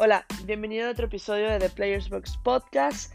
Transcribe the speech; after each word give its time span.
Hola, 0.00 0.24
bienvenido 0.44 0.86
a 0.86 0.92
otro 0.92 1.06
episodio 1.06 1.50
de 1.50 1.58
The 1.58 1.70
Players 1.70 2.08
Box 2.08 2.36
Podcast. 2.44 3.12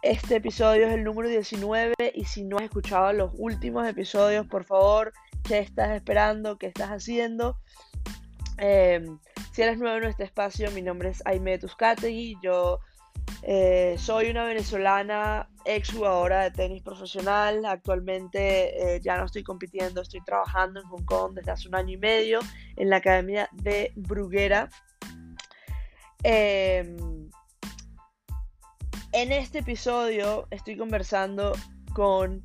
Este 0.00 0.36
episodio 0.36 0.86
es 0.86 0.94
el 0.94 1.04
número 1.04 1.28
19 1.28 1.94
y 2.14 2.24
si 2.24 2.42
no 2.42 2.56
has 2.56 2.62
escuchado 2.62 3.12
los 3.12 3.32
últimos 3.36 3.86
episodios, 3.86 4.46
por 4.46 4.64
favor, 4.64 5.12
¿qué 5.44 5.58
estás 5.58 5.90
esperando? 5.90 6.56
¿Qué 6.56 6.68
estás 6.68 6.88
haciendo? 6.88 7.58
Em, 8.56 9.18
si 9.52 9.60
eres 9.60 9.76
nuevo 9.76 9.98
en 9.98 10.04
este 10.04 10.24
espacio, 10.24 10.70
mi 10.70 10.80
nombre 10.80 11.10
es 11.10 11.22
Aime 11.26 11.58
Tuscategui. 11.58 12.38
Yo 12.42 12.80
eh, 13.42 13.96
soy 13.98 14.30
una 14.30 14.44
venezolana 14.44 15.50
ex 15.66 15.92
jugadora 15.92 16.44
de 16.44 16.50
tenis 16.50 16.82
profesional. 16.82 17.62
Actualmente 17.66 18.94
eh, 18.94 19.00
ya 19.02 19.18
no 19.18 19.26
estoy 19.26 19.42
compitiendo, 19.42 20.00
estoy 20.00 20.24
trabajando 20.24 20.80
en 20.80 20.86
Hong 20.86 21.04
Kong 21.04 21.34
desde 21.34 21.50
hace 21.50 21.68
un 21.68 21.74
año 21.74 21.92
y 21.92 21.98
medio 21.98 22.40
en 22.76 22.88
la 22.88 22.96
Academia 22.96 23.50
de 23.52 23.92
Bruguera. 23.96 24.70
Em, 26.22 27.30
en 29.12 29.32
este 29.32 29.60
episodio 29.60 30.46
estoy 30.50 30.76
conversando 30.76 31.52
con 31.94 32.44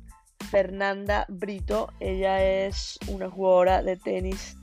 Fernanda 0.50 1.26
Brito. 1.28 1.92
Ella 2.00 2.42
es 2.42 2.98
una 3.08 3.28
jugadora 3.28 3.82
de 3.82 3.96
tenis 3.96 4.56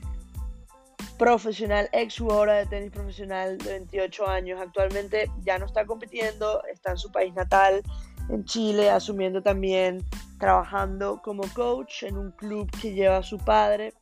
profesional, 1.19 1.87
ex 1.91 2.17
jugadora 2.17 2.55
de 2.55 2.65
tenis 2.65 2.91
profesional 2.91 3.57
de 3.59 3.73
28 3.73 4.27
años. 4.27 4.59
Actualmente 4.59 5.29
ya 5.43 5.59
no 5.59 5.67
está 5.67 5.85
compitiendo, 5.85 6.63
está 6.65 6.91
en 6.91 6.97
su 6.97 7.11
país 7.11 7.35
natal, 7.35 7.83
en 8.29 8.43
Chile, 8.45 8.89
asumiendo 8.89 9.43
también, 9.43 10.03
trabajando 10.39 11.21
como 11.23 11.43
coach 11.53 12.03
en 12.03 12.17
un 12.17 12.31
club 12.31 12.69
que 12.81 12.93
lleva 12.93 13.17
a 13.17 13.23
su 13.23 13.37
padre. 13.37 13.93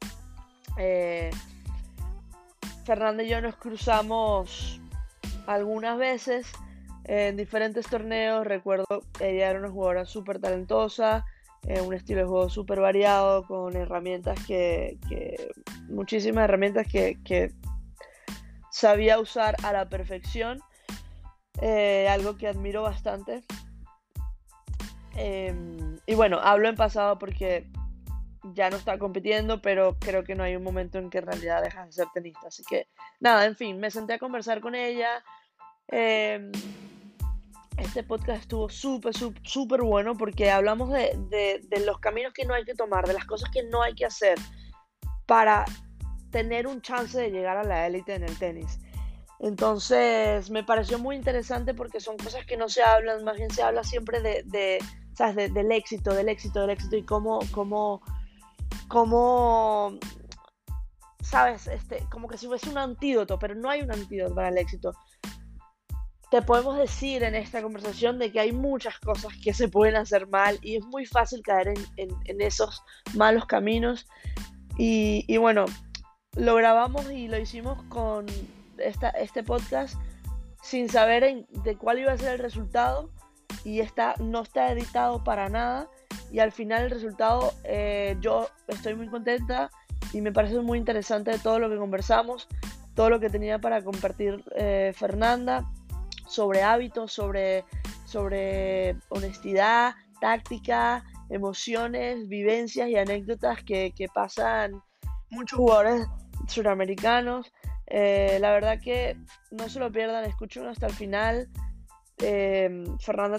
Eh, 0.78 1.32
Fernanda 2.86 3.24
y 3.24 3.30
yo 3.30 3.42
nos 3.42 3.56
cruzamos 3.58 4.81
algunas 5.54 5.98
veces 5.98 6.48
en 7.06 7.38
diferentes 7.38 7.88
torneos. 7.88 8.46
Recuerdo 8.46 8.86
que 9.18 9.32
ella 9.32 9.50
era 9.50 9.60
una 9.60 9.70
jugadora 9.70 10.06
súper 10.06 10.40
talentosa, 10.40 11.26
eh, 11.68 11.82
un 11.82 11.94
estilo 11.94 12.22
de 12.22 12.28
juego 12.28 12.50
súper 12.50 12.80
variado, 12.80 13.46
con 13.46 13.76
herramientas 13.76 14.40
que, 14.46 14.98
muchísimas 15.90 16.46
herramientas 16.46 16.88
que, 16.88 17.52
sabía 18.72 19.20
usar 19.20 19.56
a 19.64 19.74
la 19.74 19.90
perfección. 19.90 20.60
Eh, 21.62 22.08
algo 22.10 22.38
que 22.38 22.48
admiro 22.48 22.82
bastante. 22.82 23.44
Em, 25.16 26.00
y 26.06 26.16
bueno, 26.16 26.40
hablo 26.42 26.70
en 26.70 26.76
pasado 26.76 27.20
porque 27.20 27.70
ya 28.44 28.70
no 28.70 28.78
está 28.78 28.98
compitiendo, 28.98 29.62
pero 29.62 29.98
creo 30.00 30.24
que 30.24 30.36
no 30.36 30.44
hay 30.44 30.56
un 30.56 30.64
momento 30.64 30.98
en 30.98 31.10
que 31.10 31.20
en 31.20 31.28
realidad 31.28 31.62
dejas 31.62 31.88
de 31.88 31.92
ser 31.92 32.08
tenista. 32.14 32.48
Así 32.48 32.64
que 32.64 32.88
nada, 33.20 33.46
en 33.46 33.56
fin, 33.56 33.80
me 33.80 33.92
senté 33.92 34.14
a 34.14 34.20
conversar 34.20 34.62
con 34.62 34.74
ella. 34.74 35.24
Em, 35.92 36.50
este 37.78 38.04
podcast 38.04 38.44
estuvo 38.44 38.70
súper, 38.70 39.14
súper 39.44 39.82
bueno 39.82 40.16
porque 40.16 40.50
hablamos 40.50 40.90
de, 40.90 41.62
los 41.86 42.00
caminos 42.00 42.32
que 42.34 42.46
no 42.46 42.54
hay 42.54 42.64
que 42.64 42.74
tomar, 42.74 43.06
de 43.06 43.14
las 43.14 43.26
cosas 43.26 43.50
que 43.52 43.64
no 43.64 43.82
hay 43.82 43.94
que 43.94 44.06
hacer 44.06 44.40
para 45.26 45.66
tener 46.32 46.66
un 46.66 46.82
chance 46.82 47.20
de 47.20 47.30
llegar 47.30 47.58
a 47.58 47.64
la 47.64 47.88
élite 47.88 48.16
en 48.16 48.24
el 48.24 48.38
tenis. 48.40 48.80
Entonces 49.40 50.50
me 50.50 50.64
pareció 50.64 50.98
muy 50.98 51.16
interesante 51.16 51.74
porque 51.74 52.00
son 52.00 52.16
cosas 52.18 52.46
que 52.46 52.56
no 52.56 52.70
se 52.70 52.84
hablan, 52.84 53.26
más 53.26 53.36
bien 53.36 53.50
se 53.52 53.64
habla 53.64 53.84
siempre 53.84 54.22
de, 54.22 54.80
¿sabes? 55.14 55.54
del 55.54 55.72
éxito, 55.72 56.14
del 56.14 56.30
éxito, 56.30 56.62
del 56.62 56.70
éxito 56.70 56.96
y 56.96 57.04
cómo, 57.04 57.40
cómo, 57.52 58.02
cómo, 58.88 59.98
¿sabes? 61.22 61.68
Este, 61.68 62.06
como 62.10 62.30
que 62.30 62.38
si 62.38 62.48
fuese 62.48 62.70
un 62.70 62.78
antídoto, 62.78 63.38
pero 63.40 63.56
no 63.56 63.70
hay 63.70 63.82
un 63.82 63.92
antídoto 63.92 64.36
para 64.36 64.50
el 64.50 64.58
éxito 64.58 64.94
te 66.32 66.42
podemos 66.42 66.78
decir 66.78 67.24
en 67.24 67.36
esta 67.36 67.62
conversación 67.62 68.18
de 68.18 68.32
que 68.32 68.40
hay 68.40 68.54
muchas 68.54 68.98
cosas 69.00 69.34
que 69.44 69.54
se 69.54 69.68
pueden 69.68 69.98
hacer 69.98 70.30
mal 70.30 70.58
y 70.62 70.78
es 70.78 70.86
muy 70.86 71.06
fácil 71.06 71.42
caer 71.42 71.74
en, 71.98 72.42
esos 72.42 72.82
malos 73.16 73.46
caminos. 73.46 74.08
Y, 74.78 75.36
bueno, 75.38 75.66
lo 76.38 76.56
grabamos 76.56 77.12
y 77.12 77.28
lo 77.28 77.38
hicimos 77.38 77.84
con 77.90 78.26
esta, 78.78 79.10
este 79.10 79.44
podcast 79.44 79.96
sin 80.64 80.88
saber 80.88 81.46
de 81.50 81.76
cuál 81.76 82.00
iba 82.00 82.14
a 82.14 82.18
ser 82.18 82.36
el 82.36 82.40
resultado 82.40 83.12
y 83.66 83.82
está, 83.82 84.16
no 84.20 84.44
está 84.44 84.72
editado 84.72 85.26
para 85.26 85.50
nada 85.50 85.90
y 86.32 86.40
al 86.40 86.54
final 86.54 86.84
el 86.84 86.92
resultado 86.92 87.54
eh, 87.66 88.16
yo 88.22 88.48
estoy 88.70 88.96
muy 88.96 89.10
contenta 89.10 89.70
y 90.14 90.22
me 90.22 90.32
parece 90.32 90.62
muy 90.62 90.78
interesante 90.80 91.38
todo 91.40 91.60
lo 91.60 91.70
que 91.70 91.76
conversamos, 91.76 92.48
todo 92.96 93.10
lo 93.10 93.20
que 93.20 93.30
tenía 93.30 93.60
para 93.60 93.84
compartir 93.84 94.44
eh, 94.56 94.94
Fernanda 94.96 95.70
sobre 96.32 96.64
hábitos, 96.64 97.12
sobre, 97.12 97.66
sobre 98.06 98.96
honestidad, 99.10 99.96
táctica, 100.22 101.04
emociones, 101.30 102.28
vivencias 102.30 102.88
y 102.90 102.96
anécdotas 102.96 103.64
que, 103.64 103.94
pasan 104.14 104.82
muchos 105.30 105.60
jugadores 105.60 106.08
suramericanos. 106.48 107.52
Eh, 107.88 108.38
la 108.40 108.52
verdad 108.52 108.80
que 108.82 109.18
no 109.52 109.68
se 109.68 109.80
lo 109.80 109.92
pierdan, 109.92 110.24
escuchen 110.24 110.66
hasta 110.68 110.88
el 110.88 110.94
final. 110.94 111.50
Eh, 112.20 112.86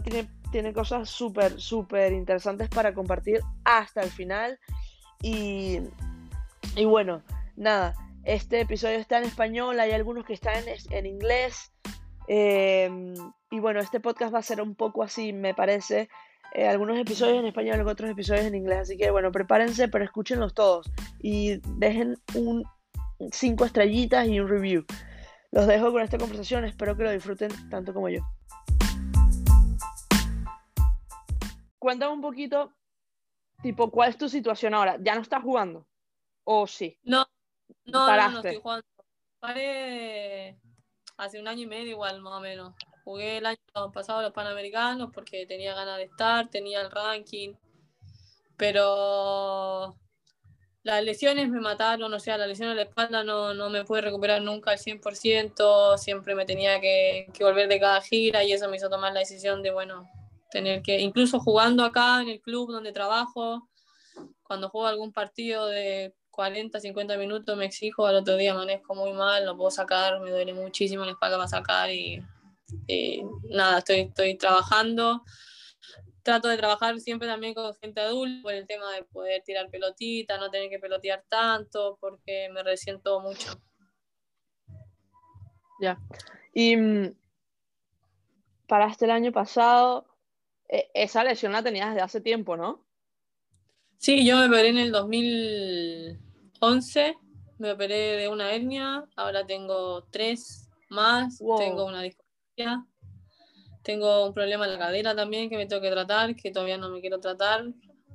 tiene, 0.04 0.28
tiene 0.50 0.72
cosas 0.72 1.08
súper, 1.08 1.58
súper 1.58 2.12
interesantes 2.12 2.68
para 2.68 2.92
compartir 2.92 3.40
hasta 3.64 4.02
el 4.02 4.10
final. 4.10 4.58
Y, 5.22 5.80
y, 6.76 6.84
bueno, 6.84 7.22
nada, 7.56 7.94
este 8.24 8.60
episodio 8.60 8.98
está 8.98 9.18
en 9.18 9.24
español, 9.24 9.80
hay 9.80 9.92
algunos 9.92 10.26
que 10.26 10.34
están 10.34 10.56
en, 10.56 10.76
en 10.90 11.06
inglés. 11.06 11.72
Em, 12.34 13.12
y 13.50 13.60
bueno, 13.60 13.80
este 13.80 14.00
podcast 14.00 14.32
va 14.32 14.38
a 14.38 14.42
ser 14.42 14.62
un 14.62 14.74
poco 14.74 15.02
así, 15.02 15.34
me 15.34 15.52
parece. 15.52 16.08
Eh, 16.54 16.66
algunos 16.66 16.98
episodios 16.98 17.40
en 17.40 17.44
español, 17.44 17.86
otros 17.86 18.08
episodios 18.08 18.46
en 18.46 18.54
inglés. 18.54 18.78
Así 18.78 18.96
que 18.96 19.10
bueno, 19.10 19.30
prepárense, 19.30 19.88
pero 19.88 20.02
escúchenlos 20.02 20.54
todos. 20.54 20.90
Y 21.18 21.60
dejen 21.76 22.16
un 22.34 22.64
cinco 23.32 23.66
estrellitas 23.66 24.26
y 24.28 24.40
un 24.40 24.48
review. 24.48 24.86
Los 25.50 25.66
dejo 25.66 25.92
con 25.92 26.00
esta 26.00 26.16
conversación, 26.16 26.64
espero 26.64 26.96
que 26.96 27.02
lo 27.02 27.10
disfruten 27.10 27.50
tanto 27.68 27.92
como 27.92 28.08
yo. 28.08 28.22
Cuéntame 31.78 32.14
un 32.14 32.22
poquito, 32.22 32.72
tipo, 33.62 33.90
¿cuál 33.90 34.08
es 34.08 34.16
tu 34.16 34.30
situación 34.30 34.72
ahora? 34.72 34.96
¿Ya 35.02 35.14
no 35.14 35.20
estás 35.20 35.42
jugando? 35.42 35.86
¿O 36.44 36.66
sí? 36.66 36.98
No, 37.02 37.26
no, 37.84 38.06
no, 38.06 38.30
no 38.30 38.36
estoy 38.38 38.56
jugando. 38.56 38.86
Paré 39.38 40.56
hace 41.16 41.40
un 41.40 41.48
año 41.48 41.62
y 41.62 41.66
medio 41.66 41.90
igual, 41.90 42.20
más 42.20 42.34
o 42.34 42.40
menos. 42.40 42.74
Jugué 43.04 43.38
el 43.38 43.46
año 43.46 43.58
pasado 43.92 44.22
los 44.22 44.32
Panamericanos 44.32 45.10
porque 45.12 45.46
tenía 45.46 45.74
ganas 45.74 45.98
de 45.98 46.04
estar, 46.04 46.48
tenía 46.48 46.80
el 46.80 46.90
ranking, 46.90 47.54
pero 48.56 49.96
las 50.84 51.02
lesiones 51.04 51.48
me 51.48 51.60
mataron, 51.60 52.12
o 52.12 52.20
sea, 52.20 52.36
la 52.38 52.46
lesión 52.46 52.68
de 52.68 52.74
la 52.74 52.82
espalda 52.82 53.22
no, 53.22 53.54
no 53.54 53.70
me 53.70 53.84
pude 53.84 54.00
recuperar 54.00 54.42
nunca 54.42 54.72
al 54.72 54.78
100%, 54.78 55.96
siempre 55.98 56.34
me 56.34 56.44
tenía 56.44 56.80
que, 56.80 57.28
que, 57.32 57.44
volver 57.44 57.68
de 57.68 57.78
cada 57.78 58.00
gira 58.00 58.42
y 58.42 58.52
eso 58.52 58.68
me 58.68 58.76
hizo 58.76 58.90
tomar 58.90 59.12
la 59.12 59.20
decisión 59.20 59.62
de, 59.62 59.70
bueno, 59.70 60.08
tener 60.50 60.82
que, 60.82 61.00
incluso 61.00 61.40
jugando 61.40 61.84
acá 61.84 62.20
en 62.20 62.28
el 62.28 62.40
club 62.40 62.72
donde 62.72 62.92
trabajo, 62.92 63.68
cuando 64.42 64.68
juego 64.68 64.86
algún 64.86 65.12
partido 65.12 65.66
de 65.66 66.14
40, 66.32 66.80
50 66.80 67.16
minutos 67.18 67.56
me 67.56 67.66
exijo, 67.66 68.06
al 68.06 68.16
otro 68.16 68.36
día 68.36 68.52
amanezco 68.52 68.94
muy 68.94 69.12
mal, 69.12 69.44
no 69.44 69.56
puedo 69.56 69.70
sacar, 69.70 70.18
me 70.20 70.30
duele 70.30 70.54
muchísimo 70.54 71.04
la 71.04 71.12
espalda 71.12 71.36
para 71.36 71.48
sacar 71.48 71.90
y, 71.90 72.24
nada, 73.50 73.78
estoy, 73.78 74.00
estoy 74.00 74.36
trabajando. 74.36 75.22
Trato 76.22 76.48
de 76.48 76.56
trabajar 76.56 76.98
siempre 77.00 77.28
también 77.28 77.52
con 77.52 77.74
gente 77.74 78.00
adulta 78.00 78.42
por 78.42 78.54
el 78.54 78.66
tema 78.66 78.92
de 78.94 79.02
poder 79.02 79.42
tirar 79.42 79.68
pelotita, 79.68 80.38
no 80.38 80.50
tener 80.50 80.70
que 80.70 80.78
pelotear 80.78 81.22
tanto, 81.28 81.98
porque 82.00 82.48
me 82.50 82.62
resiento 82.62 83.20
mucho. 83.20 83.52
Ya. 85.80 85.98
Y 86.54 86.76
mm, 86.76 87.14
paraste 88.66 89.04
el 89.04 89.10
año 89.10 89.32
pasado, 89.32 90.06
e, 90.68 90.90
esa 90.94 91.24
lesión 91.24 91.52
la 91.52 91.62
tenías 91.62 91.90
desde 91.90 92.02
hace 92.02 92.20
tiempo, 92.22 92.56
¿no? 92.56 92.86
Sí, 94.02 94.26
yo 94.26 94.36
me 94.36 94.48
operé 94.48 94.68
en 94.70 94.78
el 94.78 94.90
2011, 94.90 97.16
me 97.58 97.70
operé 97.70 98.16
de 98.16 98.26
una 98.26 98.52
hernia, 98.52 99.04
ahora 99.14 99.46
tengo 99.46 100.02
tres 100.10 100.68
más, 100.88 101.38
tengo 101.56 101.86
una 101.86 102.02
discapacidad, 102.02 102.78
tengo 103.84 104.26
un 104.26 104.34
problema 104.34 104.64
en 104.64 104.72
la 104.72 104.78
cadera 104.80 105.14
también 105.14 105.48
que 105.48 105.56
me 105.56 105.66
tengo 105.66 105.80
que 105.80 105.92
tratar, 105.92 106.34
que 106.34 106.50
todavía 106.50 106.78
no 106.78 106.88
me 106.88 107.00
quiero 107.00 107.20
tratar, 107.20 107.64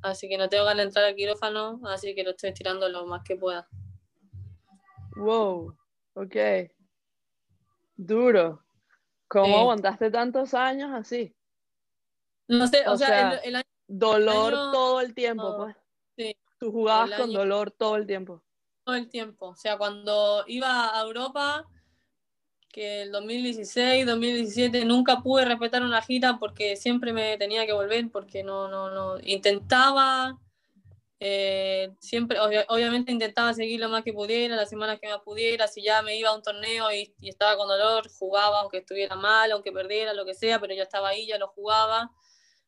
así 0.01 0.27
que 0.27 0.37
no 0.37 0.49
tengo 0.49 0.65
ganas 0.65 0.79
de 0.79 0.87
entrar 0.87 1.05
al 1.05 1.15
quirófano, 1.15 1.79
así 1.85 2.13
que 2.13 2.25
lo 2.25 2.31
estoy 2.31 2.49
estirando 2.49 2.89
lo 2.89 3.05
más 3.05 3.23
que 3.23 3.37
pueda. 3.37 3.69
Wow, 5.15 5.73
ok. 6.15 6.35
Duro. 7.95 8.61
¿Cómo 9.29 9.57
aguantaste 9.57 10.11
tantos 10.11 10.53
años 10.53 10.91
así? 10.93 11.33
No 12.49 12.67
sé, 12.67 12.85
o, 12.87 12.97
sea, 12.97 13.37
el, 13.37 13.55
año 13.55 13.66
dolor 13.87 14.53
todo 14.71 15.01
el 15.01 15.13
tiempo, 15.13 15.57
pues. 15.57 15.75
Sí. 16.17 16.37
Tú 16.59 16.71
jugabas 16.71 17.11
con 17.19 17.31
dolor 17.31 17.71
todo 17.71 17.95
el 17.95 18.05
tiempo. 18.05 18.43
Todo 18.83 18.95
el 18.95 19.09
tiempo. 19.09 19.47
O 19.47 19.55
sea, 19.55 19.77
cuando 19.77 20.43
iba 20.47 20.97
a 20.97 21.01
Europa, 21.01 21.65
que 22.69 23.03
el 23.03 23.11
2016, 23.11 24.05
2017 24.05 24.85
nunca 24.85 25.21
pude 25.21 25.45
respetar 25.45 25.83
una 25.83 26.01
gira 26.01 26.37
porque 26.39 26.75
siempre 26.75 27.13
me 27.13 27.37
tenía 27.37 27.65
que 27.65 27.73
volver 27.73 28.09
porque 28.11 28.43
no, 28.43 28.67
no, 28.67 28.89
no, 28.89 29.19
intentaba, 29.23 30.39
eh, 31.19 31.91
siempre, 31.99 32.37
obviamente 32.39 33.11
intentaba 33.11 33.53
seguir 33.53 33.79
lo 33.79 33.89
más 33.89 34.03
que 34.03 34.13
pudiera, 34.13 34.55
las 34.55 34.69
semanas 34.69 34.99
que 34.99 35.07
más 35.07 35.21
pudiera, 35.21 35.67
si 35.67 35.81
ya 35.81 36.01
me 36.01 36.15
iba 36.17 36.29
a 36.29 36.35
un 36.35 36.43
torneo 36.43 36.91
y, 36.91 37.13
y, 37.19 37.29
estaba 37.29 37.57
con 37.57 37.67
dolor, 37.67 38.07
jugaba 38.19 38.59
aunque 38.59 38.77
estuviera 38.77 39.15
mal, 39.15 39.51
aunque 39.51 39.71
perdiera, 39.71 40.13
lo 40.13 40.25
que 40.25 40.35
sea, 40.35 40.59
pero 40.59 40.75
ya 40.75 40.83
estaba 40.83 41.09
ahí, 41.09 41.25
ya 41.25 41.39
lo 41.39 41.47
jugaba, 41.47 42.11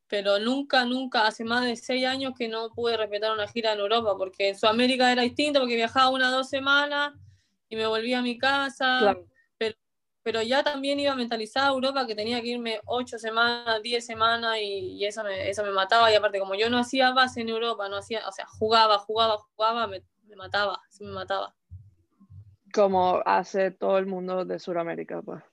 pero 0.10 0.40
nunca, 0.40 0.86
nunca, 0.86 1.28
hace 1.28 1.44
más 1.44 1.64
de 1.64 1.76
seis 1.76 2.06
años 2.06 2.34
que 2.36 2.48
no 2.48 2.72
pude 2.72 2.98
respetar 2.98 3.32
una 3.32 3.48
gira 3.48 3.74
en 3.74 3.80
Europa, 3.80 4.16
porque 4.18 4.50
en 4.50 4.58
Sudamérica 4.58 5.12
era 5.12 5.22
distinto, 5.22 5.60
porque 5.60 5.76
viajaba 5.76 6.10
una 6.10 6.30
o 6.30 6.32
dos 6.32 6.50
semanas 6.50 7.14
y 7.70 7.76
me 7.76 7.86
volvía 7.86 8.20
a 8.20 8.24
mi 8.24 8.38
casa, 8.40 9.16
pero, 9.60 9.76
pero 10.24 10.42
ya 10.42 10.64
también 10.64 11.00
iba 11.00 11.14
mentalizada 11.14 11.68
a 11.68 11.74
Europa 11.74 12.08
que 12.08 12.16
tenía 12.16 12.42
que 12.42 12.48
irme 12.48 12.82
ocho 12.86 13.20
semanas, 13.20 13.82
diez 13.84 14.04
semanas 14.04 14.58
y, 14.60 14.98
y 14.98 15.06
eso, 15.06 15.24
me, 15.24 15.48
eso 15.48 15.64
me 15.64 15.72
mataba. 15.72 16.12
Y 16.12 16.16
aparte, 16.16 16.40
como 16.40 16.56
yo 16.56 16.72
no 16.72 16.80
hacía 16.80 17.12
base 17.12 17.42
en 17.42 17.50
Europa, 17.50 17.88
no 17.88 17.98
hacía, 17.98 18.28
o 18.28 18.32
sea, 18.32 18.48
jugaba, 18.48 18.98
jugaba, 18.98 19.38
jugaba, 19.38 19.86
me, 19.86 20.04
me 20.24 20.36
mataba, 20.36 20.82
me 21.00 21.12
mataba. 21.12 21.56
Como 22.74 23.22
hace 23.26 23.70
todo 23.70 24.00
el 24.00 24.08
mundo 24.08 24.44
de 24.44 24.58
Sudamérica, 24.58 25.22
pues. 25.22 25.44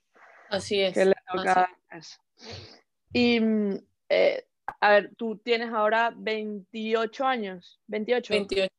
Así 0.48 0.80
es. 0.80 0.94
Que 0.94 1.04
le 1.04 1.14
toca 1.30 1.68
eso. 1.90 2.18
Y, 3.12 3.40
eh, 4.08 4.46
a 4.80 4.90
ver, 4.90 5.14
tú 5.16 5.38
tienes 5.38 5.72
ahora 5.72 6.12
28 6.16 7.24
años, 7.24 7.80
28. 7.86 8.32
28, 8.32 8.72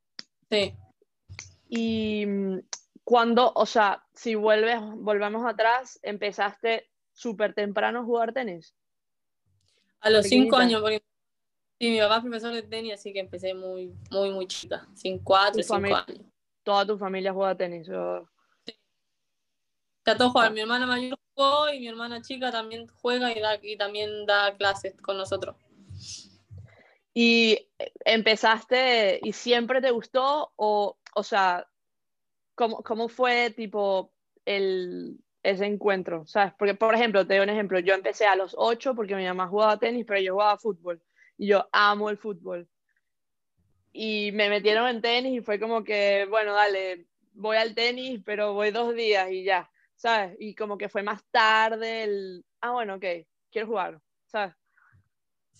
sí. 0.49 0.75
Y 1.69 2.25
cuando, 3.03 3.51
o 3.55 3.65
sea, 3.65 4.03
si 4.13 4.35
vuelves, 4.35 4.79
volvemos 4.81 5.45
atrás, 5.45 5.99
empezaste 6.03 6.89
súper 7.13 7.53
temprano 7.53 7.99
a 7.99 8.03
jugar 8.03 8.33
tenis. 8.33 8.75
A 10.01 10.09
los 10.09 10.27
5 10.27 10.55
años, 10.55 10.81
porque 10.81 11.01
sí, 11.79 11.89
mi 11.89 11.99
papá 11.99 12.17
es 12.17 12.21
profesor 12.21 12.53
de 12.53 12.63
tenis, 12.63 12.93
así 12.93 13.13
que 13.13 13.19
empecé 13.19 13.53
muy, 13.53 13.93
muy, 14.11 14.31
muy 14.31 14.47
chica, 14.47 14.87
5, 14.93 15.21
4, 15.23 15.63
5 15.63 15.75
años. 15.95 16.21
Toda 16.63 16.85
tu 16.85 16.97
familia 16.97 17.33
juega 17.33 17.55
tenis. 17.55 17.89
O... 17.89 18.29
Sí. 18.65 18.73
Está 19.99 20.17
todo 20.17 20.31
jugar. 20.31 20.53
Mi 20.53 20.61
hermana 20.61 20.85
mayor 20.85 21.17
y 21.73 21.79
mi 21.79 21.87
hermana 21.87 22.21
chica 22.21 22.51
también 22.51 22.87
juega 22.87 23.31
y, 23.31 23.39
da, 23.39 23.59
y 23.61 23.77
también 23.77 24.25
da 24.25 24.55
clases 24.57 24.99
con 25.01 25.17
nosotros. 25.17 25.55
¿Y 27.13 27.69
empezaste 28.05 29.19
y 29.23 29.33
siempre 29.33 29.81
te 29.81 29.91
gustó? 29.91 30.51
O, 30.55 30.97
o 31.15 31.23
sea, 31.23 31.67
¿cómo, 32.55 32.83
cómo 32.83 33.07
fue 33.07 33.51
tipo 33.51 34.13
el, 34.45 35.17
ese 35.43 35.65
encuentro? 35.65 36.25
¿Sabes? 36.25 36.53
Porque, 36.57 36.75
por 36.75 36.93
ejemplo, 36.95 37.25
te 37.25 37.35
doy 37.35 37.43
un 37.43 37.49
ejemplo. 37.49 37.79
Yo 37.79 37.93
empecé 37.93 38.25
a 38.25 38.35
los 38.35 38.55
8 38.57 38.95
porque 38.95 39.15
mi 39.15 39.25
mamá 39.25 39.47
jugaba 39.47 39.79
tenis, 39.79 40.05
pero 40.07 40.19
yo 40.19 40.33
jugaba 40.33 40.57
fútbol. 40.57 41.01
Y 41.37 41.47
yo 41.47 41.67
amo 41.71 42.09
el 42.09 42.17
fútbol. 42.17 42.67
Y 43.91 44.31
me 44.33 44.49
metieron 44.49 44.87
en 44.87 45.01
tenis 45.01 45.39
y 45.39 45.41
fue 45.41 45.59
como 45.59 45.83
que, 45.83 46.27
bueno, 46.29 46.53
dale, 46.53 47.07
voy 47.33 47.57
al 47.57 47.73
tenis, 47.73 48.21
pero 48.25 48.53
voy 48.53 48.71
dos 48.71 48.93
días 48.95 49.31
y 49.31 49.43
ya, 49.43 49.71
¿sabes? 49.97 50.37
Y 50.39 50.55
como 50.55 50.77
que 50.77 50.89
fue 50.89 51.03
más 51.03 51.21
tarde 51.31 52.03
el, 52.03 52.45
ah, 52.61 52.71
bueno, 52.71 52.95
ok, 52.95 53.05
quiero 53.51 53.67
jugar, 53.67 54.01
¿sabes? 54.27 54.55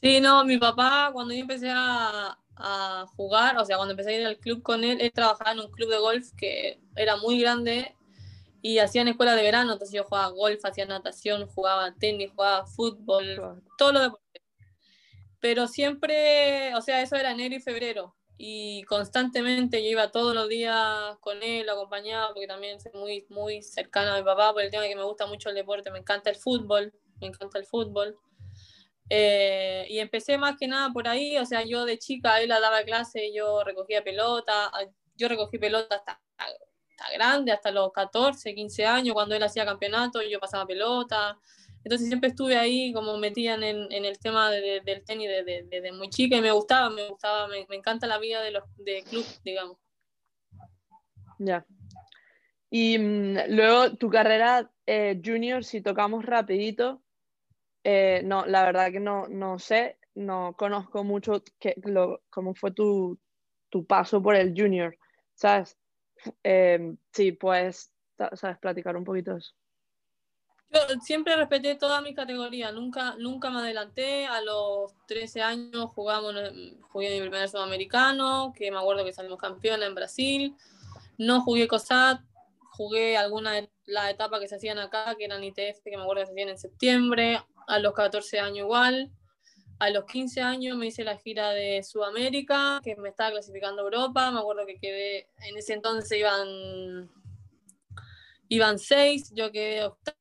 Sí, 0.01 0.21
no, 0.21 0.45
mi 0.45 0.57
papá, 0.57 1.09
cuando 1.11 1.33
yo 1.33 1.41
empecé 1.41 1.69
a, 1.71 2.37
a, 2.55 3.05
jugar, 3.15 3.57
o 3.57 3.65
sea, 3.65 3.77
cuando 3.77 3.93
empecé 3.93 4.11
a 4.11 4.19
ir 4.19 4.27
al 4.27 4.37
club 4.37 4.61
con 4.61 4.83
él, 4.83 5.01
él 5.01 5.11
trabajaba 5.11 5.51
en 5.51 5.59
un 5.59 5.71
club 5.71 5.89
de 5.89 5.97
golf 5.97 6.31
que 6.37 6.79
era 6.95 7.17
muy 7.17 7.41
grande 7.41 7.95
y 8.61 8.77
hacían 8.79 9.07
escuela 9.07 9.35
de 9.35 9.41
verano, 9.41 9.73
entonces 9.73 9.95
yo 9.95 10.03
jugaba 10.03 10.29
golf, 10.29 10.63
hacía 10.63 10.85
natación, 10.85 11.47
jugaba 11.47 11.93
tenis, 11.95 12.31
jugaba 12.35 12.65
fútbol, 12.67 13.63
todo 13.77 13.91
lo 13.91 14.01
deporte. 14.01 14.41
Pero 15.39 15.67
siempre, 15.67 16.75
o 16.75 16.81
sea, 16.81 17.01
eso 17.01 17.15
era 17.15 17.31
enero 17.31 17.55
y 17.55 17.59
febrero 17.59 18.16
y 18.37 18.83
constantemente 18.83 19.83
yo 19.83 19.89
iba 19.89 20.11
todos 20.11 20.35
los 20.35 20.47
días 20.47 21.17
con 21.21 21.41
él, 21.41 21.65
lo 21.65 21.73
acompañaba, 21.73 22.27
porque 22.33 22.47
también 22.47 22.79
soy 22.79 22.91
muy, 22.93 23.25
muy 23.29 23.63
cercana 23.63 24.15
a 24.15 24.17
mi 24.19 24.23
papá 24.23 24.53
por 24.53 24.61
el 24.61 24.69
tema 24.69 24.83
de 24.83 24.89
que 24.89 24.95
me 24.95 25.03
gusta 25.03 25.25
mucho 25.25 25.49
el 25.49 25.55
deporte, 25.55 25.89
me 25.89 25.99
encanta 25.99 26.29
el 26.29 26.35
fútbol, 26.35 26.93
me 27.19 27.27
encanta 27.27 27.57
el 27.57 27.65
fútbol. 27.65 28.15
Eh, 29.09 29.87
y 29.89 29.99
empecé 29.99 30.37
más 30.37 30.55
que 30.57 30.67
nada 30.67 30.91
por 30.91 31.07
ahí, 31.07 31.37
o 31.37 31.45
sea, 31.45 31.63
yo 31.63 31.85
de 31.85 31.97
chica, 31.97 32.39
él 32.41 32.49
daba 32.49 32.83
clase, 32.83 33.33
yo 33.33 33.63
recogía 33.63 34.03
pelota, 34.03 34.71
yo 35.15 35.27
recogí 35.27 35.57
pelota 35.57 35.95
hasta, 35.95 36.21
hasta 36.37 37.13
grande, 37.13 37.51
hasta 37.51 37.71
los 37.71 37.91
14, 37.91 38.53
15 38.53 38.85
años, 38.85 39.13
cuando 39.15 39.33
él 39.33 39.41
hacía 39.41 39.65
campeonato, 39.65 40.21
yo 40.21 40.39
pasaba 40.39 40.67
pelota. 40.67 41.39
Entonces 41.87 42.09
siempre 42.09 42.31
estuve 42.31 42.57
ahí 42.57 42.91
como 42.91 43.15
metida 43.17 43.53
en, 43.53 43.63
el 43.89 44.19
tema 44.19 44.51
de, 44.51 44.81
del 44.83 45.05
tenis 45.05 45.29
desde 45.29 45.63
de, 45.63 45.79
de, 45.79 45.91
muy 45.93 46.09
chica 46.09 46.35
y 46.35 46.41
me 46.41 46.51
gustaba, 46.51 46.89
me 46.89 47.07
gustaba, 47.07 47.47
me, 47.47 47.65
encanta 47.69 48.07
la 48.07 48.19
vida 48.19 48.41
de 48.41 48.51
los 48.51 48.63
de 48.75 49.05
club, 49.09 49.23
digamos. 49.45 49.77
Ya. 51.39 51.65
Y 52.69 52.99
mmm, 52.99 53.37
luego 53.47 53.95
tu 53.95 54.09
carrera 54.09 54.69
eh, 54.85 55.21
junior, 55.23 55.63
si 55.63 55.79
tocamos 55.79 56.25
rapidito, 56.25 57.01
eh, 57.85 58.21
no, 58.25 58.45
la 58.45 58.65
verdad 58.65 58.91
que 58.91 58.99
no, 58.99 59.29
no 59.29 59.57
sé, 59.57 59.97
no 60.13 60.57
conozco 60.57 61.05
mucho 61.05 61.41
que, 61.57 61.73
lo, 61.85 62.21
cómo 62.29 62.53
fue 62.53 62.71
tu, 62.71 63.17
tu, 63.69 63.85
paso 63.85 64.21
por 64.21 64.35
el 64.35 64.53
junior, 64.53 64.97
¿sabes? 65.35 65.77
Eh, 66.43 66.97
sí, 67.13 67.31
puedes, 67.31 67.93
¿sabes? 68.33 68.57
Platicar 68.57 68.97
un 68.97 69.05
poquito 69.05 69.37
eso. 69.37 69.53
Yo 70.69 70.81
siempre 71.01 71.35
respeté 71.37 71.75
toda 71.75 72.01
mi 72.01 72.13
categoría, 72.13 72.71
nunca, 72.71 73.15
nunca 73.17 73.49
me 73.49 73.59
adelanté. 73.59 74.25
A 74.25 74.41
los 74.41 74.93
13 75.07 75.41
años 75.41 75.91
jugamos, 75.93 76.33
jugué 76.89 77.09
mi 77.09 77.21
primer 77.21 77.47
sudamericano, 77.47 78.53
que 78.55 78.69
me 78.69 78.77
acuerdo 78.77 79.05
que 79.05 79.13
salimos 79.13 79.39
campeona 79.39 79.85
en 79.85 79.95
Brasil. 79.95 80.55
No 81.17 81.41
jugué 81.41 81.67
COSAT, 81.67 82.19
jugué 82.71 83.17
alguna 83.17 83.53
de 83.53 83.69
las 83.85 84.11
etapas 84.11 84.41
que 84.41 84.47
se 84.47 84.55
hacían 84.55 84.77
acá, 84.77 85.15
que 85.17 85.25
eran 85.25 85.43
ITF, 85.43 85.83
que 85.83 85.95
me 85.95 86.03
acuerdo 86.03 86.23
que 86.23 86.27
se 86.27 86.31
hacían 86.33 86.49
en 86.49 86.57
septiembre. 86.57 87.41
A 87.67 87.79
los 87.79 87.93
14 87.93 88.39
años 88.39 88.59
igual. 88.59 89.11
A 89.79 89.89
los 89.89 90.05
15 90.05 90.41
años 90.41 90.75
me 90.75 90.87
hice 90.87 91.03
la 91.03 91.17
gira 91.17 91.51
de 91.51 91.81
Sudamérica, 91.83 92.81
que 92.83 92.95
me 92.97 93.09
estaba 93.09 93.31
clasificando 93.31 93.83
Europa. 93.83 94.31
Me 94.31 94.39
acuerdo 94.39 94.65
que 94.65 94.79
quedé, 94.79 95.29
en 95.43 95.57
ese 95.57 95.73
entonces 95.73 96.19
iban, 96.19 97.09
iban 98.49 98.79
seis, 98.79 99.31
yo 99.33 99.51
quedé 99.51 99.85
octava 99.85 100.17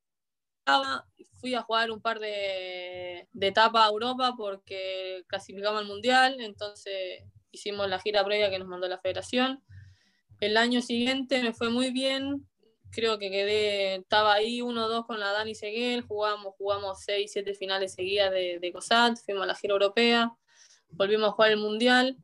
fui 1.41 1.55
a 1.55 1.63
jugar 1.63 1.91
un 1.91 2.01
par 2.01 2.19
de, 2.19 3.29
de 3.33 3.47
etapas 3.47 3.85
a 3.85 3.91
Europa 3.91 4.35
porque 4.37 5.25
clasificamos 5.29 5.81
al 5.81 5.87
Mundial, 5.87 6.41
entonces 6.41 7.23
hicimos 7.51 7.89
la 7.89 7.99
gira 7.99 8.25
previa 8.25 8.51
que 8.51 8.59
nos 8.59 8.69
mandó 8.69 8.89
la 8.89 8.99
federación. 8.99 9.63
El 10.41 10.57
año 10.57 10.83
siguiente 10.83 11.43
me 11.43 11.53
fue 11.55 11.71
muy 11.71 11.91
bien, 11.91 12.47
creo 12.91 13.19
que 13.19 13.31
quedé, 13.31 13.97
estaba 13.97 14.35
ahí 14.35 14.61
1-2 14.61 15.07
con 15.07 15.21
la 15.21 15.33
Dani 15.33 15.55
Seguel, 15.55 16.03
jugamos, 16.03 16.55
jugamos 16.59 17.01
6, 17.05 17.31
7 17.33 17.55
finales 17.55 17.95
seguidas 17.95 18.31
de, 18.33 18.59
de 18.61 18.73
COSAT, 18.73 19.17
fuimos 19.25 19.45
a 19.45 19.47
la 19.47 19.55
gira 19.55 19.73
europea, 19.73 20.33
volvimos 20.91 21.29
a 21.29 21.33
jugar 21.33 21.51
el 21.53 21.59
Mundial. 21.59 22.17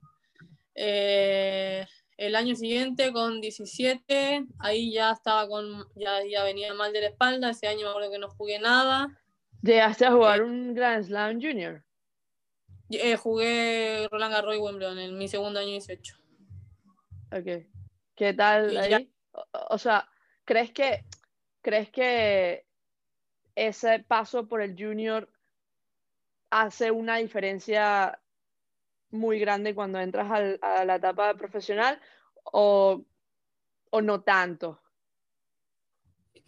Eh, 0.75 1.87
el 2.16 2.37
año 2.37 2.54
siguiente, 2.54 3.12
con 3.12 3.40
17, 3.40 4.47
ahí 4.59 4.92
ya 4.92 5.12
estaba 5.12 5.49
con, 5.49 5.87
ya, 5.95 6.25
ya 6.25 6.45
venía 6.45 6.75
mal 6.75 6.92
de 6.92 7.00
la 7.00 7.07
espalda. 7.09 7.50
Ese 7.50 7.66
año 7.66 7.83
me 7.83 7.88
acuerdo 7.90 8.11
que 8.11 8.19
no 8.19 8.28
jugué 8.31 8.59
nada. 8.59 9.09
¿Llegaste 9.62 10.07
a 10.07 10.12
jugar 10.12 10.42
un 10.42 10.75
Grand 10.75 11.04
Slam 11.04 11.40
Junior? 11.40 11.85
Eh, 12.90 13.16
jugué 13.16 14.09
Roland 14.11 14.35
Garros 14.35 14.54
y 14.54 14.59
Wimbledon 14.59 14.99
en 14.99 15.16
mi 15.16 15.28
segundo 15.28 15.61
año 15.61 15.71
18. 15.71 16.16
Ok. 17.33 17.66
¿Qué 18.14 18.35
tal 18.35 18.76
ahí? 18.76 19.11
O, 19.33 19.45
o, 19.71 19.78
sea, 19.78 20.09
¿crees 20.45 20.73
que, 20.73 21.04
¿crees 21.62 21.90
que 21.90 22.66
ese 23.54 24.00
paso 24.00 24.47
por 24.47 24.61
el 24.61 24.76
Junior 24.78 25.31
hace 26.50 26.90
una 26.90 27.16
diferencia 27.16 28.21
muy 29.12 29.38
grande 29.38 29.75
cuando 29.75 30.00
entras 30.00 30.59
a 30.61 30.85
la 30.85 30.97
etapa 30.97 31.35
profesional 31.35 32.00
o, 32.45 33.04
o 33.90 34.00
no 34.00 34.23
tanto? 34.23 34.81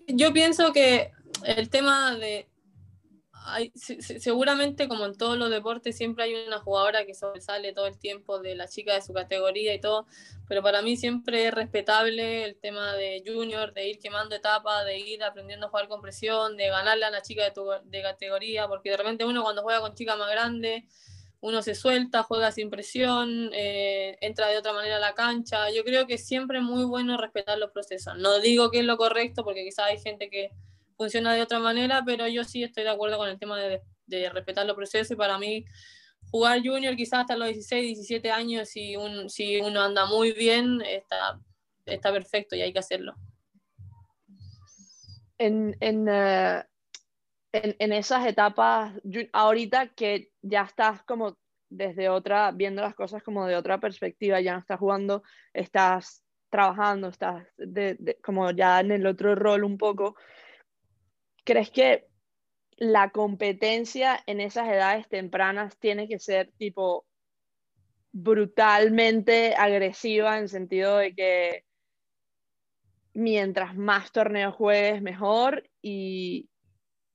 Yo 0.07 0.33
pienso 0.33 0.73
que 0.73 1.13
el 1.45 1.71
tema 1.71 2.17
de 2.17 2.49
seguramente 3.77 4.89
como 4.89 5.05
en 5.05 5.17
todos 5.17 5.37
los 5.37 5.51
deportes 5.51 5.97
siempre 5.97 6.25
hay 6.25 6.35
una 6.35 6.59
jugadora 6.59 7.05
que 7.05 7.15
sobresale 7.15 7.73
todo 7.73 7.87
el 7.87 7.99
tiempo 7.99 8.39
de 8.39 8.55
la 8.55 8.69
chica 8.69 8.95
de 8.95 9.03
su 9.03 9.13
categoría 9.13 9.75
y 9.75 9.81
todo, 9.81 10.07
pero 10.49 10.63
para 10.63 10.81
mí 10.81 10.97
siempre 10.97 11.49
es 11.49 11.55
respetable 11.55 12.45
el 12.45 12.57
tema 12.57 12.95
de 12.95 13.23
junior, 13.27 13.75
de 13.75 13.89
ir 13.89 13.99
quemando 13.99 14.35
etapas, 14.35 14.87
de 14.87 14.99
ir 14.99 15.23
aprendiendo 15.23 15.67
a 15.67 15.69
jugar 15.69 15.89
con 15.89 16.01
presión, 16.01 16.57
de 16.57 16.69
ganarle 16.69 17.05
a 17.05 17.11
la 17.11 17.23
chica 17.23 17.45
de 17.45 17.51
tu 17.51 17.67
de 17.85 18.03
categoría, 18.03 18.67
porque 18.67 18.91
de 18.91 18.97
repente 18.97 19.25
uno 19.25 19.43
cuando 19.43 19.63
juega 19.63 19.81
con 19.81 19.95
chicas 19.95 20.17
más 20.17 20.31
grandes 20.31 20.85
uno 21.45 21.61
se 21.61 21.75
suelta, 21.75 22.23
juega 22.23 22.51
sin 22.53 22.71
presión, 22.71 23.51
eh, 23.53 24.17
entra 24.23 24.49
de 24.49 24.57
otra 24.57 24.73
manera 24.73 24.97
a 24.97 24.99
la 24.99 25.13
cancha. 25.13 25.71
Yo 25.71 25.85
creo 25.85 26.07
que 26.07 26.17
siempre 26.17 26.57
es 26.57 26.65
muy 26.65 26.85
bueno 26.85 27.19
respetar 27.19 27.59
los 27.59 27.71
procesos. 27.71 28.17
No 28.17 28.41
digo 28.41 28.71
que 28.71 28.79
es 28.79 28.87
lo 28.87 28.97
correcto, 28.97 29.45
porque 29.45 29.63
quizás 29.63 29.91
hay 29.91 29.99
gente 29.99 30.31
que 30.31 30.53
funciona 30.97 31.35
de 31.35 31.43
otra 31.43 31.59
manera, 31.59 32.03
pero 32.07 32.27
yo 32.29 32.45
sí 32.45 32.63
estoy 32.63 32.85
de 32.85 32.89
acuerdo 32.89 33.19
con 33.19 33.29
el 33.29 33.39
tema 33.39 33.59
de, 33.59 33.83
de 34.07 34.31
respetar 34.31 34.65
los 34.65 34.75
procesos 34.75 35.11
y 35.11 35.17
para 35.17 35.39
mí 35.39 35.67
jugar 36.31 36.63
junior 36.65 36.97
quizás 36.97 37.21
hasta 37.21 37.37
los 37.37 37.49
16, 37.49 37.89
17 37.89 38.31
años, 38.31 38.71
si, 38.71 38.97
un, 38.97 39.29
si 39.29 39.61
uno 39.61 39.83
anda 39.83 40.07
muy 40.07 40.33
bien, 40.33 40.81
está, 40.81 41.39
está 41.85 42.11
perfecto 42.11 42.57
y 42.57 42.63
hay 42.63 42.73
que 42.73 42.79
hacerlo. 42.79 43.17
En, 45.37 45.77
en, 45.81 46.07
eh, 46.09 46.65
en, 47.55 47.93
esas 47.93 48.27
etapas, 48.27 48.93
ahorita 49.33 49.89
que 49.89 50.31
ya 50.43 50.63
estás 50.63 51.03
como 51.05 51.39
desde 51.71 52.09
otra, 52.09 52.51
viendo 52.51 52.83
las 52.83 52.95
cosas 52.95 53.23
como 53.23 53.47
de 53.47 53.57
otra 53.57 53.79
perspectiva, 53.79 54.41
ya 54.41 54.55
no 54.55 54.59
estás 54.59 54.79
jugando, 54.79 55.23
estás 55.53 56.25
trabajando, 56.51 57.09
estás 57.09 57.47
de, 57.57 58.19
como 58.23 58.51
ya 58.51 58.81
en 58.81 58.91
el 58.91 59.07
otro 59.07 59.35
rol 59.35 59.65
un 59.65 59.79
poco, 59.79 60.17
¿crees 61.45 61.71
que 61.71 62.09
la 62.77 63.11
competencia 63.11 64.21
en 64.27 64.41
esas 64.41 64.69
edades 64.69 65.09
tempranas 65.09 65.79
tiene 65.79 66.09
que 66.09 66.19
ser 66.19 66.51
tipo 66.59 67.07
brutalmente 68.11 69.55
agresiva 69.55 70.39
en 70.39 70.49
sentido 70.49 70.97
de 70.99 71.15
que 71.15 71.65
mientras 73.13 73.77
más 73.77 74.11
torneos 74.11 74.55
juegues 74.55 75.03
mejor 75.03 75.69
y 75.81 76.49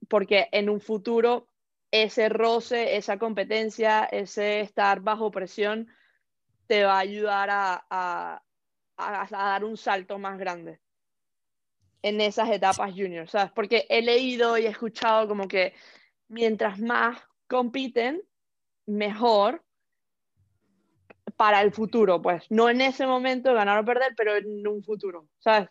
porque 0.09 0.49
en 0.51 0.69
un 0.69 0.81
futuro 0.81 1.47
ese 1.91 2.29
roce, 2.29 2.97
esa 2.97 3.17
competencia, 3.17 4.03
ese 4.05 4.59
estar 4.59 4.99
bajo 5.01 5.31
presión 5.31 5.87
te 6.67 6.83
va 6.83 6.97
a 6.97 6.99
ayudar 6.99 7.49
a, 7.49 7.85
a, 7.89 8.43
a, 8.97 9.27
dar 9.29 9.63
un 9.63 9.77
salto 9.77 10.19
más 10.19 10.37
grande 10.37 10.79
en 12.01 12.21
esas 12.21 12.49
etapas 12.49 12.91
juniors, 12.91 13.31
¿sabes? 13.31 13.51
Porque 13.53 13.85
he 13.89 14.01
leído 14.01 14.57
y 14.57 14.65
he 14.65 14.69
escuchado 14.69 15.27
como 15.27 15.47
que 15.47 15.73
mientras 16.27 16.79
más 16.79 17.19
compiten, 17.47 18.21
mejor 18.85 19.63
para 21.35 21.61
el 21.61 21.71
futuro, 21.71 22.21
pues, 22.21 22.45
no 22.49 22.69
en 22.69 22.81
ese 22.81 23.05
momento 23.07 23.53
ganar 23.53 23.79
o 23.79 23.85
perder, 23.85 24.13
pero 24.15 24.35
en 24.35 24.67
un 24.67 24.83
futuro, 24.83 25.27
¿sabes? 25.39 25.69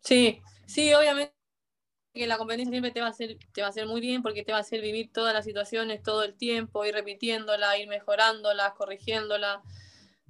Sí, 0.00 0.40
sí, 0.66 0.92
obviamente 0.94 1.37
que 2.12 2.26
la 2.26 2.38
competencia 2.38 2.70
siempre 2.70 2.90
te 2.90 3.00
va 3.00 3.06
a 3.06 3.10
hacer, 3.10 3.38
te 3.52 3.60
va 3.60 3.68
a 3.68 3.70
hacer 3.70 3.86
muy 3.86 4.00
bien 4.00 4.22
porque 4.22 4.42
te 4.42 4.52
va 4.52 4.58
a 4.58 4.62
hacer 4.62 4.80
vivir 4.80 5.12
todas 5.12 5.34
las 5.34 5.44
situaciones 5.44 6.02
todo 6.02 6.24
el 6.24 6.34
tiempo, 6.34 6.84
ir 6.84 6.94
repitiéndola, 6.94 7.78
ir 7.78 7.88
mejorándolas, 7.88 8.72
corrigiéndola. 8.74 9.62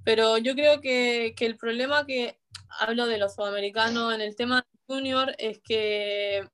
Pero 0.03 0.37
yo 0.37 0.53
creo 0.55 0.81
que, 0.81 1.33
que 1.35 1.45
el 1.45 1.57
problema 1.57 2.05
que 2.05 2.39
hablo 2.79 3.05
de 3.05 3.17
los 3.17 3.35
sudamericanos 3.35 4.13
en 4.13 4.21
el 4.21 4.35
tema 4.35 4.65
junior 4.87 5.35
es 5.37 5.59
que 5.59 6.47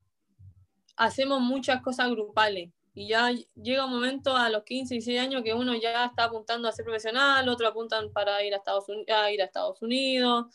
hacemos 0.96 1.42
muchas 1.42 1.82
cosas 1.82 2.10
grupales 2.10 2.70
y 2.94 3.10
ya 3.10 3.30
llega 3.56 3.86
un 3.86 3.92
momento 3.92 4.38
a 4.38 4.50
los 4.50 4.64
15, 4.64 4.96
16 4.96 5.20
años 5.20 5.44
que 5.44 5.54
uno 5.54 5.76
ya 5.76 6.06
está 6.06 6.26
apuntando 6.26 6.70
a 6.70 6.72
ser 6.72 6.86
profesional, 6.86 7.48
otros 7.50 7.70
apuntan 7.70 8.12
para 8.14 8.42
ir 8.44 8.54
a 8.54 8.58
Estados, 8.58 8.88
Unidos, 8.88 9.06
a 9.10 9.32
ir 9.32 9.42
a 9.42 9.46
Estados 9.46 9.82
Unidos, 9.82 10.46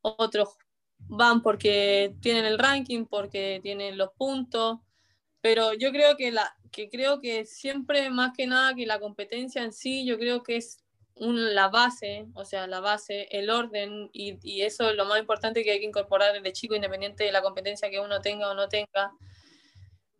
otros 0.00 0.56
van 1.08 1.42
porque 1.42 2.14
tienen 2.20 2.44
el 2.44 2.58
ranking, 2.58 3.06
porque 3.06 3.60
tienen 3.62 3.98
los 3.98 4.10
puntos, 4.16 4.78
pero 5.40 5.74
yo 5.74 5.90
creo 5.90 6.16
que, 6.16 6.32
la, 6.32 6.56
que 6.72 6.88
creo 6.88 7.20
que 7.20 7.44
siempre 7.44 8.10
más 8.10 8.32
que 8.36 8.46
nada 8.46 8.74
que 8.74 8.86
la 8.86 9.00
competencia 9.00 9.62
en 9.62 9.72
sí, 9.72 10.06
yo 10.06 10.18
creo 10.18 10.42
que 10.42 10.56
es 10.56 10.84
la 11.16 11.68
base, 11.68 12.26
o 12.34 12.44
sea, 12.44 12.66
la 12.66 12.80
base, 12.80 13.28
el 13.30 13.50
orden, 13.50 14.10
y, 14.12 14.38
y, 14.42 14.62
eso 14.62 14.90
es 14.90 14.96
lo 14.96 15.04
más 15.04 15.20
importante 15.20 15.62
que 15.62 15.70
hay 15.70 15.80
que 15.80 15.86
incorporar 15.86 16.32
desde 16.32 16.52
chico, 16.52 16.74
independiente 16.74 17.24
de 17.24 17.32
la 17.32 17.42
competencia 17.42 17.90
que 17.90 18.00
uno 18.00 18.20
tenga 18.20 18.50
o 18.50 18.54
no 18.54 18.68
tenga. 18.68 19.12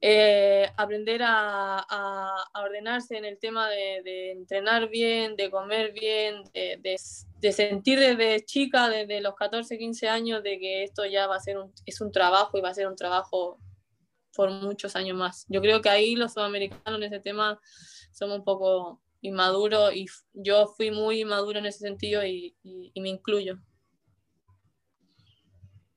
Eh, 0.06 0.70
aprender 0.76 1.22
a, 1.24 2.36
ordenarse 2.62 3.16
en 3.16 3.24
el 3.24 3.38
tema 3.38 3.70
de, 3.70 4.32
entrenar 4.32 4.90
bien, 4.90 5.34
de 5.34 5.50
comer 5.50 5.92
bien, 5.92 6.42
de, 6.52 7.50
sentir 7.50 7.98
desde 7.98 8.44
chica, 8.44 8.90
desde 8.90 9.22
los 9.22 9.34
14, 9.34 9.78
15 9.78 10.08
años, 10.10 10.42
de 10.42 10.58
que 10.58 10.82
esto 10.82 11.06
ya 11.06 11.26
va 11.26 11.36
a 11.36 11.40
ser 11.40 11.56
es 11.86 12.02
un 12.02 12.12
trabajo 12.12 12.58
y 12.58 12.60
va 12.60 12.68
a 12.68 12.74
ser 12.74 12.86
un 12.86 12.96
trabajo 12.96 13.58
por 14.36 14.50
muchos 14.50 14.94
años 14.94 15.16
más. 15.16 15.46
Yo 15.48 15.62
creo 15.62 15.80
que 15.80 15.88
ahí 15.88 16.16
los 16.16 16.34
sudamericanos 16.34 17.00
en 17.00 17.04
ese 17.04 17.20
tema 17.20 17.58
somos 18.12 18.40
un 18.40 18.44
poco 18.44 19.00
inmaduro 19.22 19.90
y 19.90 20.04
yo 20.34 20.66
fui 20.66 20.90
muy 20.90 21.22
inmaduro 21.22 21.60
en 21.60 21.64
ese 21.64 21.78
sentido 21.78 22.22
y, 22.26 22.54
me 22.94 23.08
incluyo. 23.08 23.56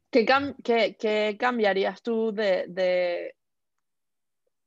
¿Qué, 0.10 1.36
cambiarías 1.38 2.02
tú 2.02 2.32
de 2.32 3.36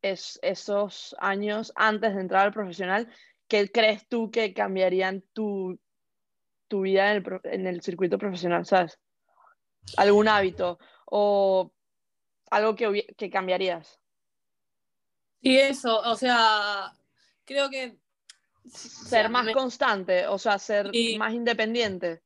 es, 0.02 0.38
esos 0.42 1.14
años 1.18 1.72
antes 1.76 2.14
de 2.14 2.20
entrar 2.20 2.46
al 2.46 2.52
profesional? 2.52 3.08
¿Qué 3.48 3.70
crees 3.70 4.06
tú 4.08 4.30
que 4.30 4.54
cambiarían 4.54 5.22
tu, 5.32 5.78
tu 6.68 6.82
vida 6.82 7.12
en 7.12 7.16
el, 7.24 7.40
en 7.44 7.66
el 7.66 7.82
circuito 7.82 8.18
profesional? 8.18 8.64
¿Sabes? 8.66 8.98
¿Algún 9.96 10.28
hábito 10.28 10.78
o 11.06 11.72
algo 12.50 12.74
que, 12.74 13.06
que 13.16 13.30
cambiarías? 13.30 13.98
Y 15.40 15.56
eso, 15.56 16.00
o 16.00 16.14
sea, 16.16 16.92
creo 17.44 17.70
que 17.70 17.96
ser 18.68 19.30
más 19.30 19.48
constante, 19.52 20.26
o 20.26 20.38
sea, 20.38 20.58
ser 20.58 20.90
más 21.18 21.32
independiente. 21.32 22.22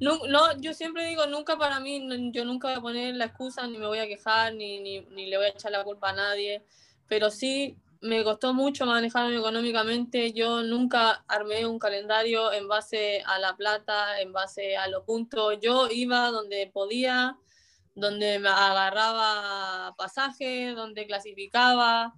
No, 0.00 0.18
no, 0.26 0.60
yo 0.60 0.74
siempre 0.74 1.06
digo, 1.06 1.26
nunca 1.26 1.56
para 1.56 1.78
mí, 1.78 2.32
yo 2.32 2.44
nunca 2.44 2.68
voy 2.68 2.76
a 2.76 2.80
poner 2.80 3.14
la 3.14 3.26
excusa, 3.26 3.66
ni 3.68 3.78
me 3.78 3.86
voy 3.86 4.00
a 4.00 4.08
quejar, 4.08 4.52
ni, 4.54 4.80
ni, 4.80 5.00
ni 5.02 5.26
le 5.26 5.36
voy 5.36 5.46
a 5.46 5.50
echar 5.50 5.70
la 5.70 5.84
culpa 5.84 6.10
a 6.10 6.14
nadie, 6.14 6.64
pero 7.12 7.30
sí 7.30 7.76
me 8.00 8.24
costó 8.24 8.54
mucho 8.54 8.86
manejarme 8.86 9.36
económicamente. 9.36 10.32
Yo 10.32 10.62
nunca 10.62 11.22
armé 11.28 11.66
un 11.66 11.78
calendario 11.78 12.50
en 12.54 12.68
base 12.68 13.22
a 13.26 13.38
la 13.38 13.54
plata, 13.54 14.18
en 14.22 14.32
base 14.32 14.78
a 14.78 14.88
los 14.88 15.04
puntos. 15.04 15.58
Yo 15.60 15.88
iba 15.90 16.30
donde 16.30 16.70
podía, 16.72 17.36
donde 17.94 18.38
me 18.38 18.48
agarraba 18.48 19.94
pasaje, 19.98 20.72
donde 20.72 21.06
clasificaba. 21.06 22.14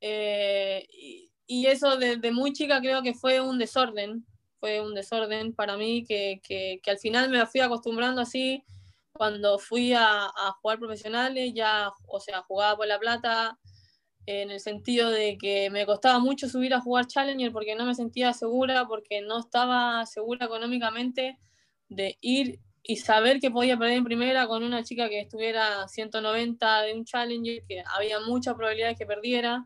Eh, 0.00 0.88
y, 0.90 1.30
y 1.46 1.66
eso 1.68 1.96
desde 1.96 2.32
muy 2.32 2.52
chica 2.52 2.80
creo 2.80 3.00
que 3.00 3.14
fue 3.14 3.40
un 3.40 3.58
desorden, 3.58 4.26
fue 4.58 4.80
un 4.80 4.92
desorden 4.92 5.54
para 5.54 5.76
mí 5.76 6.04
que, 6.04 6.40
que, 6.42 6.80
que 6.82 6.90
al 6.90 6.98
final 6.98 7.30
me 7.30 7.46
fui 7.46 7.60
acostumbrando 7.60 8.20
así 8.20 8.64
cuando 9.12 9.60
fui 9.60 9.92
a, 9.92 10.24
a, 10.24 10.52
jugar 10.60 10.80
profesionales, 10.80 11.52
ya, 11.54 11.92
o 12.08 12.18
sea, 12.18 12.42
jugaba 12.42 12.76
por 12.76 12.88
la 12.88 12.98
plata 12.98 13.56
en 14.26 14.50
el 14.50 14.60
sentido 14.60 15.10
de 15.10 15.36
que 15.38 15.70
me 15.70 15.86
costaba 15.86 16.18
mucho 16.18 16.48
subir 16.48 16.74
a 16.74 16.80
jugar 16.80 17.06
Challenger 17.06 17.52
porque 17.52 17.74
no 17.74 17.84
me 17.84 17.94
sentía 17.94 18.32
segura, 18.32 18.86
porque 18.86 19.20
no 19.20 19.40
estaba 19.40 20.04
segura 20.06 20.46
económicamente 20.46 21.38
de 21.88 22.18
ir 22.20 22.60
y 22.84 22.96
saber 22.96 23.40
que 23.40 23.50
podía 23.50 23.76
perder 23.78 23.98
en 23.98 24.04
primera 24.04 24.46
con 24.46 24.62
una 24.64 24.82
chica 24.82 25.08
que 25.08 25.20
estuviera 25.20 25.86
190 25.86 26.82
de 26.82 26.94
un 26.94 27.04
Challenger, 27.04 27.64
que 27.68 27.82
había 27.94 28.20
muchas 28.20 28.54
probabilidades 28.54 28.98
que 28.98 29.06
perdiera. 29.06 29.64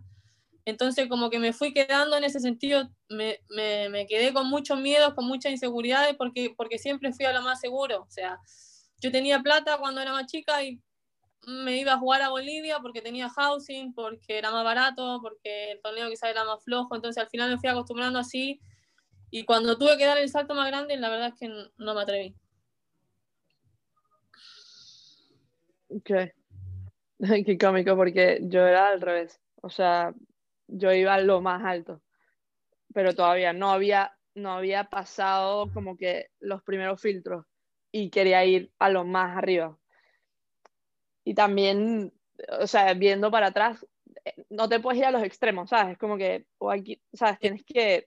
Entonces 0.65 1.09
como 1.09 1.31
que 1.31 1.39
me 1.39 1.53
fui 1.53 1.73
quedando 1.73 2.17
en 2.17 2.25
ese 2.25 2.41
sentido, 2.41 2.91
me, 3.09 3.41
me, 3.49 3.89
me, 3.89 4.07
quedé 4.07 4.33
con 4.33 4.49
muchos 4.49 4.81
miedos, 4.81 5.15
con 5.15 5.27
muchas 5.27 5.53
inseguridades, 5.53 6.15
porque, 6.17 6.53
porque 6.57 6.79
siempre 6.79 7.13
fui 7.13 7.25
a 7.25 7.33
lo 7.33 7.43
más 7.43 7.61
seguro. 7.61 8.03
O 8.03 8.11
sea, 8.11 8.41
yo 9.01 9.13
tenía 9.13 9.41
plata 9.41 9.79
cuando 9.79 10.01
era 10.01 10.13
más 10.13 10.27
chica 10.27 10.63
y 10.65 10.81
me 11.47 11.79
iba 11.79 11.93
a 11.93 11.99
jugar 11.99 12.23
a 12.23 12.29
Bolivia 12.29 12.81
porque 12.81 13.00
tenía 13.00 13.29
housing, 13.29 13.95
porque 13.95 14.37
era 14.37 14.50
más 14.50 14.65
barato, 14.65 15.21
porque 15.23 15.73
el 15.73 15.81
torneo 15.81 16.09
quizás 16.09 16.31
era 16.31 16.45
más 16.45 16.62
flojo. 16.62 16.95
Entonces 16.97 17.23
al 17.23 17.31
final 17.31 17.50
me 17.50 17.59
fui 17.59 17.69
acostumbrando 17.69 18.19
así. 18.19 18.61
Y 19.31 19.45
cuando 19.45 19.79
tuve 19.79 19.97
que 19.97 20.07
dar 20.07 20.19
el 20.19 20.29
salto 20.29 20.55
más 20.55 20.67
grande, 20.67 20.97
la 20.97 21.09
verdad 21.09 21.29
es 21.29 21.38
que 21.38 21.49
no 21.49 21.95
me 21.95 22.03
atreví. 22.03 22.35
Ok. 25.88 26.11
Qué 27.47 27.59
cómico, 27.59 27.97
porque 27.97 28.41
yo 28.43 28.67
era 28.67 28.88
al 28.88 29.00
revés. 29.00 29.41
O 29.62 29.71
sea, 29.71 30.12
yo 30.67 30.93
iba 30.93 31.15
a 31.15 31.21
lo 31.21 31.41
más 31.41 31.65
alto, 31.65 32.03
pero 32.93 33.15
todavía 33.15 33.53
no 33.53 33.71
había, 33.71 34.17
no 34.35 34.53
había 34.53 34.85
pasado 34.85 35.73
como 35.73 35.97
que 35.97 36.29
los 36.41 36.62
primeros 36.62 37.00
filtros 37.00 37.47
y 37.93 38.11
quería 38.11 38.45
ir 38.45 38.73
a 38.79 38.91
lo 38.91 39.05
más 39.05 39.37
arriba. 39.37 39.79
Y 41.26 41.35
también, 41.35 42.12
o 42.61 42.68
sea, 42.68 42.95
viendo 42.95 43.33
para 43.33 43.49
atrás, 43.49 43.85
no 44.49 44.68
te 44.68 44.78
puedes 44.78 45.00
ir 45.00 45.06
a 45.06 45.11
los 45.11 45.25
extremos, 45.25 45.68
¿sabes? 45.68 45.99
Como 45.99 46.16
que, 46.16 46.47
o 46.59 46.71
aquí, 46.71 47.02
¿sabes? 47.12 47.40
Tienes 47.40 47.64
que 47.64 48.06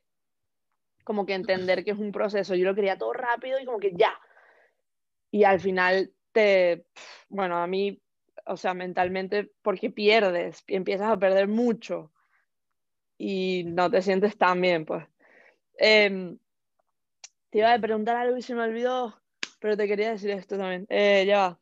como 1.04 1.26
que 1.26 1.34
entender 1.34 1.84
que 1.84 1.92
es 1.92 1.98
un 2.00 2.14
proceso. 2.14 2.56
Yo 2.56 2.64
lo 2.64 2.76
quería 2.76 2.98
todo 2.98 3.12
rápido 3.12 3.60
y 3.60 3.66
como 3.66 3.78
que 3.78 3.92
ya. 3.94 4.18
Y 5.32 5.44
al 5.44 5.60
final 5.60 6.14
te, 6.32 6.86
bueno, 7.28 7.58
a 7.58 7.68
mí, 7.68 8.02
o 8.46 8.56
sea, 8.56 8.74
mentalmente, 8.74 9.52
porque 9.62 9.90
pierdes, 9.90 10.64
empiezas 10.68 11.12
a 11.12 11.20
perder 11.20 11.50
mucho 11.50 12.14
y 13.18 13.66
no 13.66 13.92
te 13.92 14.02
sientes 14.02 14.38
tan 14.38 14.62
bien, 14.62 14.86
pues. 14.86 15.06
Eh, 15.78 16.38
te 17.50 17.58
iba 17.58 17.74
a 17.74 17.80
preguntar 17.80 18.16
algo 18.16 18.38
y 18.38 18.42
se 18.42 18.56
me 18.56 18.64
olvidó, 18.64 19.22
pero 19.60 19.76
te 19.76 19.90
quería 19.90 20.12
decir 20.12 20.30
esto 20.30 20.58
también. 20.58 20.86
Eh, 20.88 21.26
ya 21.28 21.38
va. 21.40 21.60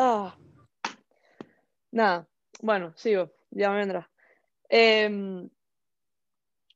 Ah, 0.00 0.38
Nada, 1.90 2.28
bueno, 2.62 2.92
sigo, 2.94 3.32
ya 3.50 3.70
me 3.70 3.78
vendrá. 3.78 4.08
Em, 4.68 5.50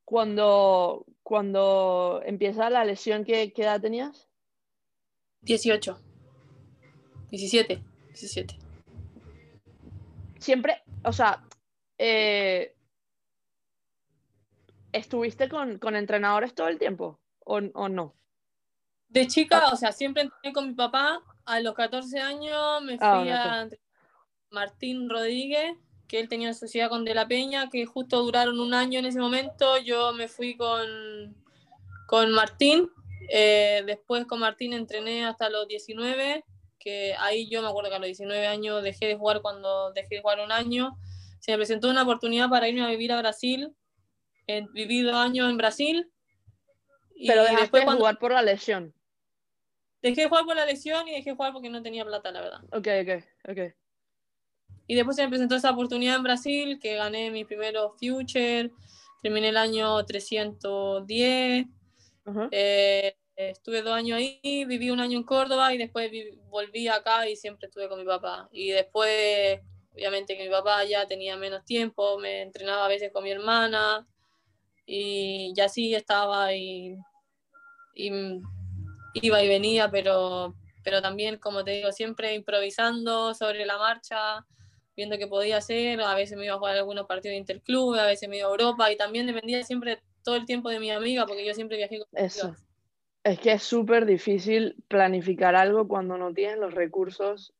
cuando, 0.04 1.06
cuando 1.22 2.20
empieza 2.24 2.68
la 2.68 2.84
lesión, 2.84 3.24
¿qué, 3.24 3.52
¿qué 3.52 3.62
edad 3.62 3.80
tenías? 3.80 4.28
18. 5.42 6.00
17. 7.30 7.80
17. 8.08 8.58
Siempre, 10.40 10.82
o 11.04 11.12
sea, 11.12 11.44
eh, 11.98 12.74
¿estuviste 14.90 15.48
con, 15.48 15.78
con, 15.78 15.94
entrenadores 15.94 16.56
todo 16.56 16.66
el 16.66 16.80
tiempo 16.80 17.20
o, 17.38 17.58
o 17.58 17.88
no? 17.88 18.16
De 19.08 19.28
chica, 19.28 19.68
o 19.68 19.76
sea, 19.76 19.92
siempre 19.92 20.24
entrené 20.24 20.52
con 20.52 20.66
mi 20.66 20.74
papá. 20.74 21.22
A 21.44 21.60
los 21.60 21.74
14 21.74 22.20
años 22.20 22.82
me 22.82 22.96
Ah, 23.00 23.16
fui 23.16 23.28
bueno, 23.28 23.36
a 23.40 23.68
Martín 24.50 25.08
Rodríguez, 25.10 25.76
que 26.08 26.20
él 26.20 26.28
tenía 26.28 26.52
sociedad 26.54 26.88
con 26.88 27.04
De 27.04 27.14
La 27.14 27.26
Peña, 27.26 27.68
que 27.70 27.86
justo 27.86 28.22
duraron 28.22 28.60
un 28.60 28.74
año 28.74 28.98
en 28.98 29.06
ese 29.06 29.18
momento. 29.18 29.78
Yo 29.78 30.12
me 30.12 30.28
fui 30.28 30.56
con, 30.56 31.34
con 32.06 32.30
Martín. 32.32 32.88
eh, 33.30 33.82
después 33.86 34.26
con 34.26 34.40
Martín 34.40 34.72
entrené 34.72 35.24
hasta 35.24 35.48
los 35.48 35.66
19, 35.68 36.44
que 36.78 37.14
ahí 37.18 37.48
yo 37.48 37.62
me 37.62 37.68
acuerdo 37.68 37.88
que 37.90 37.96
a 37.96 37.98
los 38.00 38.06
19 38.08 38.46
años 38.46 38.82
dejé 38.82 39.06
de 39.06 39.16
jugar 39.16 39.40
cuando 39.40 39.92
dejé 39.92 40.16
de 40.16 40.20
jugar 40.20 40.40
un 40.40 40.52
año. 40.52 40.96
Se 41.38 41.52
me 41.52 41.58
presentó 41.58 41.88
una 41.88 42.02
oportunidad 42.02 42.48
para 42.50 42.68
irme 42.68 42.82
a 42.84 42.88
vivir 42.88 43.12
a 43.12 43.18
Brasil. 43.20 43.74
Viví 44.74 45.02
dos 45.02 45.14
años 45.14 45.48
en 45.48 45.56
Brasil. 45.56 46.12
Pero 47.26 47.44
después 47.44 47.82
de 47.82 47.84
cuando 47.84 48.00
jugar 48.00 48.18
por 48.18 48.32
la 48.32 48.42
lesión. 48.42 48.92
Dejé 50.02 50.22
de 50.22 50.28
jugar 50.28 50.44
por 50.44 50.56
la 50.56 50.66
lesión 50.66 51.06
y 51.08 51.12
dejé 51.12 51.30
de 51.30 51.36
jugar 51.36 51.52
porque 51.52 51.70
no 51.70 51.82
tenía 51.82 52.04
plata, 52.04 52.30
la 52.30 52.40
verdad. 52.40 52.60
Ok, 52.72 52.88
ok, 53.02 53.24
ok. 53.50 53.74
Y 54.88 54.94
después 54.94 55.16
se 55.16 55.22
me 55.22 55.28
presentó 55.28 55.54
esa 55.54 55.70
oportunidad 55.70 56.16
en 56.16 56.22
Brasil, 56.22 56.78
que 56.80 56.96
gané 56.96 57.30
mi 57.30 57.44
primero 57.44 57.94
Future, 57.98 58.70
terminé 59.22 59.48
el 59.48 59.56
año 59.56 60.04
310, 60.04 61.66
Ajá. 62.24 62.48
eh, 62.50 63.16
estuve 63.36 63.82
dos 63.82 63.94
años 63.94 64.18
ahí, 64.18 64.64
viví 64.66 64.90
un 64.90 65.00
año 65.00 65.18
en 65.18 65.24
Córdoba 65.24 65.72
y 65.72 65.78
después 65.78 66.10
volví 66.50 66.88
acá 66.88 67.28
y 67.28 67.36
siempre 67.36 67.68
estuve 67.68 67.88
con 67.88 67.98
mi 67.98 68.04
papá. 68.04 68.48
Y 68.52 68.70
después, 68.70 69.60
obviamente 69.94 70.36
que 70.36 70.44
mi 70.44 70.50
papá 70.50 70.84
ya 70.84 71.06
tenía 71.06 71.36
menos 71.36 71.64
tiempo, 71.64 72.18
me 72.18 72.42
entrenaba 72.42 72.84
a 72.84 72.88
veces 72.88 73.12
con 73.12 73.24
mi 73.24 73.30
hermana 73.30 74.06
y 74.84 75.52
ya 75.54 75.66
así 75.66 75.94
estaba 75.94 76.52
y, 76.54 76.96
y 77.94 78.10
iba 79.14 79.42
y 79.42 79.48
venía, 79.48 79.90
pero, 79.90 80.54
pero 80.84 81.02
también, 81.02 81.38
como 81.38 81.64
te 81.64 81.72
digo, 81.72 81.92
siempre 81.92 82.34
improvisando 82.34 83.34
sobre 83.34 83.66
la 83.66 83.78
marcha, 83.78 84.46
viendo 84.96 85.18
qué 85.18 85.26
podía 85.26 85.58
hacer. 85.58 86.00
A 86.00 86.14
veces 86.14 86.36
me 86.36 86.44
iba 86.44 86.54
a 86.54 86.58
jugar 86.58 86.76
algunos 86.76 87.06
partidos 87.06 87.32
de 87.32 87.38
interclub, 87.38 87.94
a 87.94 88.06
veces 88.06 88.28
me 88.28 88.38
iba 88.38 88.48
a 88.48 88.50
Europa 88.50 88.90
y 88.90 88.96
también 88.96 89.26
dependía 89.26 89.62
siempre 89.64 90.00
todo 90.22 90.36
el 90.36 90.46
tiempo 90.46 90.70
de 90.70 90.80
mi 90.80 90.90
amiga, 90.90 91.26
porque 91.26 91.44
yo 91.44 91.54
siempre 91.54 91.76
viajé 91.76 91.98
con 91.98 92.08
Eso. 92.12 92.54
Es 93.24 93.38
que 93.38 93.52
es 93.52 93.62
súper 93.62 94.04
difícil 94.04 94.76
planificar 94.88 95.54
algo 95.54 95.86
cuando 95.86 96.18
no 96.18 96.32
tienes 96.34 96.58
los 96.58 96.74
recursos 96.74 97.54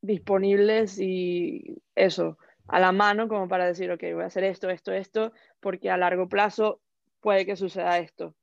disponibles 0.00 0.98
y 0.98 1.82
eso, 1.94 2.38
a 2.68 2.80
la 2.80 2.92
mano 2.92 3.28
como 3.28 3.48
para 3.48 3.66
decir, 3.66 3.90
ok, 3.90 4.02
voy 4.14 4.22
a 4.22 4.26
hacer 4.26 4.44
esto, 4.44 4.70
esto, 4.70 4.92
esto, 4.92 5.32
porque 5.60 5.90
a 5.90 5.96
largo 5.96 6.28
plazo 6.28 6.80
puede 7.20 7.44
que 7.44 7.56
suceda 7.56 7.98
esto. 7.98 8.34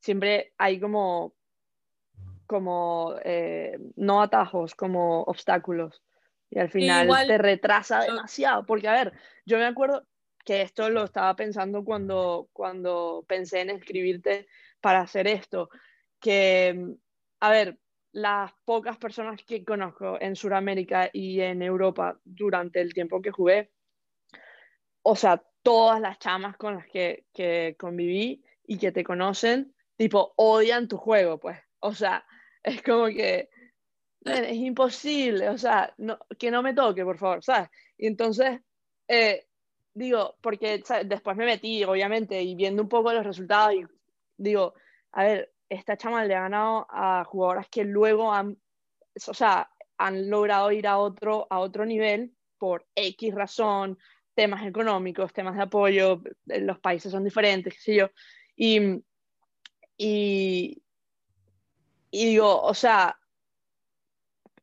Siempre 0.00 0.52
hay 0.58 0.80
como, 0.80 1.34
como 2.46 3.14
eh, 3.24 3.78
no 3.96 4.22
atajos, 4.22 4.74
como 4.74 5.22
obstáculos. 5.22 6.02
Y 6.50 6.58
al 6.58 6.70
final 6.70 7.04
igual- 7.06 7.26
te 7.26 7.38
retrasa 7.38 8.06
yo- 8.06 8.14
demasiado. 8.14 8.66
Porque, 8.66 8.88
a 8.88 8.92
ver, 8.92 9.12
yo 9.46 9.58
me 9.58 9.64
acuerdo 9.64 10.06
que 10.44 10.62
esto 10.62 10.90
lo 10.90 11.04
estaba 11.04 11.34
pensando 11.36 11.84
cuando, 11.84 12.48
cuando 12.52 13.24
pensé 13.26 13.60
en 13.60 13.70
escribirte 13.70 14.46
para 14.80 15.00
hacer 15.00 15.26
esto. 15.26 15.70
Que, 16.20 16.94
a 17.40 17.50
ver, 17.50 17.78
las 18.12 18.52
pocas 18.64 18.98
personas 18.98 19.42
que 19.44 19.64
conozco 19.64 20.18
en 20.20 20.36
Sudamérica 20.36 21.08
y 21.12 21.40
en 21.40 21.62
Europa 21.62 22.18
durante 22.24 22.80
el 22.80 22.92
tiempo 22.92 23.22
que 23.22 23.30
jugué, 23.30 23.70
o 25.02 25.16
sea, 25.16 25.42
todas 25.62 26.00
las 26.00 26.18
chamas 26.18 26.56
con 26.56 26.74
las 26.74 26.86
que, 26.88 27.24
que 27.32 27.76
conviví 27.78 28.44
y 28.66 28.78
que 28.78 28.92
te 28.92 29.04
conocen, 29.04 29.74
tipo, 29.96 30.34
odian 30.36 30.88
tu 30.88 30.96
juego, 30.96 31.38
pues. 31.38 31.58
O 31.80 31.94
sea, 31.94 32.24
es 32.62 32.82
como 32.82 33.06
que 33.06 33.48
"Men, 34.24 34.44
es 34.44 34.56
imposible, 34.56 35.48
o 35.48 35.58
sea, 35.58 35.92
no, 35.98 36.18
que 36.38 36.50
no 36.50 36.62
me 36.62 36.74
toque, 36.74 37.04
por 37.04 37.18
favor, 37.18 37.42
¿sabes? 37.44 37.68
Y 37.98 38.06
entonces, 38.06 38.60
eh, 39.08 39.46
digo, 39.94 40.36
porque 40.40 40.82
después 41.06 41.36
me 41.36 41.46
metí, 41.46 41.84
obviamente, 41.84 42.40
y 42.42 42.54
viendo 42.54 42.82
un 42.82 42.88
poco 42.88 43.12
los 43.12 43.24
resultados, 43.26 43.74
digo, 44.36 44.74
a 45.12 45.24
ver, 45.24 45.52
esta 45.68 45.96
chama 45.96 46.24
le 46.24 46.34
ha 46.36 46.42
ganado 46.42 46.86
a 46.90 47.24
jugadoras 47.24 47.68
que 47.68 47.84
luego 47.84 48.32
han, 48.32 48.58
o 49.28 49.34
sea, 49.34 49.70
han 49.98 50.30
logrado 50.30 50.72
ir 50.72 50.86
a 50.86 50.98
otro, 50.98 51.46
a 51.50 51.58
otro 51.58 51.84
nivel 51.84 52.32
por 52.58 52.86
X 52.94 53.34
razón, 53.34 53.98
temas 54.34 54.64
económicos, 54.66 55.32
temas 55.32 55.56
de 55.56 55.62
apoyo, 55.62 56.22
eh, 56.48 56.60
los 56.60 56.78
países 56.80 57.12
son 57.12 57.24
diferentes, 57.24 57.74
qué 57.74 57.80
sé 57.80 57.94
yo. 57.96 58.10
Y, 59.98 60.81
y 62.12 62.26
digo, 62.26 62.60
o 62.62 62.74
sea, 62.74 63.18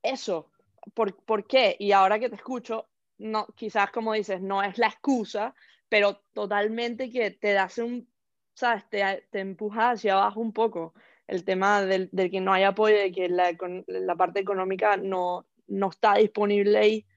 eso, 0.04 0.52
¿por, 0.94 1.16
¿por 1.26 1.48
qué? 1.48 1.76
Y 1.80 1.92
ahora 1.92 2.20
que 2.20 2.30
te 2.30 2.36
escucho, 2.36 2.88
no, 3.18 3.48
quizás 3.56 3.92
como 3.92 4.14
dices, 4.14 4.40
no 4.40 4.62
es 4.64 4.78
la 4.78 4.88
excusa, 4.88 5.56
pero 5.90 6.22
totalmente 6.34 7.10
que 7.10 7.32
te 7.32 7.58
hace 7.58 7.82
un, 7.82 8.08
¿sabes? 8.54 8.88
Te, 8.90 9.28
te 9.32 9.40
empuja 9.40 9.92
hacia 9.92 10.14
abajo 10.14 10.40
un 10.40 10.54
poco 10.54 10.94
el 11.26 11.44
tema 11.44 11.82
del, 11.84 12.10
del 12.12 12.30
que 12.30 12.40
no 12.40 12.54
hay 12.54 12.64
apoyo, 12.64 12.98
de 12.98 13.12
que 13.12 13.28
la, 13.30 13.58
la 13.88 14.16
parte 14.16 14.40
económica 14.40 14.96
no, 14.98 15.48
no 15.68 15.90
está 15.90 16.16
disponible 16.16 16.78
ahí 16.78 17.08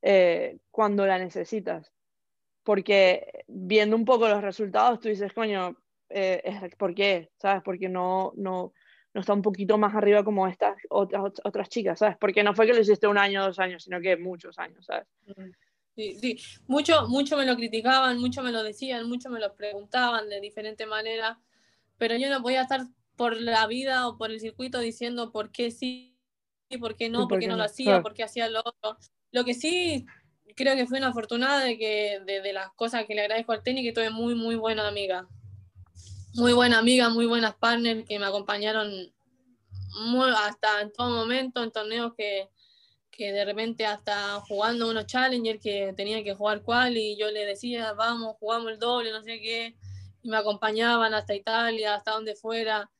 eh, 0.00 0.58
cuando 0.70 1.06
la 1.06 1.18
necesitas. 1.18 1.92
Porque 2.62 3.44
viendo 3.46 3.94
un 3.94 4.06
poco 4.06 4.26
los 4.26 4.42
resultados, 4.42 5.00
tú 5.00 5.08
dices, 5.08 5.34
coño, 5.34 5.76
eh, 6.08 6.70
¿por 6.78 6.94
qué? 6.94 7.30
¿Sabes? 7.36 7.62
Porque 7.62 7.90
no, 7.90 8.32
no, 8.36 8.72
no 9.16 9.20
está 9.20 9.32
un 9.32 9.40
poquito 9.40 9.78
más 9.78 9.94
arriba 9.94 10.22
como 10.22 10.46
estas 10.46 10.76
otras, 10.90 11.32
otras 11.42 11.70
chicas, 11.70 12.00
¿sabes? 12.00 12.18
Porque 12.20 12.44
no 12.44 12.54
fue 12.54 12.66
que 12.66 12.74
lo 12.74 12.82
hiciste 12.82 13.06
un 13.06 13.16
año 13.16 13.42
dos 13.42 13.58
años, 13.58 13.82
sino 13.82 13.98
que 13.98 14.18
muchos 14.18 14.58
años, 14.58 14.84
¿sabes? 14.84 15.06
Sí, 15.94 16.18
sí. 16.20 16.38
Mucho, 16.66 17.08
mucho 17.08 17.38
me 17.38 17.46
lo 17.46 17.56
criticaban, 17.56 18.18
mucho 18.18 18.42
me 18.42 18.52
lo 18.52 18.62
decían, 18.62 19.08
mucho 19.08 19.30
me 19.30 19.40
lo 19.40 19.56
preguntaban 19.56 20.28
de 20.28 20.38
diferentes 20.42 20.86
maneras, 20.86 21.38
pero 21.96 22.14
yo 22.16 22.28
no 22.28 22.42
podía 22.42 22.60
estar 22.60 22.82
por 23.16 23.40
la 23.40 23.66
vida 23.66 24.06
o 24.06 24.18
por 24.18 24.30
el 24.30 24.38
circuito 24.38 24.80
diciendo 24.80 25.32
por 25.32 25.50
qué 25.50 25.70
sí 25.70 26.12
por 26.78 26.94
qué 26.94 27.08
no, 27.08 27.20
por 27.20 27.28
por 27.28 27.38
qué 27.38 27.46
no 27.46 27.52
no, 27.52 27.58
lo 27.58 27.64
hacía, 27.64 27.86
claro. 27.86 28.02
por 28.02 28.12
qué 28.12 28.22
hacía 28.22 28.50
lo 28.50 28.60
otro. 28.60 28.98
Lo 29.32 29.46
que 29.46 29.54
sí 29.54 30.04
creo 30.56 30.76
que 30.76 30.84
fui 30.84 30.98
una 30.98 31.08
afortunada 31.08 31.64
de 31.64 31.78
que 31.78 32.20
de, 32.26 32.42
de 32.42 32.52
las 32.52 32.70
cosas 32.72 33.06
que 33.06 33.14
le 33.14 33.22
agradezco 33.22 33.52
al 33.52 33.62
tenis, 33.62 33.82
que 33.82 33.94
tuve 33.94 34.10
muy, 34.10 34.34
muy 34.34 34.56
buena 34.56 34.86
amiga. 34.86 35.26
Muy 36.36 36.52
buena 36.52 36.78
amiga, 36.78 37.08
muy 37.08 37.24
buenas 37.24 37.54
partners 37.54 38.04
que 38.06 38.18
me 38.18 38.26
acompañaron 38.26 38.92
muy, 40.04 40.30
hasta 40.36 40.82
en 40.82 40.92
todo 40.92 41.08
momento, 41.08 41.62
en 41.62 41.70
torneos 41.70 42.12
que, 42.14 42.50
que 43.10 43.32
de 43.32 43.42
repente 43.46 43.86
hasta 43.86 44.38
jugando 44.40 44.90
unos 44.90 45.06
challengers 45.06 45.62
que 45.62 45.94
tenía 45.96 46.22
que 46.22 46.34
jugar 46.34 46.60
cual 46.60 46.94
y 46.94 47.16
yo 47.16 47.30
le 47.30 47.46
decía, 47.46 47.94
vamos, 47.94 48.36
jugamos 48.38 48.70
el 48.72 48.78
doble, 48.78 49.12
no 49.12 49.22
sé 49.22 49.40
qué, 49.40 49.76
y 50.22 50.28
me 50.28 50.36
acompañaban 50.36 51.14
hasta 51.14 51.34
Italia, 51.34 51.94
hasta 51.94 52.10
donde 52.10 52.36
fuera, 52.36 52.90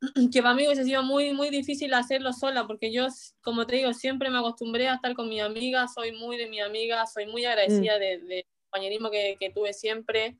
que 0.32 0.40
para 0.40 0.54
mí 0.54 0.66
hubiese 0.66 0.84
sido 0.84 1.02
muy, 1.02 1.34
muy 1.34 1.50
difícil 1.50 1.92
hacerlo 1.92 2.32
sola, 2.32 2.66
porque 2.66 2.90
yo, 2.90 3.06
como 3.42 3.66
te 3.66 3.76
digo, 3.76 3.92
siempre 3.92 4.30
me 4.30 4.38
acostumbré 4.38 4.88
a 4.88 4.94
estar 4.94 5.12
con 5.12 5.28
mi 5.28 5.40
amiga, 5.40 5.88
soy 5.88 6.12
muy 6.12 6.38
de 6.38 6.48
mi 6.48 6.60
amiga, 6.60 7.06
soy 7.06 7.26
muy 7.26 7.44
agradecida 7.44 7.98
del 7.98 8.26
de 8.26 8.46
compañerismo 8.62 9.10
que, 9.10 9.36
que 9.38 9.50
tuve 9.50 9.74
siempre. 9.74 10.38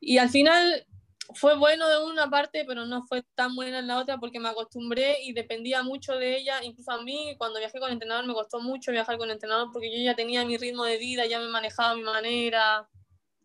Y 0.00 0.18
al 0.18 0.28
final 0.28 0.84
fue 1.34 1.56
bueno 1.56 1.88
de 1.88 2.04
una 2.04 2.28
parte, 2.28 2.64
pero 2.64 2.86
no 2.86 3.04
fue 3.06 3.22
tan 3.34 3.54
buena 3.56 3.80
en 3.80 3.86
la 3.86 3.98
otra 3.98 4.18
porque 4.18 4.40
me 4.40 4.48
acostumbré 4.48 5.22
y 5.22 5.32
dependía 5.32 5.82
mucho 5.82 6.14
de 6.14 6.36
ella. 6.38 6.62
Incluso 6.62 6.92
a 6.92 7.02
mí, 7.02 7.34
cuando 7.38 7.58
viajé 7.58 7.78
con 7.80 7.90
entrenador, 7.90 8.26
me 8.26 8.34
costó 8.34 8.60
mucho 8.60 8.92
viajar 8.92 9.18
con 9.18 9.30
entrenador 9.30 9.70
porque 9.72 9.90
yo 9.90 10.02
ya 10.02 10.14
tenía 10.14 10.44
mi 10.44 10.56
ritmo 10.56 10.84
de 10.84 10.98
vida, 10.98 11.26
ya 11.26 11.40
me 11.40 11.48
manejaba 11.48 11.94
mi 11.94 12.02
manera, 12.02 12.88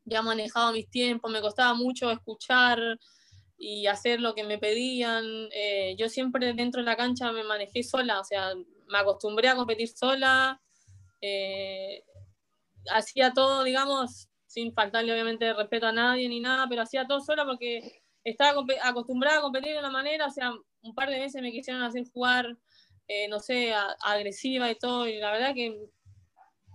ya 0.06 0.22
manejaba 0.22 0.72
mis 0.72 0.90
tiempos, 0.90 1.32
me 1.32 1.42
costaba 1.42 1.74
mucho 1.74 2.12
escuchar 2.12 2.80
y 3.58 3.88
hacer 3.88 4.20
lo 4.20 4.36
que 4.36 4.44
me 4.44 4.58
pedían. 4.58 5.24
Eh, 5.52 5.96
yo 5.98 6.10
siempre 6.10 6.54
dentro 6.54 6.82
de 6.82 6.86
la 6.86 6.98
cancha 6.98 7.32
me 7.32 7.44
manejé 7.44 7.84
sola, 7.84 8.20
o 8.20 8.24
sea, 8.24 8.54
me 8.88 8.98
acostumbré 8.98 9.50
a 9.50 9.56
competir 9.56 9.90
sola. 9.90 10.62
Eh, 11.22 12.04
hacía 12.90 13.34
todo, 13.34 13.64
digamos, 13.64 14.31
sin 14.52 14.74
faltarle 14.74 15.14
obviamente 15.14 15.54
respeto 15.54 15.88
a 15.88 15.94
nadie 15.94 16.28
ni 16.28 16.42
nada, 16.42 16.68
pero 16.68 16.82
hacía 16.82 17.08
todo 17.08 17.22
sola 17.22 17.46
porque 17.46 18.02
estaba 18.26 18.62
acostumbrada 18.84 19.38
a 19.38 19.42
competir 19.42 19.72
de 19.72 19.80
una 19.80 19.90
manera, 19.90 20.26
o 20.26 20.30
sea, 20.30 20.52
un 20.82 20.94
par 20.94 21.10
de 21.10 21.20
veces 21.20 21.42
me 21.42 21.52
quisieron 21.52 21.82
hacer 21.84 22.04
jugar, 22.14 22.58
eh, 23.08 23.30
no 23.30 23.40
sé, 23.40 23.74
a, 23.74 23.96
agresiva 24.04 24.70
y 24.70 24.76
todo, 24.76 25.08
y 25.08 25.20
la 25.20 25.32
verdad 25.32 25.54
que 25.56 25.80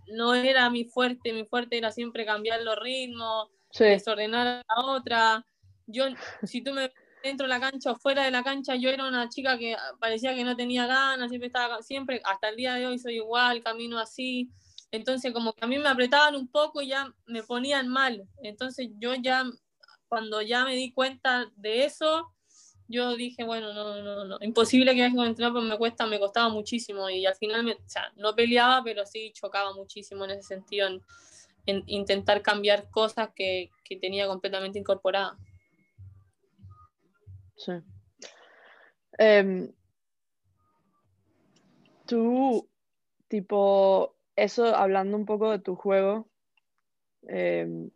no 0.08 0.34
era 0.34 0.70
mi 0.70 0.84
fuerte, 0.86 1.34
mi 1.34 1.44
fuerte 1.44 1.76
era 1.76 1.90
siempre 1.90 2.24
cambiar 2.24 2.62
los 2.62 2.78
ritmos, 2.78 3.50
desordenar 3.78 4.46
a 4.46 4.62
la 4.66 4.86
otra. 4.86 5.46
Yo, 5.86 6.04
si 6.44 6.62
tú 6.62 6.72
me 6.72 6.90
dentro 7.22 7.44
de 7.46 7.50
la 7.50 7.60
cancha 7.60 7.90
o 7.90 7.96
fuera 7.96 8.24
de 8.24 8.30
la 8.30 8.42
cancha, 8.42 8.76
yo 8.76 8.88
era 8.88 9.06
una 9.06 9.28
chica 9.28 9.58
que 9.58 9.76
parecía 10.00 10.34
que 10.34 10.44
no 10.44 10.56
tenía 10.56 10.86
ganas, 10.86 11.28
siempre 11.28 11.48
estaba, 11.48 11.82
siempre, 11.82 12.22
hasta 12.24 12.48
el 12.48 12.56
día 12.56 12.74
de 12.74 12.86
hoy 12.86 12.98
soy 12.98 13.16
igual, 13.16 13.62
camino 13.62 13.98
así. 13.98 14.48
Entonces, 14.90 15.32
como 15.32 15.52
que 15.52 15.64
a 15.64 15.68
mí 15.68 15.78
me 15.78 15.88
apretaban 15.88 16.36
un 16.36 16.48
poco 16.48 16.80
y 16.80 16.88
ya 16.88 17.12
me 17.26 17.42
ponían 17.42 17.88
mal. 17.88 18.26
Entonces, 18.42 18.88
yo 18.98 19.14
ya, 19.14 19.44
cuando 20.08 20.40
ya 20.42 20.64
me 20.64 20.74
di 20.74 20.92
cuenta 20.92 21.50
de 21.56 21.84
eso, 21.84 22.32
yo 22.88 23.16
dije, 23.16 23.44
bueno, 23.44 23.72
no, 23.72 24.00
no, 24.02 24.24
no, 24.24 24.38
imposible 24.40 24.94
que 24.94 25.02
vaya 25.02 25.22
a 25.22 25.26
entrenar, 25.26 25.52
pero 25.52 25.64
me 25.64 25.76
cuesta, 25.76 26.06
me 26.06 26.20
costaba 26.20 26.48
muchísimo 26.48 27.10
y 27.10 27.26
al 27.26 27.34
final, 27.34 27.64
me, 27.64 27.72
o 27.72 27.88
sea, 27.88 28.12
no 28.16 28.34
peleaba, 28.34 28.82
pero 28.84 29.04
sí 29.04 29.32
chocaba 29.32 29.74
muchísimo 29.74 30.24
en 30.24 30.32
ese 30.32 30.42
sentido, 30.42 30.88
en, 31.66 31.82
intentar 31.86 32.42
cambiar 32.42 32.88
cosas 32.90 33.30
que, 33.34 33.70
que 33.84 33.96
tenía 33.96 34.28
completamente 34.28 34.78
incorporadas. 34.78 35.36
Sí. 37.56 37.72
Em, 39.18 39.72
tú, 42.06 42.68
tipo, 43.28 44.15
eso 44.36 44.76
hablando 44.76 45.16
un 45.16 45.26
poco 45.26 45.50
de 45.50 45.58
tu 45.58 45.74
juego, 45.74 46.28
em, 47.28 47.90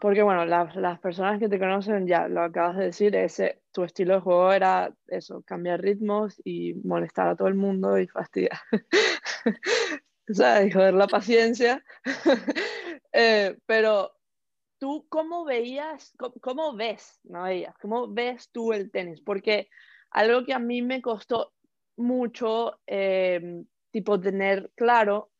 porque 0.00 0.22
bueno, 0.22 0.44
las 0.44 1.00
personas 1.00 1.40
que 1.40 1.48
te 1.48 1.58
conocen 1.58 2.06
ya 2.06 2.28
lo 2.28 2.42
acabas 2.42 2.76
de 2.76 2.84
decir, 2.84 3.16
ese, 3.16 3.60
tu 3.72 3.82
estilo 3.82 4.14
de 4.14 4.20
juego 4.20 4.52
era 4.52 4.94
eso, 5.08 5.42
cambiar 5.42 5.80
ritmos 5.80 6.40
y 6.44 6.74
molestar 6.84 7.28
a 7.28 7.36
todo 7.36 7.48
el 7.48 7.56
mundo 7.56 7.98
y 7.98 8.06
fastidiar. 8.06 8.60
o 10.30 10.34
sea, 10.34 10.62
y 10.64 10.70
joder 10.70 10.94
la 10.94 11.06
paciencia. 11.06 11.84
Eh, 13.10 13.56
pero 13.64 14.12
tú, 14.78 15.06
¿cómo 15.08 15.44
veías, 15.44 16.14
cómo, 16.42 16.76
ves, 16.76 17.18
no 17.24 17.44
veías, 17.44 17.74
cómo 17.78 18.06
ves 18.06 18.50
tú 18.52 18.74
el 18.74 18.90
tenis? 18.90 19.22
Porque 19.22 19.70
algo 20.10 20.44
que 20.44 20.52
a 20.52 20.58
mí 20.58 20.82
me 20.82 21.00
costó 21.00 21.54
mucho, 21.98 22.80
eh, 22.86 23.64
tipo, 23.90 24.20
tener 24.20 24.70
claro, 24.74 25.30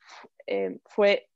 eh, 0.47 0.79
fue 0.87 1.29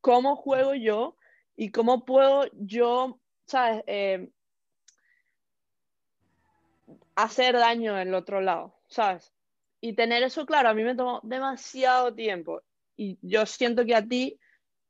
cómo 0.00 0.36
juego 0.36 0.74
yo 0.74 1.16
y 1.56 1.70
cómo 1.70 2.04
puedo 2.04 2.46
yo, 2.52 3.20
¿sabes? 3.46 3.82
Eh, 3.86 4.30
hacer 7.14 7.54
daño 7.54 7.98
en 7.98 8.08
el 8.08 8.14
otro 8.14 8.40
lado, 8.40 8.74
¿sabes? 8.88 9.32
Y 9.80 9.94
tener 9.94 10.22
eso 10.22 10.46
claro, 10.46 10.68
a 10.68 10.74
mí 10.74 10.82
me 10.82 10.94
tomó 10.94 11.20
demasiado 11.22 12.14
tiempo. 12.14 12.62
Y 12.96 13.18
yo 13.22 13.46
siento 13.46 13.84
que 13.84 13.94
a 13.94 14.06
ti 14.06 14.38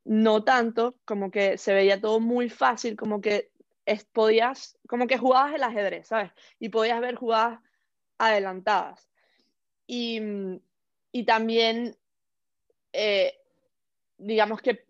no 0.05 0.43
tanto, 0.43 0.95
como 1.05 1.31
que 1.31 1.57
se 1.57 1.73
veía 1.73 1.99
todo 1.99 2.19
muy 2.19 2.49
fácil, 2.49 2.95
como 2.95 3.21
que 3.21 3.51
podías, 4.13 4.77
como 4.87 5.07
que 5.07 5.17
jugabas 5.17 5.55
el 5.55 5.63
ajedrez, 5.63 6.07
¿sabes? 6.07 6.31
Y 6.59 6.69
podías 6.69 7.01
ver 7.01 7.15
jugadas 7.15 7.59
adelantadas. 8.17 9.09
Y, 9.87 10.19
y 11.11 11.23
también, 11.25 11.95
eh, 12.93 13.37
digamos 14.17 14.61
que 14.61 14.85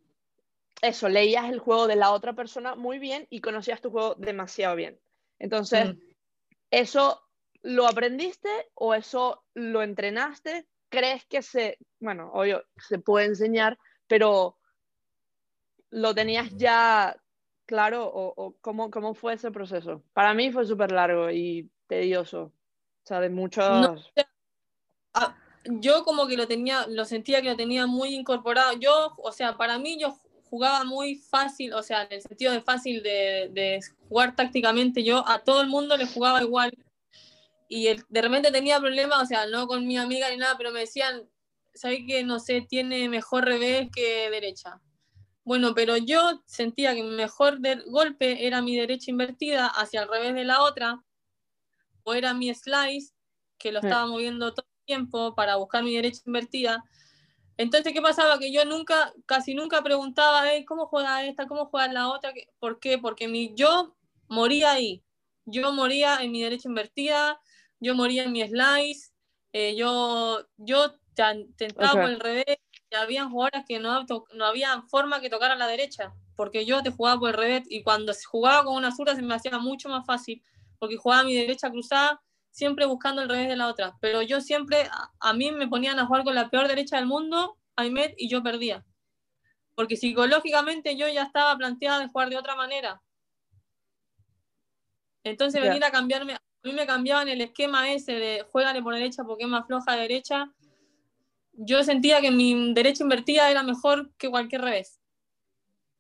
eso, 0.82 1.10
leías 1.10 1.50
el 1.50 1.60
juego 1.60 1.88
de 1.88 1.96
la 1.96 2.12
otra 2.12 2.34
persona 2.34 2.76
muy 2.76 3.00
bien 3.00 3.28
y 3.30 3.42
conocías 3.42 3.82
tu 3.82 3.92
juego 3.92 4.16
demasiado 4.16 4.76
bien. 4.76 5.00
Entonces, 5.40 5.96
mm. 5.96 6.00
¿eso 6.72 7.22
lo 7.62 7.88
aprendiste 7.88 8.50
o 8.76 8.94
eso 8.94 9.44
lo 9.54 9.82
entrenaste? 9.82 10.68
¿Crees 10.90 11.26
que 11.26 11.42
se, 11.42 11.78
bueno, 12.00 12.32
obvio, 12.34 12.64
se 12.78 13.00
puede 13.00 13.26
enseñar, 13.26 13.78
pero 14.08 14.58
lo 15.90 16.14
tenías 16.14 16.56
ya 16.56 17.16
claro 17.66 18.06
o, 18.14 18.56
cómo, 18.62 18.92
cómo, 18.92 19.14
fue 19.14 19.34
ese 19.34 19.52
proceso? 19.52 20.04
Para 20.14 20.34
mí 20.34 20.52
fue 20.52 20.66
súper 20.66 20.92
largo 20.92 21.32
y 21.32 21.70
tedioso, 21.88 22.44
o 22.44 23.08
sea, 23.08 23.20
de 23.20 23.30
muchos... 23.30 24.12
yo 25.66 26.04
como 26.04 26.28
que 26.28 26.38
lo 26.38 26.48
tenía, 26.48 26.88
lo 26.88 27.06
sentía 27.06 27.42
que 27.42 27.50
lo 27.50 27.56
tenía 27.56 27.88
muy 27.88 28.14
incorporado. 28.16 28.74
Yo, 28.74 29.14
o 29.18 29.32
sea, 29.32 29.58
para 29.58 29.78
mí 29.80 29.98
yo 30.00 30.20
jugaba 30.50 30.84
muy 30.84 31.16
fácil, 31.16 31.74
o 31.74 31.84
sea, 31.84 32.04
en 32.04 32.14
el 32.14 32.22
sentido 32.22 32.54
de 32.54 32.62
fácil 32.62 33.04
de, 33.04 33.80
jugar 34.08 34.36
tácticamente, 34.36 35.04
yo 35.04 35.28
a 35.28 35.40
todo 35.40 35.62
el 35.62 35.68
mundo 35.68 35.98
le 35.98 36.06
jugaba 36.06 36.42
igual. 36.42 36.72
Y 37.68 37.88
de 37.88 38.22
repente 38.22 38.52
tenía 38.52 38.80
problemas, 38.80 39.24
o 39.24 39.26
sea, 39.26 39.48
no 39.48 39.68
con 39.68 39.88
mi 39.88 39.98
amiga 39.98 40.30
ni 40.30 40.38
nada, 40.38 40.56
pero 40.58 40.72
me 40.72 40.82
decían, 40.82 41.28
¿sabes 41.74 42.00
que 42.08 42.24
no 42.24 42.40
sé, 42.40 42.62
tiene 42.62 43.10
mejor 43.10 43.46
revés 43.46 43.90
que 43.94 44.30
derecha? 44.30 44.82
Bueno, 45.44 45.74
pero 45.76 45.98
yo 45.98 46.44
sentía 46.46 46.96
que 46.96 47.04
mi 47.04 47.16
mejor 47.16 47.60
golpe 47.88 48.48
era 48.48 48.62
mi 48.62 48.78
derecha 48.78 49.12
invertida 49.12 49.68
hacia 49.68 50.04
el 50.04 50.10
revés 50.10 50.36
de 50.36 50.44
la 50.44 50.62
otra, 50.62 51.04
o 52.04 52.14
era 52.14 52.34
mi 52.34 52.54
slice, 52.54 53.14
que 53.58 53.72
lo 53.72 53.80
estaba 53.80 54.06
moviendo 54.06 54.54
todo 54.54 54.66
el 54.66 54.75
tiempo 54.86 55.36
para 55.36 55.56
buscar 55.58 55.84
mi 55.84 55.96
derecha 55.96 56.22
invertida. 56.26 56.84
Entonces, 57.58 57.94
¿qué 57.94 58.02
pasaba? 58.02 58.38
Que 58.38 58.52
yo 58.52 58.66
nunca, 58.66 59.14
casi 59.26 59.56
nunca 59.56 59.82
preguntaba, 59.82 60.44
¿cómo 60.68 60.88
juega 60.88 61.26
esta? 61.26 61.48
¿Cómo 61.48 61.68
juega 61.68 61.92
la 61.92 62.10
otra? 62.10 62.34
¿Por 62.60 62.80
qué? 62.80 62.98
Porque 62.98 63.28
mi, 63.28 63.54
yo 63.56 63.96
moría 64.28 64.72
ahí. 64.72 65.04
Yo 65.46 65.72
moría 65.72 66.18
en 66.22 66.32
mi 66.32 66.42
derecha 66.42 66.68
invertida, 66.68 67.40
yo 67.80 67.94
moría 67.94 68.24
en 68.24 68.32
mi 68.32 68.46
slice, 68.48 69.12
eh, 69.54 69.76
yo, 69.76 70.46
yo 70.58 70.96
tentaba 71.56 71.92
por 71.92 72.10
el 72.10 72.20
revés, 72.20 72.58
y 72.92 72.96
había 72.96 73.26
jugadores 73.26 73.64
que 73.68 73.80
no, 73.80 74.06
no 74.34 74.46
había 74.46 74.82
forma 74.90 75.22
que 75.22 75.30
tocara 75.30 75.54
a 75.54 75.58
la 75.58 75.68
derecha, 75.68 76.14
porque 76.36 76.66
yo 76.66 76.82
te 76.82 76.90
jugaba 76.90 77.20
por 77.20 77.30
el 77.30 77.38
revés, 77.38 77.64
y 77.70 77.84
cuando 77.84 78.12
jugaba 78.26 78.66
con 78.66 78.76
una 78.76 78.94
zurda 78.94 79.16
se 79.16 79.22
me 79.22 79.36
hacía 79.36 79.58
mucho 79.60 79.88
más 79.88 80.06
fácil, 80.06 80.44
porque 80.80 80.98
jugaba 80.98 81.24
mi 81.24 81.36
derecha 81.36 81.70
cruzada, 81.70 82.22
siempre 82.56 82.86
buscando 82.86 83.22
el 83.22 83.28
revés 83.28 83.50
de 83.50 83.58
la 83.58 83.68
otra. 83.68 83.98
Pero 84.00 84.22
yo 84.22 84.40
siempre, 84.40 84.90
a, 85.20 85.34
mí 85.34 85.52
me 85.52 85.68
ponían 85.68 86.00
a 86.00 86.06
jugar 86.06 86.24
con 86.24 86.36
la 86.36 86.50
peor 86.50 86.70
derecha 86.70 86.96
del 86.96 87.06
mundo, 87.06 87.58
Aymed, 87.76 88.14
y 88.18 88.30
yo 88.30 88.42
perdía. 88.42 88.86
Porque 89.76 89.98
psicológicamente 89.98 90.96
yo 90.96 91.10
ya 91.10 91.24
estaba 91.24 91.58
planteada 91.58 92.00
de 92.00 92.08
jugar 92.08 92.30
de 92.30 92.38
otra 92.38 92.56
manera. 92.56 93.02
Entonces 95.26 95.62
venir 95.62 95.84
a 95.84 95.92
cambiarme, 95.92 96.36
a 96.36 96.40
mí 96.64 96.72
me 96.72 96.86
cambiaban 96.86 97.28
el 97.28 97.42
esquema 97.42 97.92
ese 97.92 98.14
de 98.14 98.46
juégale 98.50 98.82
por 98.82 98.94
derecha 98.94 99.26
porque 99.26 99.44
es 99.44 99.50
más 99.50 99.68
floja 99.68 99.98
derecha. 99.98 100.50
Yo 101.52 101.84
sentía 101.84 102.22
que 102.22 102.32
mi 102.32 102.74
derecha 102.74 103.04
invertida 103.04 103.52
era 103.52 103.64
mejor 103.64 104.14
que 104.18 104.30
cualquier 104.30 104.62
revés. 104.62 105.02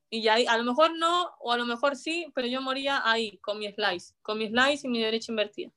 Y 0.09 0.25
ahí, 0.29 0.45
a 0.45 0.55
lo 0.55 0.63
mejor 0.63 0.95
no, 0.95 1.31
o 1.39 1.51
a 1.51 1.57
lo 1.57 1.65
mejor 1.65 1.97
sí, 1.97 2.31
pero 2.33 2.47
yo 2.47 2.61
moría 2.61 3.01
ahí, 3.03 3.39
con 3.39 3.59
mi 3.59 3.69
slice, 3.73 4.13
con 4.21 4.37
mi 4.37 4.47
slice 4.47 4.87
y 4.87 4.89
mi 4.89 5.01
derecha 5.01 5.33
invertida. 5.33 5.73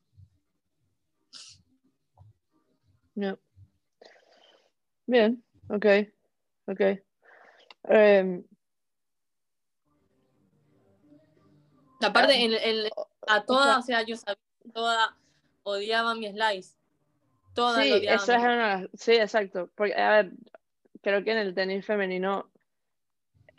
Bien, 5.07 5.43
ok, 5.69 5.87
ok. 6.67 6.81
Em, 7.85 8.45
Aparte, 12.01 12.91
a 13.27 13.45
todas, 13.45 13.79
o 13.79 13.83
sea, 13.83 14.03
yo 14.03 14.17
sabía 14.17 14.39
que 14.63 14.71
todas 14.71 15.11
odiaban 15.63 16.19
mi 16.19 16.31
slice. 16.31 16.77
Todas 17.55 17.85
sí, 17.85 18.07
eso 18.07 18.33
es 18.33 18.39
una, 18.39 18.89
sí, 18.95 19.13
exacto. 19.13 19.71
Porque, 19.75 19.95
a 19.95 20.11
ver, 20.11 20.33
creo 21.03 21.25
que 21.25 21.33
en 21.33 21.39
el 21.39 21.55
tenis 21.55 21.85
femenino 21.85 22.51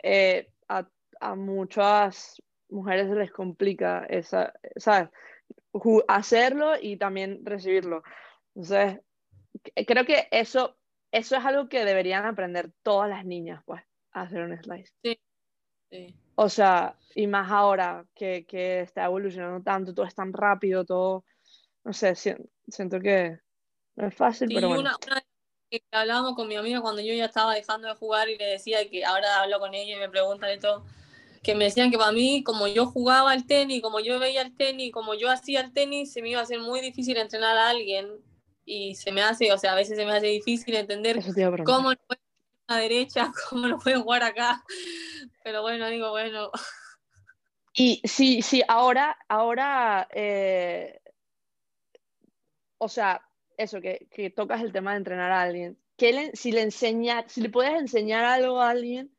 eh, 0.02 0.50
a, 0.68 0.88
a, 1.20 1.34
muchas 1.34 2.42
mujeres 2.70 3.10
les 3.10 3.30
complica 3.30 4.06
esa, 4.08 4.54
¿sabes? 4.76 5.10
Hacerlo 6.08 6.72
y 6.80 6.96
también 6.96 7.44
recibirlo. 7.44 8.02
Entonces, 8.54 9.00
creo 9.86 10.04
que 10.04 10.28
eso, 10.30 10.76
eso 11.12 11.36
es 11.36 11.44
algo 11.44 11.68
que 11.68 11.84
deberían 11.84 12.24
aprender 12.24 12.72
todas 12.82 13.08
las 13.08 13.24
niñas, 13.24 13.62
pues, 13.64 13.82
a 14.12 14.22
hacer 14.22 14.42
un 14.42 14.56
slice. 14.62 14.92
Sí. 15.90 16.14
O 16.36 16.48
sea, 16.48 16.96
y 17.14 17.26
más 17.26 17.50
ahora 17.50 18.06
que, 18.14 18.46
que, 18.46 18.80
está 18.80 19.04
evolucionando 19.04 19.62
tanto, 19.62 19.92
todo 19.92 20.06
es 20.06 20.14
tan 20.14 20.32
rápido, 20.32 20.84
todo, 20.84 21.24
no 21.84 21.92
sé, 21.92 22.14
siento 22.14 23.00
que 23.00 23.38
no 23.96 24.06
es 24.06 24.14
fácil, 24.14 24.48
pero 24.54 24.68
bueno. 24.68 24.82
Una, 24.82 24.96
una 25.06 25.22
que 25.70 25.82
hablábamos 25.92 26.34
con 26.34 26.48
mi 26.48 26.56
amiga 26.56 26.80
cuando 26.80 27.00
yo 27.00 27.14
ya 27.14 27.26
estaba 27.26 27.54
dejando 27.54 27.88
de 27.88 27.94
jugar 27.94 28.28
y 28.28 28.36
le 28.36 28.46
decía 28.46 28.88
que 28.88 29.04
ahora 29.04 29.42
hablo 29.42 29.60
con 29.60 29.74
ella 29.74 29.96
y 29.96 29.98
me 29.98 30.08
preguntan 30.08 30.50
de 30.50 30.58
todo, 30.58 30.84
que 31.42 31.54
me 31.54 31.64
decían 31.64 31.90
que 31.90 31.98
para 31.98 32.12
mí, 32.12 32.42
como 32.42 32.66
yo 32.66 32.86
jugaba 32.86 33.30
al 33.30 33.46
tenis, 33.46 33.80
como 33.80 34.00
yo 34.00 34.18
veía 34.18 34.42
el 34.42 34.56
tenis, 34.56 34.92
como 34.92 35.14
yo 35.14 35.30
hacía 35.30 35.60
el 35.60 35.72
tenis, 35.72 36.12
se 36.12 36.22
me 36.22 36.30
iba 36.30 36.40
a 36.40 36.42
hacer 36.42 36.60
muy 36.60 36.80
difícil 36.80 37.16
entrenar 37.16 37.56
a 37.56 37.70
alguien 37.70 38.08
y 38.70 38.94
se 38.94 39.10
me 39.10 39.20
hace, 39.20 39.52
o 39.52 39.58
sea, 39.58 39.72
a 39.72 39.74
veces 39.74 39.98
se 39.98 40.06
me 40.06 40.12
hace 40.12 40.28
difícil 40.28 40.76
entender 40.76 41.20
cómo 41.64 41.90
lo 41.90 41.96
puede 42.06 42.20
a 42.68 42.74
la 42.74 42.80
derecha, 42.80 43.32
cómo 43.50 43.66
lo 43.66 43.78
puede 43.80 43.96
jugar 43.96 44.22
acá. 44.22 44.62
Pero 45.42 45.62
bueno, 45.62 45.88
digo, 45.88 46.10
bueno. 46.10 46.52
Y 47.74 48.00
sí, 48.04 48.42
sí, 48.42 48.62
ahora, 48.68 49.18
ahora, 49.28 50.06
eh, 50.12 51.00
o 52.78 52.88
sea, 52.88 53.20
eso, 53.56 53.80
que, 53.80 54.06
que, 54.08 54.30
tocas 54.30 54.62
el 54.62 54.72
tema 54.72 54.92
de 54.92 54.98
entrenar 54.98 55.32
a 55.32 55.42
alguien. 55.42 55.76
le, 55.98 56.30
si 56.36 56.52
le 56.52 56.62
enseñar, 56.62 57.28
si 57.28 57.40
le 57.40 57.50
puedes 57.50 57.74
enseñar 57.74 58.24
algo 58.24 58.60
a 58.60 58.70
alguien, 58.70 59.10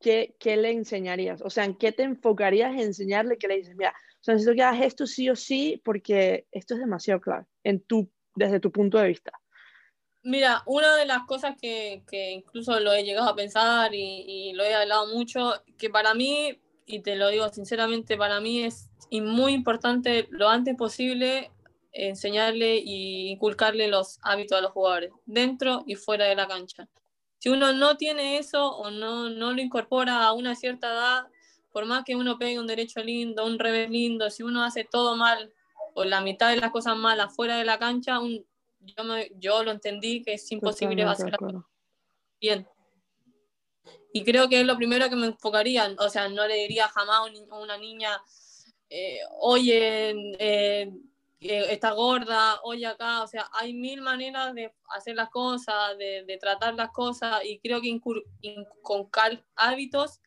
¿qué, 0.00 0.36
¿qué, 0.38 0.58
le 0.58 0.70
enseñarías? 0.70 1.40
O 1.40 1.48
sea, 1.48 1.64
¿en 1.64 1.76
qué 1.76 1.92
te 1.92 2.02
enfocarías 2.02 2.74
en 2.74 2.80
enseñarle 2.80 3.38
que 3.38 3.48
le 3.48 3.56
dices, 3.56 3.74
mira, 3.74 3.94
o 4.20 4.24
sea, 4.24 4.34
necesito 4.34 4.54
que 4.54 4.62
hagas 4.62 4.82
esto 4.82 5.06
sí 5.06 5.30
o 5.30 5.36
sí 5.36 5.80
porque 5.82 6.46
esto 6.52 6.74
es 6.74 6.80
demasiado 6.80 7.20
clave 7.20 7.46
en 7.64 7.80
tu, 7.80 8.10
desde 8.34 8.60
tu 8.60 8.70
punto 8.70 8.98
de 8.98 9.08
vista? 9.08 9.32
Mira, 10.24 10.62
una 10.66 10.94
de 10.96 11.04
las 11.06 11.24
cosas 11.26 11.56
que, 11.60 12.04
que 12.08 12.30
incluso 12.30 12.78
lo 12.78 12.92
he 12.92 13.02
llegado 13.02 13.28
a 13.28 13.34
pensar 13.34 13.92
y, 13.92 14.24
y, 14.26 14.52
lo 14.52 14.62
he 14.62 14.72
hablado 14.72 15.08
mucho, 15.08 15.54
que 15.76 15.90
para 15.90 16.14
mí, 16.14 16.60
y 16.86 17.00
te 17.00 17.16
lo 17.16 17.28
digo 17.28 17.48
sinceramente, 17.48 18.16
para 18.16 18.40
mí 18.40 18.62
es 18.62 18.88
muy 19.10 19.52
importante 19.52 20.28
lo 20.30 20.48
antes 20.48 20.76
posible 20.76 21.50
enseñarle 21.92 22.76
y 22.76 23.28
inculcarle 23.30 23.88
los 23.88 24.18
hábitos 24.22 24.58
a 24.58 24.62
los 24.62 24.72
jugadores, 24.72 25.10
dentro 25.26 25.82
y 25.86 25.96
fuera 25.96 26.24
de 26.26 26.36
la 26.36 26.48
cancha. 26.48 26.88
Si 27.38 27.48
uno 27.48 27.72
no 27.72 27.96
tiene 27.96 28.38
eso 28.38 28.70
o 28.76 28.90
no, 28.90 29.28
no 29.28 29.52
lo 29.52 29.60
incorpora 29.60 30.24
a 30.24 30.32
una 30.32 30.54
cierta 30.54 30.92
edad, 30.92 31.26
por 31.72 31.84
más 31.86 32.04
que 32.04 32.14
uno 32.14 32.38
pegue 32.38 32.60
un 32.60 32.66
derecho 32.66 33.02
lindo, 33.02 33.44
un 33.44 33.58
revés 33.58 33.90
lindo, 33.90 34.30
si 34.30 34.42
uno 34.42 34.62
hace 34.62 34.84
todo 34.84 35.16
mal 35.16 35.52
o 35.94 36.04
la 36.04 36.20
mitad 36.20 36.50
de 36.50 36.56
las 36.56 36.70
cosas 36.70 36.96
malas 36.96 37.34
fuera 37.34 37.56
de 37.56 37.64
la 37.64 37.78
cancha, 37.78 38.18
un, 38.18 38.44
yo, 38.80 39.04
me, 39.04 39.30
yo 39.36 39.62
lo 39.62 39.70
entendí 39.70 40.22
que 40.22 40.34
es 40.34 40.50
imposible 40.52 41.02
hacer 41.04 41.36
bien. 42.40 42.66
Y 44.12 44.24
creo 44.24 44.48
que 44.48 44.60
es 44.60 44.66
lo 44.66 44.76
primero 44.76 45.08
que 45.08 45.16
me 45.16 45.26
enfocaría, 45.28 45.94
o 45.98 46.08
sea, 46.08 46.28
no 46.28 46.46
le 46.46 46.54
diría 46.54 46.88
jamás 46.88 47.20
a 47.50 47.58
una 47.58 47.78
niña, 47.78 48.20
eh, 48.90 49.20
oye, 49.38 50.36
eh, 50.38 50.92
está 51.40 51.92
gorda, 51.92 52.60
oye 52.62 52.86
acá, 52.86 53.22
o 53.22 53.26
sea, 53.26 53.48
hay 53.54 53.72
mil 53.72 54.02
maneras 54.02 54.54
de 54.54 54.72
hacer 54.94 55.16
las 55.16 55.30
cosas, 55.30 55.96
de, 55.96 56.24
de 56.26 56.36
tratar 56.36 56.74
las 56.74 56.90
cosas 56.90 57.42
y 57.44 57.58
creo 57.58 57.80
que 57.80 57.98
con 58.82 59.08
hábitos, 59.56 60.20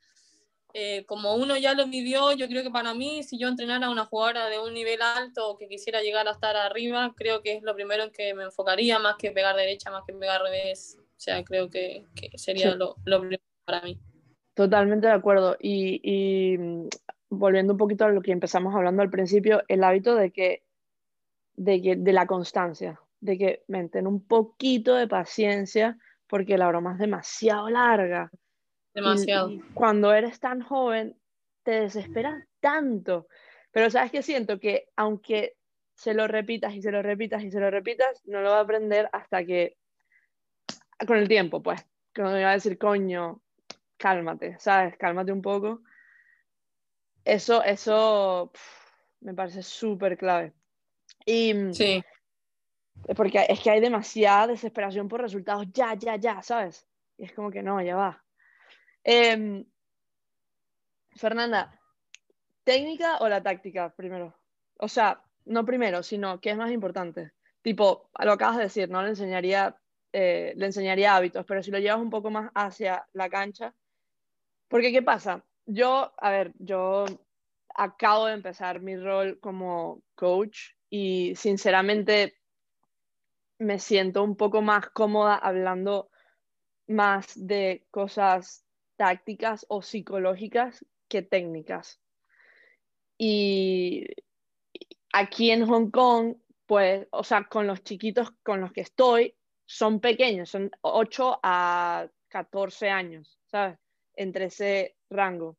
eh, 0.77 1.05
como 1.05 1.35
uno 1.35 1.55
ya 1.55 1.73
lo 1.73 1.87
vivió, 1.87 2.33
yo 2.33 2.47
creo 2.49 2.61
que 2.61 2.69
para 2.69 2.93
mí, 2.93 3.23
si 3.23 3.37
yo 3.37 3.47
entrenara 3.47 3.87
a 3.87 3.89
una 3.89 4.05
jugadora 4.05 4.49
de 4.49 4.59
un 4.59 4.73
nivel 4.73 5.01
alto 5.01 5.49
o 5.49 5.57
que 5.57 5.69
quisiera 5.69 6.01
llegar 6.01 6.27
a 6.27 6.31
estar 6.31 6.57
arriba, 6.57 7.13
creo 7.15 7.41
que 7.41 7.55
es 7.55 7.63
lo 7.63 7.73
primero 7.73 8.03
en 8.03 8.11
que 8.11 8.33
me 8.33 8.43
enfocaría, 8.43 8.99
más 8.99 9.15
que 9.15 9.31
pegar 9.31 9.55
derecha, 9.55 9.89
más 9.89 10.03
que 10.05 10.13
pegar 10.13 10.41
revés, 10.41 10.97
o 10.99 11.19
sea, 11.19 11.45
creo 11.45 11.69
que, 11.69 12.05
que 12.13 12.37
sería 12.37 12.75
lo, 12.75 12.97
lo, 13.05 13.21
primero 13.21 13.41
para 13.63 13.81
mí. 13.83 13.97
Totalmente 14.53 15.07
de 15.07 15.13
acuerdo. 15.13 15.55
Y, 15.61 16.01
y 16.03 16.57
mm, 16.57 16.89
volviendo 17.29 17.71
un 17.73 17.77
poquito 17.77 18.03
a 18.03 18.09
lo 18.09 18.21
que 18.21 18.33
empezamos 18.33 18.75
hablando 18.75 19.01
al 19.01 19.09
principio, 19.09 19.63
el 19.69 19.81
hábito 19.81 20.15
de 20.15 20.31
que 20.31 20.65
de, 21.55 21.81
que, 21.81 21.95
de 21.95 22.13
la 22.13 22.27
constancia, 22.27 22.99
de 23.21 23.37
que 23.37 23.63
ten 23.91 24.07
un 24.07 24.25
poquito 24.25 24.95
de 24.95 25.07
paciencia 25.07 25.97
porque 26.27 26.57
la 26.57 26.67
broma 26.67 26.93
es 26.93 26.99
demasiado 26.99 27.69
larga. 27.69 28.29
Demasiado. 28.95 29.51
Y, 29.51 29.59
cuando 29.73 30.13
eres 30.13 30.39
tan 30.39 30.61
joven, 30.61 31.15
te 31.63 31.81
desesperas 31.81 32.43
tanto. 32.59 33.27
Pero 33.71 33.91
sabes 33.91 34.11
que 34.11 34.23
siento 34.23 34.59
que 34.59 34.87
aunque 34.95 35.57
se 35.93 36.13
lo 36.13 36.27
repitas 36.27 36.73
y 36.73 36.81
se 36.81 36.91
lo 36.91 37.01
repitas 37.01 37.43
y 37.43 37.51
se 37.51 37.59
lo 37.59 37.69
repitas, 37.69 38.21
no 38.25 38.41
lo 38.41 38.51
va 38.51 38.59
a 38.59 38.61
aprender 38.61 39.09
hasta 39.11 39.45
que, 39.45 39.77
con 41.05 41.17
el 41.17 41.27
tiempo, 41.27 41.61
pues, 41.61 41.85
cuando 42.15 42.33
me 42.33 42.43
va 42.43 42.51
a 42.51 42.53
decir, 42.53 42.77
coño, 42.77 43.41
cálmate, 43.97 44.57
¿sabes? 44.59 44.97
Cálmate 44.97 45.31
un 45.31 45.41
poco. 45.41 45.81
Eso, 47.23 47.63
eso 47.63 48.51
me 49.21 49.33
parece 49.33 49.63
súper 49.63 50.17
clave. 50.17 50.53
Y, 51.25 51.53
mm, 51.53 51.73
sí. 51.73 52.03
Porque 53.15 53.45
es 53.49 53.59
que 53.59 53.71
hay 53.71 53.81
demasiada 53.81 54.47
desesperación 54.47 55.07
por 55.09 55.21
resultados 55.21 55.67
ya, 55.73 55.95
ya, 55.95 56.15
ya, 56.15 56.41
¿sabes? 56.41 56.87
Y 57.17 57.25
es 57.25 57.33
como 57.33 57.51
que 57.51 57.61
no, 57.61 57.81
ya 57.81 57.95
va. 57.95 58.24
Eh, 59.05 59.63
Fernanda, 61.15 61.79
¿técnica 62.63 63.19
o 63.19 63.29
la 63.29 63.43
táctica 63.43 63.93
primero? 63.95 64.35
O 64.79 64.87
sea, 64.87 65.21
no 65.45 65.63
primero, 65.63 66.01
sino 66.01 66.41
¿qué 66.41 66.49
es 66.49 66.57
más 66.57 66.71
importante? 66.71 67.31
Tipo, 67.61 68.09
lo 68.19 68.31
acabas 68.31 68.57
de 68.57 68.63
decir, 68.63 68.89
¿no? 68.89 69.03
Le 69.03 69.09
enseñaría, 69.09 69.77
eh, 70.11 70.53
le 70.55 70.65
enseñaría 70.65 71.15
hábitos, 71.15 71.45
pero 71.45 71.61
si 71.61 71.69
lo 71.69 71.77
llevas 71.77 72.01
un 72.01 72.09
poco 72.09 72.31
más 72.31 72.51
hacia 72.55 73.07
la 73.13 73.29
cancha, 73.29 73.75
porque 74.67 74.91
¿qué 74.91 75.03
pasa? 75.03 75.45
Yo, 75.67 76.11
a 76.17 76.31
ver, 76.31 76.51
yo 76.57 77.05
acabo 77.75 78.25
de 78.25 78.33
empezar 78.33 78.81
mi 78.81 78.97
rol 78.97 79.39
como 79.39 80.01
coach 80.15 80.71
y 80.89 81.35
sinceramente 81.35 82.39
me 83.59 83.77
siento 83.77 84.23
un 84.23 84.35
poco 84.35 84.63
más 84.63 84.89
cómoda 84.89 85.35
hablando 85.35 86.09
más 86.87 87.33
de 87.35 87.85
cosas 87.91 88.64
tácticas 88.97 89.65
o 89.69 89.81
psicológicas 89.81 90.85
que 91.07 91.21
técnicas. 91.21 91.99
Y 93.17 94.07
aquí 95.13 95.51
en 95.51 95.65
Hong 95.65 95.91
Kong, 95.91 96.35
pues, 96.65 97.07
o 97.11 97.23
sea, 97.23 97.45
con 97.45 97.67
los 97.67 97.83
chiquitos 97.83 98.31
con 98.43 98.61
los 98.61 98.71
que 98.71 98.81
estoy, 98.81 99.35
son 99.65 99.99
pequeños, 99.99 100.49
son 100.49 100.71
8 100.81 101.39
a 101.41 102.07
14 102.27 102.89
años, 102.89 103.39
¿sabes? 103.45 103.77
Entre 104.13 104.45
ese 104.45 104.95
rango. 105.09 105.57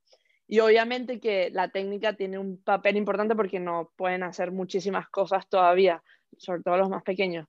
Y 0.48 0.60
obviamente 0.60 1.18
que 1.18 1.50
la 1.50 1.70
técnica 1.70 2.14
tiene 2.14 2.38
un 2.38 2.62
papel 2.62 2.96
importante 2.96 3.34
porque 3.34 3.58
no 3.58 3.90
pueden 3.96 4.22
hacer 4.22 4.52
muchísimas 4.52 5.08
cosas 5.08 5.48
todavía, 5.48 6.02
sobre 6.36 6.62
todo 6.62 6.76
los 6.76 6.88
más 6.88 7.02
pequeños. 7.02 7.48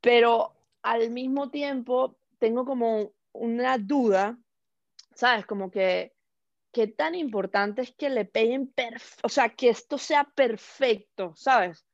Pero 0.00 0.54
al 0.82 1.10
mismo 1.10 1.50
tiempo 1.50 2.16
tengo 2.38 2.64
como 2.64 3.12
una 3.32 3.78
duda, 3.78 4.38
¿sabes? 5.14 5.46
Como 5.46 5.70
que 5.70 6.14
qué 6.72 6.86
tan 6.86 7.14
importante 7.14 7.82
es 7.82 7.94
que 7.94 8.08
le 8.08 8.24
peguen, 8.24 8.72
o 9.22 9.28
sea, 9.28 9.50
que 9.50 9.68
esto 9.68 9.98
sea 9.98 10.24
perfecto, 10.24 11.34
¿sabes? 11.36 11.86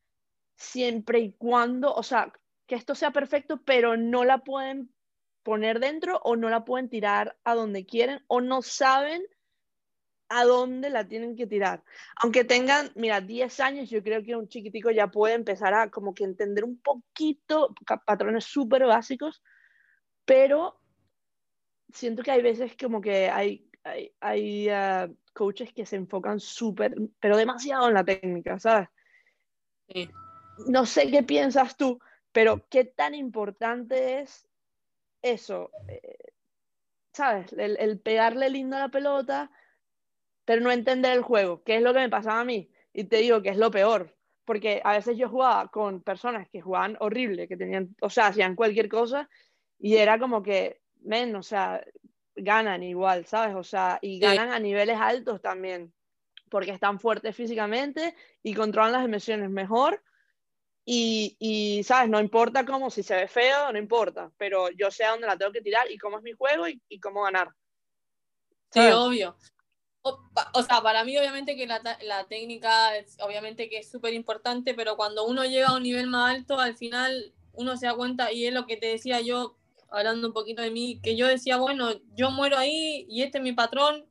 Siempre 0.57 1.21
y 1.21 1.33
cuando, 1.33 1.93
o 1.93 2.03
sea, 2.03 2.33
que 2.67 2.77
esto 2.77 2.95
sea 2.95 3.11
perfecto, 3.11 3.63
pero 3.65 3.97
no 3.97 4.25
la 4.25 4.39
pueden 4.39 4.93
poner 5.43 5.81
dentro 5.81 6.21
o 6.25 6.37
no 6.37 6.49
la 6.49 6.65
pueden 6.65 6.89
tirar 6.89 7.39
a 7.45 7.55
donde 7.55 7.87
quieren 7.87 8.23
o 8.29 8.41
no 8.41 8.63
saben 8.63 9.23
a 10.29 10.45
dónde 10.45 10.91
la 10.91 11.09
tienen 11.09 11.37
que 11.37 11.47
tirar. 11.47 11.83
Aunque 12.17 12.45
tengan, 12.45 12.93
mira, 12.95 13.21
10 13.21 13.61
años, 13.61 13.89
yo 13.89 14.03
creo 14.03 14.23
que 14.23 14.37
un 14.37 14.49
chiquitico 14.49 14.91
ya 14.91 15.09
puede 15.09 15.35
empezar 15.35 15.73
a 15.75 15.91
como 15.91 16.15
que 16.15 16.25
entender 16.25 16.65
un 16.65 16.79
poquito 16.81 17.75
patrones 18.05 18.45
súper 18.45 18.85
básicos, 18.85 19.43
pero 20.25 20.78
siento 21.93 22.23
que 22.23 22.31
hay 22.31 22.43
veces 22.43 22.77
como 22.81 23.01
que 23.01 23.29
hay, 23.29 23.71
hay, 23.85 24.13
hay 24.21 24.69
uh, 24.71 25.15
coaches 25.33 25.73
que 25.73 25.87
se 25.87 25.97
enfocan 25.97 26.41
súper, 26.41 26.95
pero 27.21 27.37
demasiado 27.37 27.89
en 27.89 27.95
la 27.95 28.05
técnica, 28.05 28.59
¿sabes? 28.59 28.89
Sí. 29.89 30.11
No 30.67 30.87
sé 30.87 31.11
qué 31.11 31.23
piensas 31.23 31.77
tú, 31.77 32.01
pero 32.33 32.67
qué 32.69 32.85
tan 32.85 33.15
importante 33.15 34.21
es 34.21 34.49
eso, 35.23 35.71
eh, 35.89 36.17
¿sabes? 37.13 37.53
El, 37.53 37.77
el 37.79 38.01
pegarle 38.01 38.51
lindo 38.51 38.77
a 38.77 38.81
la 38.81 38.89
pelota 38.89 39.51
pero 40.49 40.63
no 40.63 40.73
entender 40.73 41.13
el 41.13 41.21
juego, 41.21 41.63
que 41.63 41.77
es 41.77 41.83
lo 41.83 41.93
que 41.93 42.01
me 42.01 42.09
pasaba 42.09 42.41
a 42.41 42.45
mí. 42.47 42.71
Y 42.95 43.05
te 43.05 43.19
digo 43.19 43.43
que 43.43 43.51
es 43.51 43.59
lo 43.59 43.71
peor, 43.71 44.17
porque 44.47 44.81
a 44.83 44.93
veces 44.93 45.19
yo 45.19 45.29
jugaba 45.29 45.69
con 45.69 46.01
personas 46.01 46.49
que 46.49 46.63
jugaban 46.63 46.97
horrible, 47.01 47.47
que 47.47 47.59
tenían, 47.59 47.95
o 48.01 48.09
sea, 48.09 48.29
hacían 48.29 48.57
cualquier 48.57 48.89
cosa, 48.89 49.29
y 49.79 49.97
era 49.97 50.19
como 50.19 50.43
que, 50.43 50.81
men, 51.03 51.35
o 51.37 51.43
sea, 51.43 51.85
ganan 52.35 52.83
igual, 52.83 53.27
¿sabes? 53.27 53.55
O 53.57 53.65
sea, 53.65 53.99
y 54.03 54.19
ganan 54.19 54.51
a 54.51 54.59
niveles 54.59 54.99
altos 54.99 55.41
también, 55.41 55.93
porque 56.51 56.71
están 56.71 57.01
fuertes 57.01 57.35
físicamente 57.35 58.15
y 58.43 58.55
controlan 58.55 58.93
las 58.93 59.05
emociones 59.05 59.51
mejor. 59.51 60.03
Y, 60.85 61.37
y, 61.39 61.83
¿sabes? 61.85 62.09
No 62.09 62.19
importa 62.19 62.65
cómo, 62.65 62.91
si 62.91 63.03
se 63.03 63.15
ve 63.15 63.29
feo, 63.29 63.71
no 63.73 63.79
importa, 63.79 64.33
pero 64.39 64.71
yo 64.71 64.91
sé 64.91 65.05
a 65.05 65.11
dónde 65.11 65.27
la 65.27 65.37
tengo 65.37 65.53
que 65.53 65.61
tirar 65.61 65.91
y 65.91 65.99
cómo 65.99 66.17
es 66.17 66.23
mi 66.23 66.33
juego 66.33 66.67
y, 66.67 66.81
y 66.89 66.99
cómo 66.99 67.23
ganar. 67.23 67.51
Sí, 68.71 68.81
obvio. 68.81 69.37
O, 70.01 70.63
sea, 70.63 70.81
para 70.81 71.05
mí 71.05 71.19
obviamente 71.19 71.57
que 71.57 71.67
la, 71.67 71.83
la 72.03 72.27
técnica, 72.27 72.97
es, 72.97 73.19
obviamente 73.21 73.69
que 73.69 73.81
es 73.81 73.91
súper 73.91 74.15
importante, 74.15 74.73
pero 74.73 74.97
cuando 74.97 75.27
uno 75.27 75.45
llega 75.45 75.69
a 75.69 75.77
un 75.77 75.83
nivel 75.83 76.07
más 76.07 76.35
alto, 76.35 76.59
al 76.59 76.77
final 76.77 77.35
uno 77.53 77.77
se 77.77 77.85
da 77.87 77.95
cuenta, 77.95 78.33
y 78.33 78.47
es 78.47 78.55
lo 78.55 78.67
que 78.67 78.79
te 78.79 78.87
decía 78.87 79.21
yo, 79.21 79.58
hablando 79.91 80.29
un 80.29 80.33
poquito 80.33 80.63
de 80.63 80.71
mí, 80.71 81.01
que 81.03 81.17
yo 81.17 81.27
decía, 81.27 81.57
bueno, 81.57 81.93
yo 82.15 82.31
muero 82.31 82.57
ahí 82.57 83.07
y 83.09 83.23
este 83.23 83.39
es 83.39 83.45
mi 83.45 83.53
patrón 83.53 84.07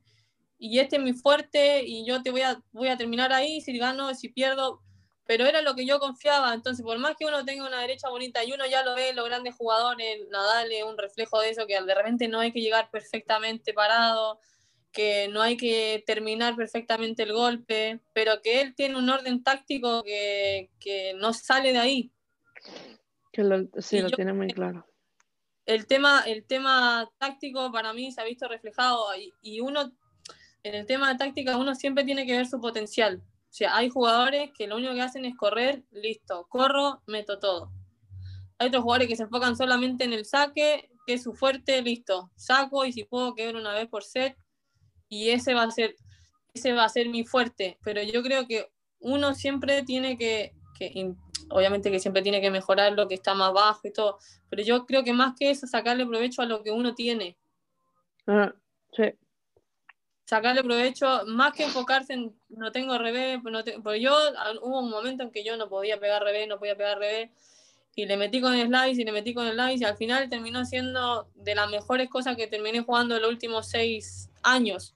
y 0.58 0.78
este 0.78 0.96
es 0.96 1.02
mi 1.02 1.12
fuerte 1.12 1.82
y 1.84 2.04
yo 2.06 2.22
te 2.22 2.30
voy 2.30 2.42
a, 2.42 2.60
voy 2.72 2.88
a 2.88 2.96
terminar 2.96 3.32
ahí, 3.32 3.60
si 3.60 3.76
gano, 3.78 4.14
si 4.14 4.28
pierdo, 4.28 4.82
pero 5.24 5.46
era 5.46 5.62
lo 5.62 5.74
que 5.74 5.86
yo 5.86 6.00
confiaba, 6.00 6.54
entonces 6.54 6.84
por 6.84 6.98
más 6.98 7.14
que 7.16 7.26
uno 7.26 7.44
tenga 7.44 7.66
una 7.66 7.80
derecha 7.80 8.08
bonita 8.08 8.42
y 8.44 8.52
uno 8.52 8.66
ya 8.66 8.82
lo 8.82 8.94
ve, 8.94 9.12
los 9.12 9.26
grandes 9.26 9.54
jugadores, 9.54 10.26
Nadal 10.30 10.72
es 10.72 10.82
un 10.82 10.98
reflejo 10.98 11.40
de 11.40 11.50
eso, 11.50 11.66
que 11.66 11.80
de 11.80 11.94
repente 11.94 12.28
no 12.28 12.40
hay 12.40 12.50
que 12.50 12.60
llegar 12.60 12.90
perfectamente 12.90 13.72
parado, 13.72 14.40
que 14.90 15.28
no 15.28 15.42
hay 15.42 15.56
que 15.56 16.02
terminar 16.06 16.56
perfectamente 16.56 17.22
el 17.22 17.32
golpe, 17.32 18.00
pero 18.12 18.40
que 18.42 18.60
él 18.60 18.74
tiene 18.74 18.96
un 18.96 19.08
orden 19.08 19.44
táctico 19.44 20.02
que, 20.02 20.70
que 20.80 21.14
no 21.14 21.32
sale 21.32 21.72
de 21.72 21.78
ahí. 21.78 22.12
Que 23.30 23.44
lo, 23.44 23.68
sí, 23.80 24.00
lo 24.00 24.10
tiene 24.10 24.32
muy 24.32 24.48
claro. 24.48 24.87
El 25.68 25.86
tema, 25.86 26.22
el 26.26 26.44
tema 26.44 27.10
táctico 27.18 27.70
para 27.70 27.92
mí 27.92 28.10
se 28.10 28.22
ha 28.22 28.24
visto 28.24 28.48
reflejado 28.48 29.04
y, 29.42 29.60
uno, 29.60 29.92
en 30.62 30.74
el 30.74 30.86
tema 30.86 31.12
de 31.12 31.18
táctica, 31.18 31.58
uno 31.58 31.74
siempre 31.74 32.04
tiene 32.04 32.24
que 32.24 32.36
ver 32.36 32.46
su 32.46 32.58
potencial. 32.58 33.22
O 33.22 33.52
sea, 33.52 33.76
hay 33.76 33.90
jugadores 33.90 34.50
que 34.56 34.66
lo 34.66 34.76
único 34.76 34.94
que 34.94 35.02
hacen 35.02 35.26
es 35.26 35.36
correr, 35.36 35.84
listo, 35.90 36.46
corro, 36.48 37.02
meto 37.06 37.38
todo. 37.38 37.70
Hay 38.56 38.68
otros 38.68 38.82
jugadores 38.82 39.08
que 39.08 39.16
se 39.16 39.24
enfocan 39.24 39.56
solamente 39.56 40.04
en 40.04 40.14
el 40.14 40.24
saque, 40.24 40.90
que 41.06 41.12
es 41.12 41.22
su 41.22 41.34
fuerte, 41.34 41.82
listo, 41.82 42.30
saco 42.34 42.86
y 42.86 42.92
si 42.94 43.04
puedo 43.04 43.34
quedar 43.34 43.54
una 43.54 43.74
vez 43.74 43.88
por 43.88 44.04
set 44.04 44.38
y 45.10 45.30
ese 45.30 45.52
va 45.52 45.64
a 45.64 45.70
ser 45.70 45.96
ese 46.54 46.72
va 46.72 46.84
a 46.84 46.88
ser 46.88 47.10
mi 47.10 47.24
fuerte, 47.24 47.78
pero 47.84 48.02
yo 48.02 48.22
creo 48.22 48.46
que 48.46 48.72
uno 49.00 49.34
siempre 49.34 49.82
tiene 49.82 50.16
que 50.16 50.54
obviamente 51.50 51.90
que 51.90 52.00
siempre 52.00 52.22
tiene 52.22 52.40
que 52.40 52.50
mejorar 52.50 52.92
lo 52.92 53.08
que 53.08 53.14
está 53.14 53.34
más 53.34 53.52
bajo 53.52 53.86
y 53.86 53.92
todo, 53.92 54.18
pero 54.48 54.62
yo 54.62 54.86
creo 54.86 55.04
que 55.04 55.12
más 55.12 55.34
que 55.38 55.50
eso, 55.50 55.66
sacarle 55.66 56.06
provecho 56.06 56.42
a 56.42 56.46
lo 56.46 56.62
que 56.62 56.70
uno 56.70 56.94
tiene. 56.94 57.36
Ah, 58.26 58.52
sí. 58.92 59.14
Sacarle 60.24 60.62
provecho, 60.62 61.24
más 61.26 61.54
que 61.54 61.64
enfocarse 61.64 62.12
en 62.12 62.38
no 62.50 62.70
tengo 62.70 62.98
revés, 62.98 63.40
no 63.42 63.62
porque 63.82 64.00
yo 64.00 64.14
hubo 64.62 64.80
un 64.80 64.90
momento 64.90 65.22
en 65.22 65.30
que 65.30 65.42
yo 65.42 65.56
no 65.56 65.68
podía 65.68 65.98
pegar 65.98 66.22
revés, 66.22 66.46
no 66.46 66.58
podía 66.58 66.76
pegar 66.76 66.98
revés, 66.98 67.30
y 67.94 68.06
le 68.06 68.16
metí 68.16 68.40
con 68.40 68.54
el 68.54 68.68
slice 68.68 69.02
y 69.02 69.04
le 69.04 69.12
metí 69.12 69.34
con 69.34 69.46
el 69.46 69.54
slice, 69.54 69.84
y 69.84 69.84
al 69.84 69.96
final 69.96 70.28
terminó 70.28 70.64
siendo 70.64 71.30
de 71.34 71.54
las 71.54 71.70
mejores 71.70 72.10
cosas 72.10 72.36
que 72.36 72.46
terminé 72.46 72.80
jugando 72.82 73.16
en 73.16 73.22
los 73.22 73.30
últimos 73.30 73.68
seis 73.68 74.30
años. 74.42 74.94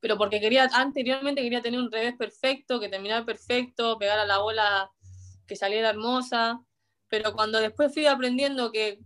Pero 0.00 0.16
porque 0.16 0.40
quería, 0.40 0.68
anteriormente 0.72 1.42
quería 1.42 1.60
tener 1.60 1.78
un 1.78 1.92
revés 1.92 2.14
perfecto, 2.16 2.80
que 2.80 2.88
terminara 2.88 3.24
perfecto, 3.24 3.98
pegar 3.98 4.18
a 4.18 4.24
la 4.26 4.38
bola 4.38 4.90
que 5.48 5.56
saliera 5.56 5.90
hermosa, 5.90 6.62
pero 7.08 7.32
cuando 7.32 7.58
después 7.58 7.92
fui 7.92 8.06
aprendiendo 8.06 8.70
que, 8.70 9.00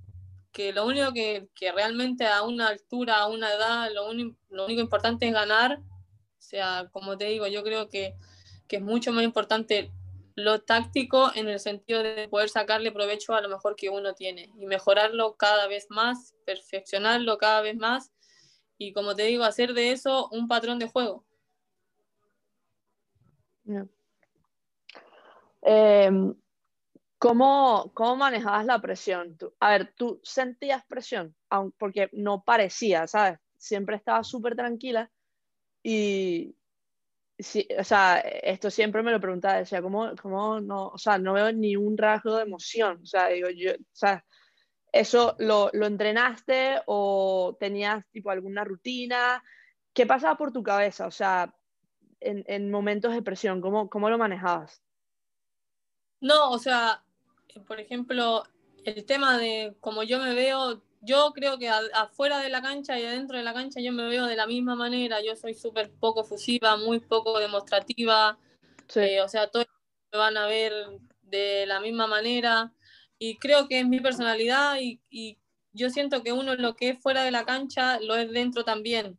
lo 0.74 0.85
único 0.85 1.14
que, 1.14 1.48
realmente 1.74 2.26
a 2.26 2.42
una 2.42 2.68
altura, 2.68 3.20
a 3.20 3.28
una 3.28 3.50
edad, 3.50 3.90
lo, 3.94 4.12
lo, 4.50 4.64
único 4.66 4.83
importante 4.83 5.26
es 5.26 5.33
ganar, 5.33 5.78
o 5.78 6.42
sea, 6.42 6.88
como 6.92 7.16
te 7.16 7.26
digo, 7.26 7.46
yo 7.46 7.62
creo 7.62 7.88
que, 7.88 8.14
que 8.68 8.76
es 8.76 8.83
mucho 8.83 9.12
más 9.12 9.24
importante 9.24 9.90
lo 10.35 10.62
táctico 10.62 11.31
en 11.35 11.48
el 11.48 11.61
sentido 11.61 12.02
de 12.02 12.28
poder 12.28 12.48
sacarle 12.48 12.90
provecho 12.90 13.35
a 13.35 13.40
lo 13.40 13.48
mejor 13.48 13.76
que 13.76 13.90
uno 13.90 14.14
tiene 14.14 14.50
y 14.59 14.66
mejorarlo 14.66 15.37
cada 15.37 15.66
vez 15.66 15.87
más, 15.90 16.35
perfeccionarlo 16.44 17.38
cada 17.38 17.61
vez 17.61 17.76
más 17.76 18.12
y 18.78 18.92
como 18.92 19.14
te 19.14 19.24
digo, 19.24 19.44
hacer 19.44 19.74
de 19.74 19.92
eso 19.92 20.28
un 20.31 20.48
patrón 20.48 20.78
de 20.78 20.88
juego. 20.88 21.24
Em, 25.62 26.35
¿cómo, 27.18 27.92
manejabas 28.16 28.66
la 28.66 28.81
presión? 28.81 29.37
a 29.61 29.70
ver, 29.70 29.94
¿tú 29.96 30.20
sentías 30.25 30.85
presión? 30.87 31.35
porque 31.79 32.09
no 32.12 32.42
parecía, 32.44 33.07
¿sabes? 33.07 33.38
Siempre 33.57 33.96
estaba 33.96 34.25
súper 34.25 34.57
tranquila 34.57 35.11
y, 35.83 36.57
sí, 37.38 37.68
o 37.79 37.85
sea, 37.85 38.18
esto 38.20 38.70
siempre 38.70 39.03
me 39.03 39.12
lo 39.12 39.20
preguntaba, 39.20 39.59
decía, 39.59 39.83
¿cómo, 39.83 40.12
¿cómo, 40.20 40.61
no, 40.61 40.88
o 40.88 40.98
sea, 40.98 41.18
no 41.18 41.35
veo 41.35 41.53
ni 41.53 41.77
un 41.77 41.98
rasgo 41.98 42.37
de 42.37 42.44
emoción, 42.44 43.01
o 43.03 43.07
sea, 43.07 43.29
digo, 43.29 43.48
yo, 43.51 43.72
o 43.72 43.77
sea, 43.92 44.25
¿eso 44.92 45.37
lo, 45.38 45.70
lo 45.72 45.87
entrenaste 45.87 46.81
o 46.87 47.57
tenías 47.61 48.05
tipo 48.11 48.31
alguna 48.31 48.64
rutina? 48.64 49.42
¿Qué 49.94 50.07
pasaba 50.07 50.37
por 50.37 50.53
tu 50.53 50.62
cabeza? 50.62 51.07
O 51.07 51.11
sea, 51.11 51.55
en, 52.20 52.44
en 52.48 52.70
momentos 52.70 53.14
de 53.14 53.22
presión, 53.22 53.61
¿cómo, 53.61 53.90
¿cómo 53.90 54.11
lo 54.11 54.18
manejabas? 54.18 54.83
No, 56.22 56.50
o 56.52 56.58
sea, 56.61 57.02
por 57.66 57.80
ejemplo, 57.80 58.44
el 58.85 59.04
tema 59.04 59.38
de 59.38 59.74
cómo 59.80 60.04
yo 60.04 60.20
me 60.20 60.35
veo, 60.35 60.80
yo 61.00 61.32
creo 61.35 61.58
que 61.58 61.68
afuera 61.68 62.38
de 62.38 62.48
la 62.48 62.62
cancha 62.62 62.96
y 62.98 63.04
adentro 63.04 63.37
de 63.37 63.42
la 63.42 63.52
cancha 63.52 63.80
yo 63.80 63.92
me 63.92 64.06
veo 64.08 64.26
de 64.26 64.37
la 64.37 64.46
misma 64.46 64.76
manera. 64.76 65.20
Yo 65.20 65.35
soy 65.35 65.54
súper 65.54 65.90
poco 65.90 66.22
fusiva, 66.22 66.76
muy 66.76 67.00
poco 67.00 67.40
demostrativa. 67.40 68.38
Eh, 68.94 69.20
o 69.20 69.28
sea, 69.28 69.48
todos 69.48 69.66
me 70.12 70.18
van 70.18 70.37
a 70.37 70.46
ver 70.46 70.72
de 71.22 71.66
la 71.66 71.80
misma 71.80 72.06
manera. 72.06 72.72
Y 73.18 73.37
creo 73.38 73.66
que 73.66 73.80
es 73.80 73.87
mi 73.88 73.98
personalidad 74.00 74.78
y, 74.80 75.00
y 75.11 75.38
yo 75.72 75.90
siento 75.90 76.22
que 76.22 76.30
uno 76.32 76.54
lo 76.54 76.76
que 76.76 76.90
es 76.90 77.00
fuera 77.00 77.24
de 77.24 77.32
la 77.32 77.44
cancha 77.44 77.98
lo 77.98 78.14
es 78.14 78.30
dentro 78.30 78.64
también. 78.64 79.18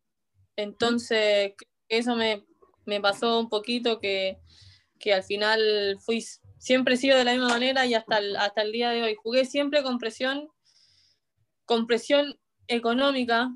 Entonces, 0.56 1.54
eso 1.90 2.16
me, 2.16 2.46
me 2.86 3.02
pasó 3.02 3.40
un 3.42 3.50
poquito 3.50 4.00
que, 4.00 4.40
que 5.00 5.14
al 5.14 5.24
final 5.24 5.98
fui 6.00 6.24
siempre 6.64 6.94
he 6.94 6.98
sido 6.98 7.18
de 7.18 7.26
la 7.26 7.34
misma 7.34 7.50
manera 7.50 7.86
y 7.86 7.94
hasta 7.94 8.20
el, 8.20 8.38
hasta 8.38 8.62
el 8.62 8.72
día 8.72 8.92
de 8.92 9.04
hoy. 9.04 9.16
Jugué 9.22 9.44
siempre 9.44 9.84
con 9.84 9.98
presión, 9.98 10.50
con 11.66 11.88
presión 11.88 12.40
económica. 12.68 13.52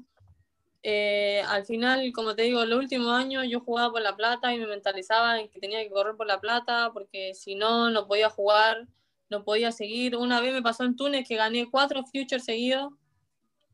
Eh, 0.83 1.41
al 1.47 1.65
final, 1.65 2.11
como 2.13 2.35
te 2.35 2.41
digo, 2.41 2.65
los 2.65 2.77
últimos 2.77 3.17
años 3.17 3.45
yo 3.47 3.61
jugaba 3.61 3.93
por 3.93 4.01
la 4.01 4.17
plata 4.17 4.53
y 4.53 4.59
me 4.59 4.67
mentalizaba 4.67 5.39
en 5.39 5.47
que 5.47 5.61
tenía 5.61 5.81
que 5.83 5.89
correr 5.89 6.17
por 6.17 6.27
la 6.27 6.41
plata 6.41 6.91
porque 6.93 7.33
si 7.33 7.55
no, 7.55 7.89
no 7.89 8.07
podía 8.07 8.29
jugar, 8.29 8.85
no 9.29 9.45
podía 9.45 9.71
seguir. 9.71 10.17
Una 10.17 10.41
vez 10.41 10.53
me 10.53 10.61
pasó 10.61 10.83
en 10.83 10.97
Túnez 10.97 11.25
que 11.25 11.37
gané 11.37 11.69
cuatro 11.71 12.03
futures 12.03 12.43
seguidos. 12.43 12.91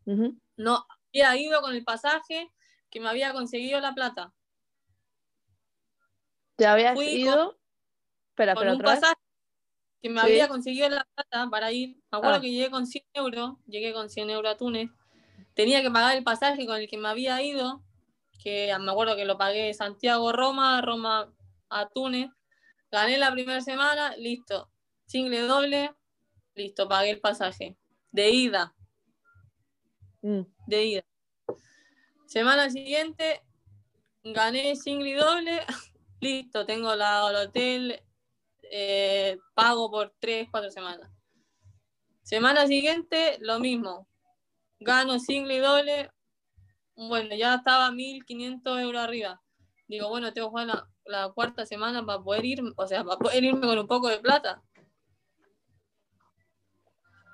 No 0.05 0.85
había 1.11 1.35
ido 1.37 1.59
con 1.61 1.73
el 1.73 1.83
pasaje 1.83 2.51
que 2.91 2.99
me 2.99 3.09
había 3.09 3.33
conseguido 3.33 3.79
la 3.79 3.95
plata. 3.95 4.31
¿Te 6.55 6.67
habías 6.67 7.01
ido? 7.01 7.57
Espera, 8.29 8.53
con 8.53 8.67
un 8.67 8.79
pasaje 8.79 9.12
que 10.03 10.09
me 10.09 10.19
había 10.19 10.49
conseguido 10.49 10.89
la 10.89 11.07
plata 11.15 11.49
para 11.49 11.71
ir. 11.71 11.95
Me 12.11 12.17
acuerdo 12.17 12.35
ah. 12.35 12.41
que 12.41 12.51
llegué 12.51 12.69
con 12.69 12.85
100 12.85 13.05
euros, 13.13 13.53
llegué 13.67 13.93
con 13.93 14.09
100 14.09 14.31
euros 14.31 14.53
a 14.53 14.57
Túnez. 14.57 14.89
Tenía 15.53 15.81
que 15.81 15.89
pagar 15.89 16.17
el 16.17 16.25
pasaje 16.25 16.65
con 16.65 16.75
el 16.75 16.89
que 16.89 16.97
me 16.97 17.07
había 17.07 17.41
ido, 17.41 17.81
que 18.43 18.75
me 18.81 18.91
acuerdo 18.91 19.15
que 19.15 19.23
lo 19.23 19.37
pagué 19.37 19.73
Santiago-Roma, 19.73 20.81
Roma 20.81 21.33
a 21.69 21.87
Túnez. 21.87 22.29
Gané 22.91 23.17
la 23.17 23.31
primera 23.31 23.61
semana, 23.61 24.13
listo. 24.17 24.69
Single 25.05 25.43
doble, 25.43 25.95
listo, 26.53 26.89
pagué 26.89 27.11
el 27.11 27.21
pasaje. 27.21 27.77
De 28.11 28.29
ida. 28.29 28.75
Mm. 30.21 30.41
De 30.67 30.85
ida. 30.85 31.05
Semana 32.25 32.69
siguiente, 32.69 33.41
gané 34.21 34.75
single 34.75 35.15
doble, 35.15 35.61
listo, 36.19 36.65
tengo 36.65 36.93
la, 36.93 37.29
el 37.29 37.47
hotel, 37.47 38.03
eh, 38.71 39.38
pago 39.54 39.89
por 39.91 40.13
tres, 40.19 40.47
cuatro 40.49 40.71
semanas. 40.71 41.10
Semana 42.23 42.67
siguiente, 42.67 43.38
lo 43.41 43.60
mismo. 43.60 44.08
Gano 44.80 45.19
single 45.19 45.56
y 45.56 45.60
doble. 45.60 46.12
Bueno, 46.95 47.36
ya 47.36 47.56
estaba 47.56 47.91
1.500 47.91 48.82
euros 48.82 49.02
arriba. 49.02 49.41
Digo, 49.88 50.10
bueno, 50.10 50.32
tengo 50.32 50.47
que 50.47 50.52
jugar 50.52 50.88
la, 51.06 51.32
cuarta 51.34 51.65
semana 51.65 52.06
para 52.06 52.21
poder 52.21 52.45
ir, 52.45 52.62
o 52.76 52.88
sea, 52.88 53.04
para 53.04 53.17
poder 53.17 53.43
irme 53.43 53.67
con 53.67 53.78
un 53.78 53.88
poco 53.88 54.08
de 54.08 54.19
plata. 54.19 54.62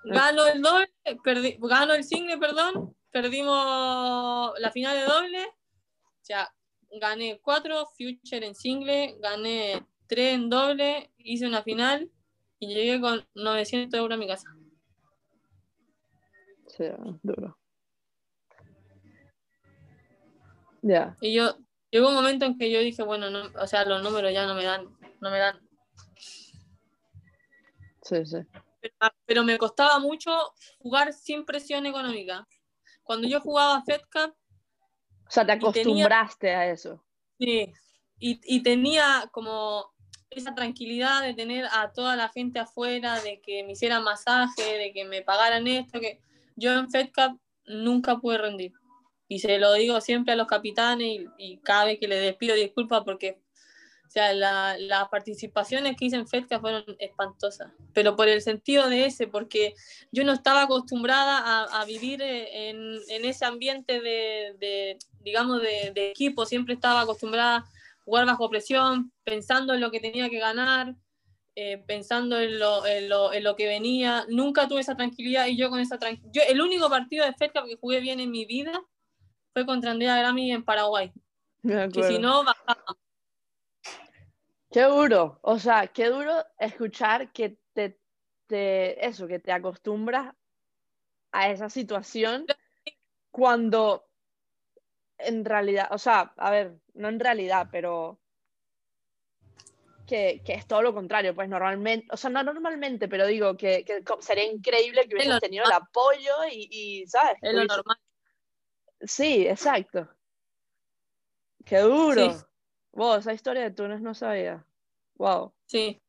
Gano 0.06 0.48
el 0.48 0.62
doble, 0.62 0.90
perdí, 1.24 1.58
gano 1.60 1.94
el 1.94 2.04
single, 2.04 2.38
perdón, 2.38 2.96
perdimos 3.12 4.54
la 4.60 4.72
final 4.72 4.98
de 4.98 5.04
doble. 5.04 5.46
O 5.46 6.24
sea, 6.24 6.52
gané 7.00 7.40
cuatro 7.42 7.86
future 7.98 8.46
en 8.46 8.56
single, 8.56 9.18
gané 9.20 9.86
tres 10.10 10.34
en 10.34 10.50
doble, 10.50 11.12
hice 11.20 11.48
una 11.48 11.62
final 11.62 12.12
y 12.58 12.74
llegué 12.74 13.00
con 13.00 13.26
900 13.36 13.98
euros 13.98 14.16
a 14.16 14.20
mi 14.20 14.28
casa. 14.28 14.50
Sí, 16.68 16.86
duro. 17.22 17.58
Ya. 20.82 21.16
Y 21.22 21.34
yo, 21.34 21.56
llegó 21.92 22.10
un 22.10 22.16
momento 22.16 22.46
en 22.46 22.58
que 22.58 22.72
yo 22.72 22.80
dije, 22.80 23.04
bueno, 23.04 23.30
no, 23.30 23.52
o 23.62 23.68
sea, 23.68 23.86
los 23.86 24.04
números 24.04 24.34
ya 24.34 24.46
no 24.46 24.56
me 24.56 24.64
dan, 24.64 24.86
no 25.22 25.30
me 25.30 25.38
dan. 25.38 25.60
Sí, 28.02 28.26
sí. 28.26 28.38
Pero, 29.26 29.44
me 29.44 29.58
costaba 29.58 30.00
mucho 30.00 30.32
jugar 30.80 31.14
sin 31.14 31.46
presión 31.46 31.86
económica. 31.86 32.48
Cuando 33.04 33.28
yo 33.28 33.42
jugaba 33.42 33.84
Fed 33.84 34.02
Cup. 34.12 34.36
O 35.28 35.32
sea, 35.32 35.46
te 35.46 35.52
acostumbraste 35.52 36.56
a 36.56 36.72
eso. 36.72 37.06
Sí. 37.38 37.72
Y, 38.18 38.40
y 38.44 38.64
tenía 38.64 39.30
como 39.32 39.94
esa 40.30 40.54
tranquilidad 40.54 41.24
de 41.24 41.34
tener 41.34 41.66
a 41.72 41.92
toda 41.92 42.16
la 42.16 42.30
gente 42.30 42.60
afuera, 42.60 43.20
de 43.22 43.42
que 43.42 43.64
me 43.64 43.74
hicieran 43.74 44.04
masaje, 44.04 44.78
de 44.78 44.94
que 44.94 45.06
me 45.06 45.22
pagaran 45.22 45.68
esto, 45.68 46.00
que 46.00 46.20
yo 46.56 46.74
en 46.74 46.90
FedCap 46.90 47.36
nunca 47.66 48.18
pude 48.18 48.38
rendir. 48.38 48.74
Y 49.28 49.40
se 49.40 49.58
lo 49.60 49.74
digo 49.74 50.02
siempre 50.02 50.34
a 50.34 50.36
los 50.36 50.48
capitanes 50.48 51.22
y, 51.38 51.58
cada 51.60 51.86
vez 51.86 52.00
que 52.00 52.08
les 52.08 52.22
despido 52.22 52.56
disculpas 52.56 53.04
porque 53.04 53.40
o 54.08 54.12
sea, 54.12 54.34
las 54.34 55.08
participaciones 55.10 55.96
que 55.96 56.06
hice 56.06 56.16
en 56.16 56.28
FedCap 56.28 56.62
fueron 56.62 56.84
espantosas, 56.98 57.72
pero 57.94 58.16
por 58.16 58.28
el 58.28 58.42
sentido 58.42 58.90
de 58.90 59.06
ese, 59.06 59.28
porque 59.28 59.76
yo 60.12 60.24
no 60.24 60.34
estaba 60.34 60.64
acostumbrada 60.64 61.66
a, 61.66 61.86
vivir 61.86 62.24
en, 62.24 62.98
en, 63.08 63.26
ese 63.26 63.46
ambiente 63.46 64.02
de, 64.02 64.56
de 64.60 64.98
digamos, 65.20 65.62
de, 65.62 65.92
de, 65.94 66.10
equipo, 66.10 66.48
siempre 66.48 66.74
estaba 66.74 67.02
acostumbrada 67.02 67.66
jugar 68.10 68.26
bajo 68.26 68.50
presión, 68.50 69.14
pensando 69.24 69.76
en 69.76 69.82
lo 69.82 69.92
que 69.92 70.00
tenía 70.00 70.30
que 70.30 70.40
ganar. 70.40 70.96
eh, 71.56 71.78
pensando 71.78 72.40
en 72.40 72.58
lo, 72.58 72.86
en, 72.86 73.10
lo, 73.10 73.34
en 73.34 73.44
lo, 73.44 73.56
que 73.56 73.68
venía. 73.68 74.26
Nunca 74.30 74.68
tuve 74.68 74.80
esa 74.80 74.96
tranquilidad 74.96 75.46
y 75.48 75.58
yo 75.58 75.70
con 75.70 75.80
esa 75.80 76.00
tranquilidad. 76.00 76.46
El 76.48 76.62
único 76.62 76.90
partido 76.90 77.26
de 77.26 77.34
FedCup 77.34 77.66
que 77.66 77.76
jugué 77.76 78.00
bien 78.00 78.20
en 78.20 78.32
mi 78.32 78.46
vida 78.46 78.72
fue 79.54 79.66
contra 79.66 79.92
Andrea 79.92 80.18
Grammy 80.18 80.52
en 80.52 80.64
Paraguay. 80.64 81.12
Que 81.62 82.04
si 82.04 82.18
no, 82.18 82.46
bajaba. 82.46 82.98
Qué 84.72 84.84
duro, 84.84 85.40
o 85.42 85.60
sea, 85.60 85.88
qué 85.88 86.06
duro 86.10 86.34
escuchar 86.58 87.32
que 87.34 87.58
te, 87.74 88.00
te, 88.48 89.06
eso, 89.06 89.28
que 89.28 89.40
te 89.40 89.52
acostumbras 89.52 90.34
a 91.32 91.50
esa 91.50 91.70
situación 91.70 92.46
cuando 93.32 94.10
en 95.20 95.44
realidad, 95.44 95.90
o 95.92 95.98
sea, 95.98 96.34
a 96.38 96.52
ver, 96.52 96.80
no 97.00 97.08
en 97.08 97.20
realidad, 97.20 97.70
pero 97.72 98.20
que, 100.06 100.42
que, 100.44 100.54
es 100.54 100.68
todo 100.68 100.82
lo 100.82 100.94
contrario, 100.94 101.34
pues 101.34 101.48
normalmente, 101.48 102.08
o 102.12 102.18
sea, 102.18 102.30
no 102.30 102.44
normalmente, 102.44 103.08
pero 103.08 103.26
digo 103.26 103.56
que, 103.56 103.86
que 103.86 104.04
sería 104.20 104.44
increíble 104.44 105.08
que 105.08 105.16
hubieras 105.16 105.40
tenido 105.40 105.66
el 105.66 105.72
apoyo 105.72 106.34
y, 106.52 106.68
y 106.70 107.08
¿sabes? 107.08 107.38
Es 107.42 107.54
lo 107.54 107.64
normal. 107.64 107.98
Sí, 109.02 109.48
exacto. 109.48 110.10
Qué 111.66 111.78
duro. 111.78 112.34
Sí. 112.34 112.46
Wow, 112.92 113.16
esa 113.20 113.34
historia 113.34 113.64
de 113.64 113.72
Túnez 113.72 114.02
no 114.02 114.14
sabía. 114.14 114.66
Wow. 115.16 115.54
Sí. 115.68 116.02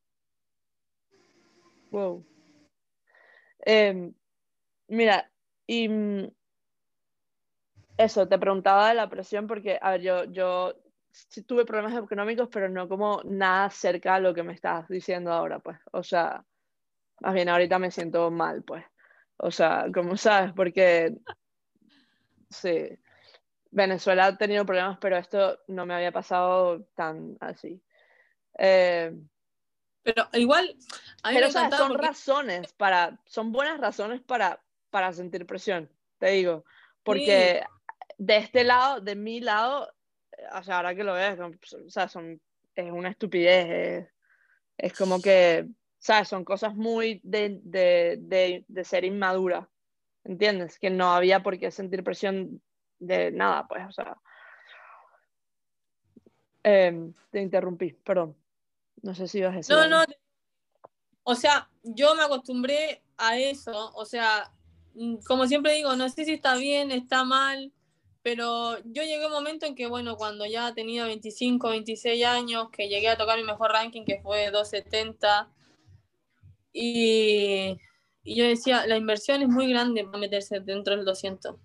Wow. 1.91 2.27
Eh, 3.65 4.13
mira, 4.89 5.31
y 5.67 5.89
mm, 5.89 6.31
eso, 8.05 8.27
te 8.27 8.39
preguntaba 8.39 8.89
de 8.89 8.95
la 8.95 9.09
presión 9.09 9.47
porque, 9.47 9.79
a 9.81 9.93
ver, 9.93 10.01
yo, 10.01 10.25
yo 10.25 10.75
sí 11.11 11.43
tuve 11.43 11.65
problemas 11.65 12.03
económicos, 12.03 12.49
pero 12.51 12.69
no 12.69 12.89
como 12.89 13.21
nada 13.25 13.69
cerca 13.71 14.15
a 14.15 14.21
lo 14.21 14.35
que 14.35 14.43
me 14.43 14.55
estás 14.55 14.89
diciendo 14.89 15.33
ahora, 15.33 15.59
pues. 15.59 15.79
O 15.93 16.03
sea, 16.03 16.45
más 17.21 17.35
bien 17.35 17.49
ahorita 17.49 17.79
me 17.79 17.91
siento 17.91 18.31
mal, 18.31 18.63
pues. 18.63 18.85
O 19.37 19.51
sea, 19.51 19.87
como 19.93 20.17
sabes, 20.17 20.53
porque 20.55 21.15
sí, 22.49 22.89
Venezuela 23.71 24.27
ha 24.27 24.37
tenido 24.37 24.65
problemas, 24.65 24.99
pero 25.01 25.17
esto 25.17 25.59
no 25.69 25.87
me 25.87 25.95
había 25.95 26.13
pasado 26.13 26.85
tan 26.95 27.37
así. 27.41 27.83
Eh, 28.59 29.15
pero 30.03 30.29
igual, 30.33 30.77
pero 31.23 31.49
o 31.49 31.51
sea, 31.51 31.71
son 31.71 31.99
razones 31.99 32.73
para, 32.73 33.21
son 33.27 33.53
buenas 33.53 33.79
razones 33.79 34.23
para, 34.23 34.63
para 34.91 35.13
sentir 35.13 35.47
presión, 35.47 35.91
te 36.19 36.31
digo, 36.31 36.65
porque 37.03 37.63
de 38.21 38.37
este 38.37 38.65
lado, 38.65 39.01
de 39.01 39.17
mi 39.17 39.41
lado, 39.41 39.91
o 40.55 40.63
sea, 40.63 40.77
ahora 40.77 40.95
que 40.95 41.05
lo 41.05 41.15
ves, 41.15 41.41
o 41.41 41.89
sea, 41.89 42.07
son, 42.07 42.39
es 42.75 42.93
una 42.93 43.09
estupidez, 43.09 44.13
es, 44.77 44.93
como 44.93 45.23
que, 45.23 45.67
¿sabes? 45.99 46.29
Son 46.29 46.45
cosas 46.45 46.75
muy 46.75 47.23
de, 47.25 47.61
de, 47.63 48.19
de, 48.21 48.65
de, 48.69 48.85
ser 48.85 49.07
inmadura, 49.07 49.71
¿entiendes? 50.25 50.79
Que 50.79 50.91
no 50.91 51.15
había 51.15 51.43
por 51.43 51.59
qué 51.59 51.71
sentir 51.71 52.05
presión 52.05 52.61
de 52.99 53.33
nada, 53.33 53.67
pues, 53.67 53.87
o 53.89 53.93
sea. 53.93 54.19
Eh, 56.63 57.11
te 57.31 57.41
interrumpí, 57.41 57.95
perdón. 57.95 58.37
No 59.01 59.15
sé 59.15 59.29
si 59.29 59.39
ibas 59.39 59.55
a 59.55 59.57
decir. 59.57 59.75
No, 59.75 59.89
no. 59.89 60.05
O 61.23 61.35
sea, 61.35 61.71
yo 61.83 62.15
me 62.15 62.23
acostumbré 62.23 63.03
a 63.17 63.39
eso, 63.39 63.93
o 63.95 64.05
sea, 64.05 64.53
mm, 64.93 65.21
como 65.27 65.47
siempre 65.47 65.73
digo, 65.73 65.97
no 65.97 66.11
sé 66.11 66.27
si 66.27 66.35
está 66.35 66.57
bien, 66.57 66.91
está 66.91 67.25
mal, 67.25 67.73
pero 68.23 68.79
yo 68.85 69.03
llegué 69.03 69.25
a 69.25 69.29
un 69.29 69.33
momento 69.33 69.67
en 69.67 69.75
que, 69.75 69.87
bueno, 69.87 70.17
cuando 70.17 70.45
ya 70.47 70.75
tenía 70.75 71.05
25, 71.05 71.71
26 71.71 72.25
años, 72.25 72.69
que 72.71 72.89
llegué 72.89 73.09
a 73.09 73.17
tocar 73.17 73.39
mi 73.39 73.45
mejor 73.45 73.73
ranking, 73.73 74.05
que 74.05 74.21
fue 74.21 74.51
270, 74.51 75.51
y, 76.73 77.79
y 78.23 78.35
yo 78.35 78.45
decía, 78.45 78.87
la 78.87 78.97
inversión 78.97 79.43
es 79.43 79.49
muy 79.49 79.69
grande 79.69 80.05
para 80.05 80.19
meterse 80.19 80.61
dentro 80.61 80.95
del 80.95 81.05
200. 81.05 81.57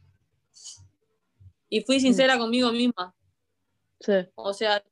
Y 1.69 1.81
fui 1.81 1.99
sincera 1.99 2.37
conmigo 2.37 2.71
misma. 2.71 3.13
Sí. 3.99 4.13
O 4.35 4.53
sea, 4.53 4.83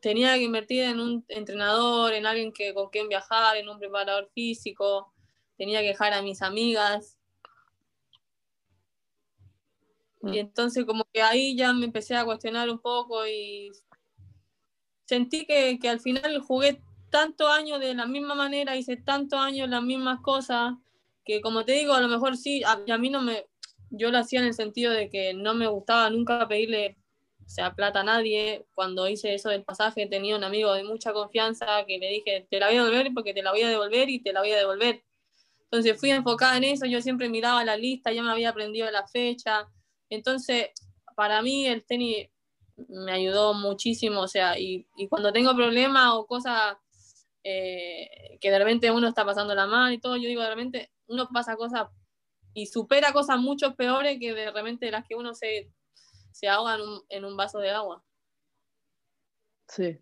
tenía 0.00 0.34
que 0.34 0.42
invertir 0.42 0.84
en 0.84 1.00
un 1.00 1.24
entrenador, 1.28 2.12
en 2.12 2.26
alguien 2.26 2.52
que, 2.52 2.74
con 2.74 2.90
quien 2.90 3.08
viajar, 3.08 3.56
en 3.56 3.68
un 3.68 3.78
preparador 3.78 4.28
físico, 4.34 5.12
tenía 5.56 5.80
que 5.80 5.88
dejar 5.88 6.12
a 6.12 6.22
mis 6.22 6.42
amigas, 6.42 7.13
y 10.32 10.38
entonces 10.38 10.84
como 10.84 11.04
que 11.12 11.22
ahí 11.22 11.56
ya 11.56 11.72
me 11.72 11.86
empecé 11.86 12.16
a 12.16 12.24
cuestionar 12.24 12.70
un 12.70 12.78
poco 12.78 13.26
y 13.26 13.70
sentí 15.06 15.46
que, 15.46 15.78
que 15.78 15.88
al 15.88 16.00
final 16.00 16.40
jugué 16.40 16.80
tantos 17.10 17.48
años 17.48 17.80
de 17.80 17.94
la 17.94 18.06
misma 18.06 18.34
manera, 18.34 18.76
hice 18.76 18.96
tantos 18.96 19.38
años 19.38 19.68
las 19.68 19.82
mismas 19.82 20.20
cosas, 20.20 20.74
que 21.24 21.40
como 21.40 21.64
te 21.64 21.72
digo, 21.72 21.94
a 21.94 22.00
lo 22.00 22.08
mejor 22.08 22.36
sí, 22.36 22.62
a, 22.64 22.80
a 22.92 22.98
mí 22.98 23.10
no 23.10 23.22
me, 23.22 23.46
yo 23.90 24.10
lo 24.10 24.18
hacía 24.18 24.40
en 24.40 24.46
el 24.46 24.54
sentido 24.54 24.92
de 24.92 25.08
que 25.08 25.34
no 25.34 25.54
me 25.54 25.66
gustaba 25.66 26.10
nunca 26.10 26.46
pedirle, 26.48 26.96
o 27.44 27.48
sea, 27.48 27.74
plata 27.74 28.00
a 28.00 28.04
nadie. 28.04 28.66
Cuando 28.74 29.08
hice 29.08 29.34
eso 29.34 29.48
del 29.48 29.64
pasaje 29.64 30.06
tenía 30.06 30.36
un 30.36 30.44
amigo 30.44 30.72
de 30.72 30.84
mucha 30.84 31.12
confianza 31.12 31.84
que 31.86 31.98
le 31.98 32.08
dije, 32.08 32.46
te 32.50 32.58
la 32.58 32.66
voy 32.68 32.76
a 32.76 32.84
devolver 32.84 33.12
porque 33.14 33.34
te 33.34 33.42
la 33.42 33.52
voy 33.52 33.62
a 33.62 33.68
devolver 33.68 34.08
y 34.10 34.20
te 34.20 34.32
la 34.32 34.40
voy 34.40 34.50
a 34.52 34.56
devolver. 34.56 35.04
Entonces 35.64 35.98
fui 35.98 36.10
enfocada 36.10 36.56
en 36.56 36.64
eso, 36.64 36.86
yo 36.86 37.00
siempre 37.00 37.28
miraba 37.28 37.64
la 37.64 37.76
lista, 37.76 38.12
ya 38.12 38.22
me 38.22 38.30
había 38.30 38.50
aprendido 38.50 38.90
la 38.90 39.06
fecha, 39.06 39.68
entonces, 40.10 40.70
para 41.16 41.42
mí 41.42 41.66
el 41.66 41.84
tenis 41.84 42.28
me 42.88 43.12
ayudó 43.12 43.54
muchísimo, 43.54 44.20
o 44.20 44.28
sea, 44.28 44.58
y, 44.58 44.86
cuando 45.08 45.32
tengo 45.32 45.54
problemas 45.54 46.10
o 46.12 46.26
cosas 46.26 46.76
eh, 47.44 48.38
que 48.40 48.50
de 48.50 48.58
repente 48.58 48.90
uno 48.90 49.08
está 49.08 49.24
pasando 49.24 49.54
la 49.54 49.66
mano 49.66 49.92
y 49.92 49.98
todo, 49.98 50.16
yo 50.16 50.28
digo, 50.28 50.42
de 50.42 50.50
repente 50.50 50.90
uno 51.06 51.28
pasa 51.32 51.56
cosas 51.56 51.88
y 52.52 52.66
supera 52.66 53.12
cosas 53.12 53.38
mucho 53.38 53.74
peores 53.74 54.18
que 54.18 54.32
de 54.32 54.50
repente 54.50 54.90
las 54.90 55.06
que 55.06 55.14
uno 55.14 55.34
se, 55.34 55.72
se 56.32 56.48
ahoga 56.48 56.78
en 57.08 57.24
un, 57.24 57.36
vaso 57.36 57.58
de 57.58 57.70
agua. 57.70 58.04
Sí, 59.68 59.98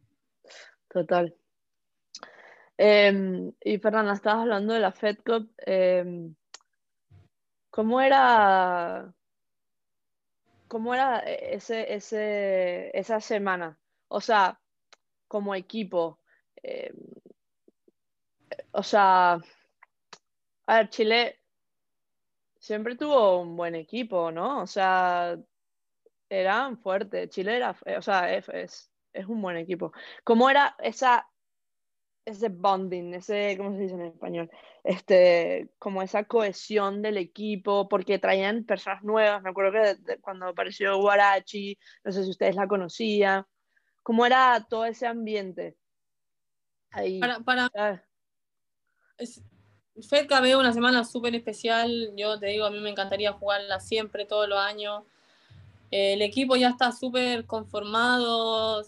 total. 0.88 1.34
Eh, 2.78 3.52
y 3.60 3.78
Fernanda, 3.78 4.12
estabas 4.12 4.42
hablando 4.42 4.74
de 4.74 4.80
la 4.80 4.92
Fed 4.92 5.18
Cup. 5.24 5.52
Eh, 5.64 6.30
¿Cómo 7.70 8.00
era 8.02 9.14
¿Cómo 10.72 10.94
era 10.94 11.18
ese, 11.18 11.92
ese, 11.92 12.98
esa 12.98 13.20
semana? 13.20 13.78
O 14.08 14.22
sea, 14.22 14.58
como 15.28 15.54
equipo. 15.54 16.18
Eh, 16.62 16.94
o 18.70 18.82
sea, 18.82 19.34
a 20.66 20.74
ver, 20.74 20.88
Chile 20.88 21.40
siempre 22.58 22.96
tuvo 22.96 23.42
un 23.42 23.54
buen 23.54 23.74
equipo, 23.74 24.32
¿no? 24.32 24.62
O 24.62 24.66
sea, 24.66 25.36
eran 26.30 26.78
fuertes. 26.78 27.28
Chile 27.28 27.56
era, 27.56 27.76
o 27.98 28.00
sea, 28.00 28.34
es, 28.34 28.90
es 29.12 29.26
un 29.26 29.42
buen 29.42 29.58
equipo. 29.58 29.92
¿Cómo 30.24 30.48
era 30.48 30.74
esa 30.78 31.28
ese 32.24 32.48
bonding, 32.48 33.14
ese, 33.14 33.56
¿cómo 33.56 33.72
se 33.72 33.82
dice 33.82 33.94
en 33.94 34.02
español? 34.02 34.50
Este, 34.84 35.70
como 35.78 36.02
esa 36.02 36.24
cohesión 36.24 37.02
del 37.02 37.16
equipo, 37.16 37.88
porque 37.88 38.18
traían 38.18 38.64
personas 38.64 39.02
nuevas, 39.02 39.42
me 39.42 39.50
acuerdo 39.50 39.72
que 39.72 40.18
cuando 40.20 40.46
apareció 40.46 40.98
Guarachi, 40.98 41.78
no 42.04 42.12
sé 42.12 42.24
si 42.24 42.30
ustedes 42.30 42.54
la 42.54 42.68
conocían, 42.68 43.44
¿cómo 44.02 44.24
era 44.26 44.66
todo 44.68 44.84
ese 44.84 45.06
ambiente? 45.06 45.76
Ahí, 46.90 47.20
para, 47.20 47.40
para 47.40 47.70
es, 49.18 49.42
FedCa 50.08 50.40
veo 50.40 50.58
una 50.58 50.72
semana 50.72 51.04
súper 51.04 51.34
especial, 51.34 52.12
yo 52.16 52.38
te 52.38 52.46
digo, 52.46 52.64
a 52.64 52.70
mí 52.70 52.80
me 52.80 52.90
encantaría 52.90 53.32
jugarla 53.32 53.80
siempre, 53.80 54.26
todos 54.26 54.48
los 54.48 54.58
años. 54.58 55.04
el 55.90 56.22
equipo 56.22 56.56
ya 56.56 56.70
está 56.70 56.92
súper 56.92 57.46
conformado, 57.46 58.82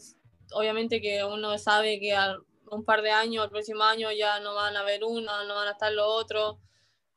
obviamente 0.52 1.00
que 1.00 1.24
uno 1.24 1.56
sabe 1.58 2.00
que 2.00 2.14
al 2.14 2.42
un 2.74 2.84
par 2.84 3.02
de 3.02 3.10
años, 3.10 3.44
el 3.44 3.50
próximo 3.50 3.82
año 3.84 4.10
ya 4.12 4.40
no 4.40 4.54
van 4.54 4.76
a 4.76 4.80
haber 4.80 5.04
una, 5.04 5.44
no 5.44 5.54
van 5.54 5.68
a 5.68 5.72
estar 5.72 5.92
los 5.92 6.06
otros, 6.06 6.56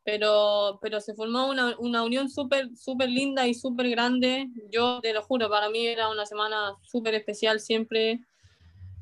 pero, 0.03 0.79
pero 0.81 1.01
se 1.01 1.13
formó 1.13 1.47
una, 1.49 1.75
una 1.79 2.03
unión 2.03 2.29
súper 2.29 2.69
súper 2.77 3.09
linda 3.09 3.47
y 3.47 3.53
súper 3.53 3.89
grande. 3.89 4.47
Yo 4.71 5.01
te 5.01 5.13
lo 5.13 5.21
juro, 5.21 5.49
para 5.49 5.69
mí 5.69 5.85
era 5.85 6.09
una 6.09 6.25
semana 6.25 6.75
súper 6.81 7.15
especial 7.15 7.59
siempre. 7.59 8.21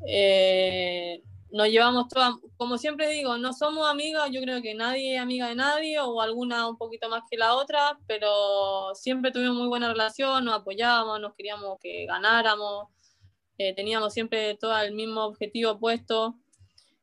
Eh, 0.08 1.22
nos 1.52 1.70
llevamos 1.70 2.10
todas, 2.10 2.34
como 2.58 2.78
siempre 2.78 3.10
digo, 3.10 3.38
no 3.38 3.54
somos 3.54 3.88
amigas, 3.88 4.30
yo 4.32 4.42
creo 4.42 4.62
que 4.62 4.74
nadie 4.74 5.16
es 5.16 5.22
amiga 5.22 5.48
de 5.48 5.56
nadie 5.56 6.00
o 6.02 6.22
alguna 6.22 6.68
un 6.68 6.78
poquito 6.78 7.08
más 7.08 7.24
que 7.30 7.38
la 7.38 7.56
otra, 7.56 7.98
pero 8.08 8.94
siempre 8.94 9.32
tuvimos 9.32 9.56
muy 9.56 9.68
buena 9.68 9.88
relación, 9.88 10.44
nos 10.44 10.56
apoyábamos, 10.56 11.22
nos 11.22 11.34
queríamos 11.34 11.80
que 11.80 12.06
ganáramos, 12.08 12.90
eh, 13.58 13.74
teníamos 13.74 14.14
siempre 14.14 14.56
todo 14.56 14.78
el 14.80 14.94
mismo 14.94 15.24
objetivo 15.24 15.80
puesto. 15.80 16.36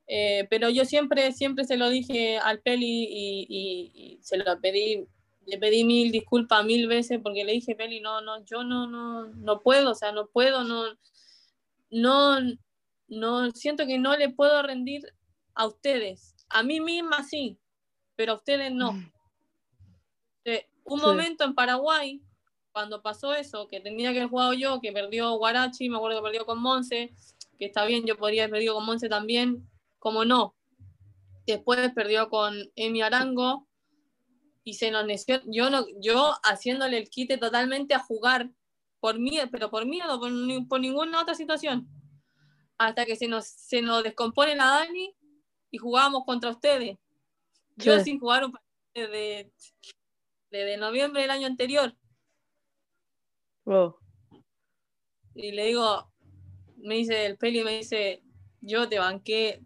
Eh, 0.07 0.47
pero 0.51 0.69
yo 0.69 0.85
siempre, 0.85 1.33
siempre 1.33 1.65
se 1.65 1.77
lo 1.77 1.89
dije 1.89 2.39
al 2.39 2.61
Peli 2.61 3.07
y, 3.09 3.47
y, 3.49 4.19
se 4.23 4.37
lo 4.37 4.61
pedí, 4.61 5.07
le 5.47 5.59
pedí 5.59 5.85
mil 5.85 6.11
disculpas 6.13 6.65
mil 6.65 6.87
veces 6.89 7.21
porque 7.23 7.45
le 7.45 7.53
dije, 7.53 7.75
Peli, 7.75 8.01
no, 8.01 8.21
no, 8.21 8.45
yo 8.45 8.65
no, 8.65 8.87
no, 8.87 9.27
no 9.27 9.61
puedo, 9.61 9.93
o 9.93 9.95
sea, 9.95 10.13
no 10.13 10.27
puedo, 10.27 10.65
no, 10.65 10.85
no, 11.91 12.39
no, 13.09 13.51
siento 13.53 13.87
que 13.87 13.99
no 13.99 14.17
le 14.17 14.31
puedo 14.31 14.63
rendir 14.63 15.03
a 15.55 15.67
ustedes. 15.67 16.35
A 16.49 16.63
mí 16.63 16.81
misma 16.81 17.23
sí, 17.23 17.59
pero 18.17 18.33
a 18.33 18.37
ustedes 18.37 18.73
no. 18.73 18.93
Eh, 20.45 20.67
un 20.85 20.99
Sí. 20.99 21.07
momento 21.07 21.45
en 21.45 21.55
Paraguay, 21.55 22.21
cuando 22.73 23.03
pasó 23.03 23.35
eso, 23.35 23.69
que 23.69 23.81
tenía 23.81 24.13
que 24.13 24.19
haber 24.19 24.31
jugado 24.31 24.53
yo, 24.55 24.81
que 24.81 24.93
perdió 24.93 25.37
Guarachi, 25.37 25.89
me 25.89 25.97
acuerdo 25.97 26.19
que 26.19 26.25
perdió 26.25 26.47
con 26.47 26.61
Monse, 26.61 27.13
que 27.59 27.67
está 27.67 27.85
bien, 27.85 28.05
yo 28.05 28.17
podría 28.17 28.45
haber 28.45 28.53
perdido 28.53 28.75
con 28.75 28.87
Monse 28.87 29.09
también, 29.09 29.69
como 30.03 30.25
no. 30.25 30.57
Después 31.47 31.93
perdió 31.93 32.29
con 32.29 32.57
Emi 32.75 33.03
Arango 33.03 33.69
y 34.65 34.75
se 34.75 34.91
nos 34.91 35.07
neció, 35.07 35.41
yo 35.47 35.71
no, 35.71 35.87
yo 36.01 36.33
haciéndole 36.43 36.99
el 36.99 37.09
quite 37.09 37.39
totalmente 37.39 37.95
a 37.95 38.01
jugar 38.01 38.51
por 38.99 39.21
mí, 39.21 39.39
pero 39.53 39.71
por 39.71 39.87
no 39.87 40.19
por, 40.19 40.69
por 40.69 40.81
ninguna 40.81 41.23
otra 41.23 41.37
situación. 41.37 41.89
Hasta 42.79 43.07
que 43.07 43.15
se 43.15 43.29
nos, 43.29 43.47
se 43.47 43.81
nos 43.81 44.03
descompone 44.03 44.57
la 44.57 44.65
Dani 44.67 45.15
y 45.71 45.79
jugábamos 45.79 46.25
contra 46.27 46.51
ustedes. 46.51 46.99
Yo 47.77 47.97
Sí. 47.99 48.05
sin 48.05 48.19
jugar 48.19 48.45
un 48.45 48.53
partido 48.53 49.09
desde, 49.09 49.53
desde 50.51 50.77
noviembre 50.79 51.23
del 51.23 51.31
año 51.31 51.47
anterior. 51.47 51.97
Wow. 53.65 53.95
Y 55.37 55.53
le 55.53 55.67
digo, 55.67 56.13
me 56.77 56.97
dice 56.97 57.25
el 57.25 57.39
peli, 57.39 57.63
me 57.63 57.79
dice, 57.79 58.25
yo 58.61 58.89
te 58.89 58.99
banqué 58.99 59.65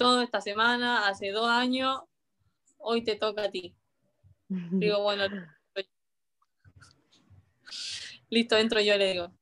toda 0.00 0.24
esta 0.24 0.40
semana, 0.40 1.06
hace 1.08 1.30
dos 1.30 1.46
años, 1.46 2.00
hoy 2.78 3.04
te 3.04 3.16
toca 3.16 3.42
a 3.44 3.50
ti. 3.50 3.76
Digo, 4.48 5.02
bueno, 5.02 5.24
listo, 8.30 8.56
entro 8.56 8.80
yo, 8.80 8.96
le 8.96 9.12
digo. 9.12 9.32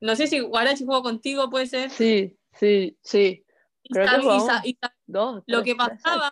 No 0.00 0.16
sé 0.16 0.26
si 0.26 0.40
Guarachi 0.40 0.86
jugó 0.86 1.02
contigo, 1.02 1.50
puede 1.50 1.66
ser. 1.66 1.90
Sí, 1.90 2.38
sí, 2.54 2.96
sí. 3.02 3.44
Y 3.82 3.92
creo 3.92 4.06
que 4.06 4.68
y 4.68 4.70
y 4.70 4.78
Dos. 5.06 5.42
Lo 5.46 5.62
tres, 5.62 5.64
que 5.64 5.76
pasaba-. 5.76 6.30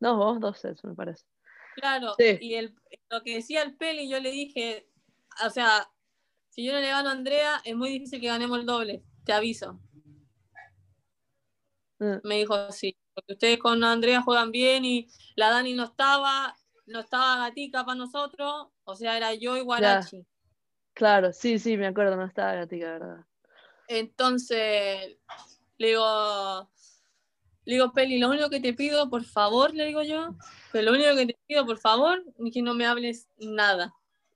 No, 0.00 0.16
vos 0.16 0.40
dos 0.40 0.58
sets, 0.58 0.82
me 0.84 0.94
parece. 0.94 1.26
claro, 1.74 2.14
Sí. 2.18 2.38
y 2.40 2.54
el, 2.54 2.74
lo 3.10 3.22
que 3.22 3.34
decía 3.34 3.62
el 3.62 3.76
peli, 3.76 4.08
yo 4.08 4.18
le 4.18 4.30
dije, 4.30 4.88
o 5.44 5.50
sea, 5.50 5.90
si 6.48 6.64
yo 6.64 6.72
no 6.72 6.80
le 6.80 6.88
gano 6.88 7.10
a 7.10 7.12
Andrea, 7.12 7.60
es 7.66 7.76
muy 7.76 7.90
difícil 7.90 8.18
que 8.18 8.28
ganemos 8.28 8.58
el 8.58 8.64
doble, 8.64 9.02
te 9.26 9.34
aviso. 9.34 9.78
Mm, 12.02 12.20
Me 12.24 12.38
dijo, 12.38 12.72
sí, 12.72 12.96
porque 13.14 13.34
ustedes 13.34 13.58
con 13.60 13.84
Andrea 13.84 14.22
juegan 14.22 14.50
bien 14.50 14.84
y 14.84 15.06
la 15.36 15.50
Dani 15.50 15.72
no 15.74 15.84
estaba, 15.84 16.56
no 16.86 16.98
estaba 16.98 17.36
gatica 17.36 17.84
para 17.84 17.94
nosotros, 17.94 18.68
o 18.82 18.94
sea, 18.96 19.16
era 19.16 19.34
yo 19.34 19.56
y 19.56 19.60
Guarachi. 19.60 20.26
Claro, 20.94 21.32
sí, 21.32 21.60
sí, 21.60 21.76
me 21.76 21.86
acuerdo, 21.86 22.16
no 22.16 22.26
estaba 22.26 22.54
gatica, 22.54 22.92
¿verdad? 22.92 23.24
Entonces, 23.86 25.16
le 25.78 25.86
digo, 25.86 26.70
le 27.64 27.74
digo, 27.74 27.92
Peli, 27.92 28.18
lo 28.18 28.30
único 28.30 28.50
que 28.50 28.58
te 28.58 28.74
pido, 28.74 29.08
por 29.08 29.24
favor, 29.24 29.72
le 29.72 29.84
digo 29.86 30.02
yo, 30.02 30.34
pero 30.72 30.86
lo 30.90 30.92
único 30.98 31.14
que 31.14 31.26
te 31.26 31.38
pido, 31.46 31.64
por 31.64 31.78
favor, 31.78 32.24
es 32.44 32.52
que 32.52 32.62
no 32.62 32.74
me 32.74 32.84
hables 32.86 33.28
nada. 33.38 33.94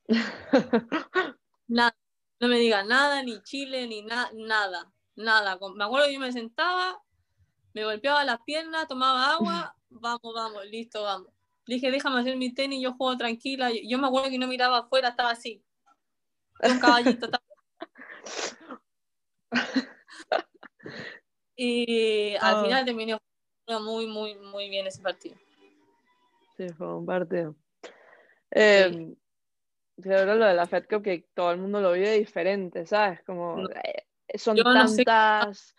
Nada. 1.66 1.96
No 2.38 2.48
me 2.48 2.58
digas 2.58 2.86
nada, 2.86 3.22
ni 3.24 3.42
Chile, 3.42 3.88
ni 3.88 4.02
na- 4.02 4.30
nada. 4.34 4.92
Nada. 5.16 5.58
Me 5.74 5.84
acuerdo 5.84 6.06
que 6.06 6.14
yo 6.14 6.20
me 6.20 6.30
sentaba, 6.32 7.02
me 7.76 7.84
golpeaba 7.84 8.24
las 8.24 8.40
piernas, 8.40 8.88
tomaba 8.88 9.32
agua, 9.34 9.76
vamos, 9.90 10.32
vamos, 10.34 10.64
listo, 10.64 11.02
vamos. 11.02 11.30
Dije, 11.66 11.90
déjame 11.90 12.20
hacer 12.20 12.34
mi 12.38 12.54
tenis, 12.54 12.80
yo 12.82 12.94
juego 12.94 13.18
tranquila. 13.18 13.70
Yo, 13.84 13.98
me 13.98 14.06
acuerdo 14.06 14.30
que 14.30 14.38
no 14.38 14.46
miraba 14.46 14.78
afuera, 14.78 15.08
estaba 15.08 15.30
así. 15.30 15.62
Un 16.62 16.78
caballito. 16.80 17.28
Y 21.58 22.34
al 22.36 22.56
Ah. 22.56 22.62
final 22.62 22.84
terminé 22.84 23.18
jugando 23.66 23.90
muy, 23.90 24.06
muy, 24.06 24.34
muy 24.34 24.68
bien 24.68 24.86
ese 24.86 25.00
partido. 25.00 25.36
Sí, 26.56 26.68
fue 26.76 26.94
un 26.94 27.06
partido. 27.06 27.56
Eh, 28.50 29.16
Creo 30.02 30.26
que 30.26 30.34
lo 30.34 30.44
de 30.44 30.52
la 30.52 30.66
Fed 30.66 30.84
Cup 30.86 31.02
que 31.02 31.30
todo 31.32 31.50
el 31.52 31.58
mundo 31.58 31.80
lo 31.80 31.92
vive 31.92 32.12
diferente, 32.18 32.84
¿sabes? 32.84 33.22
Como 33.24 33.66
eh, 33.70 34.06
son 34.38 34.56
no 34.58 34.64
tantas 34.64 35.74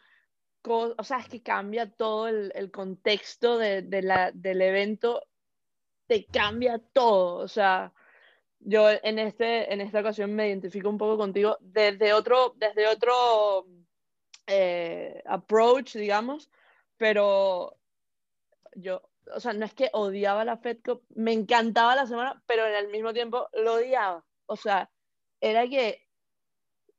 o 0.63 1.03
sea, 1.03 1.19
es 1.19 1.29
que 1.29 1.41
cambia 1.41 1.89
todo 1.89 2.27
el, 2.27 2.51
el 2.55 2.71
contexto 2.71 3.57
de, 3.57 3.81
de 3.81 4.01
la, 4.01 4.31
del 4.31 4.61
evento, 4.61 5.21
te 6.07 6.25
cambia 6.25 6.79
todo, 6.79 7.37
o 7.37 7.47
sea, 7.47 7.93
yo 8.59 8.89
en, 8.89 9.19
este, 9.19 9.71
en 9.73 9.81
esta 9.81 9.99
ocasión 9.99 10.33
me 10.33 10.47
identifico 10.47 10.89
un 10.89 10.97
poco 10.97 11.17
contigo 11.17 11.57
desde 11.61 12.13
otro, 12.13 12.53
desde 12.57 12.87
otro 12.87 13.67
eh, 14.47 15.21
approach, 15.25 15.95
digamos, 15.95 16.49
pero 16.97 17.77
yo, 18.75 19.01
o 19.33 19.39
sea, 19.39 19.53
no 19.53 19.65
es 19.65 19.73
que 19.73 19.89
odiaba 19.93 20.45
la 20.45 20.57
Fed 20.57 20.79
Cup, 20.83 21.03
me 21.09 21.33
encantaba 21.33 21.95
la 21.95 22.07
semana, 22.07 22.41
pero 22.45 22.65
en 22.65 22.75
el 22.75 22.87
mismo 22.89 23.13
tiempo 23.13 23.49
lo 23.53 23.75
odiaba. 23.75 24.25
O 24.45 24.55
sea, 24.55 24.89
era 25.41 25.67
que 25.67 26.07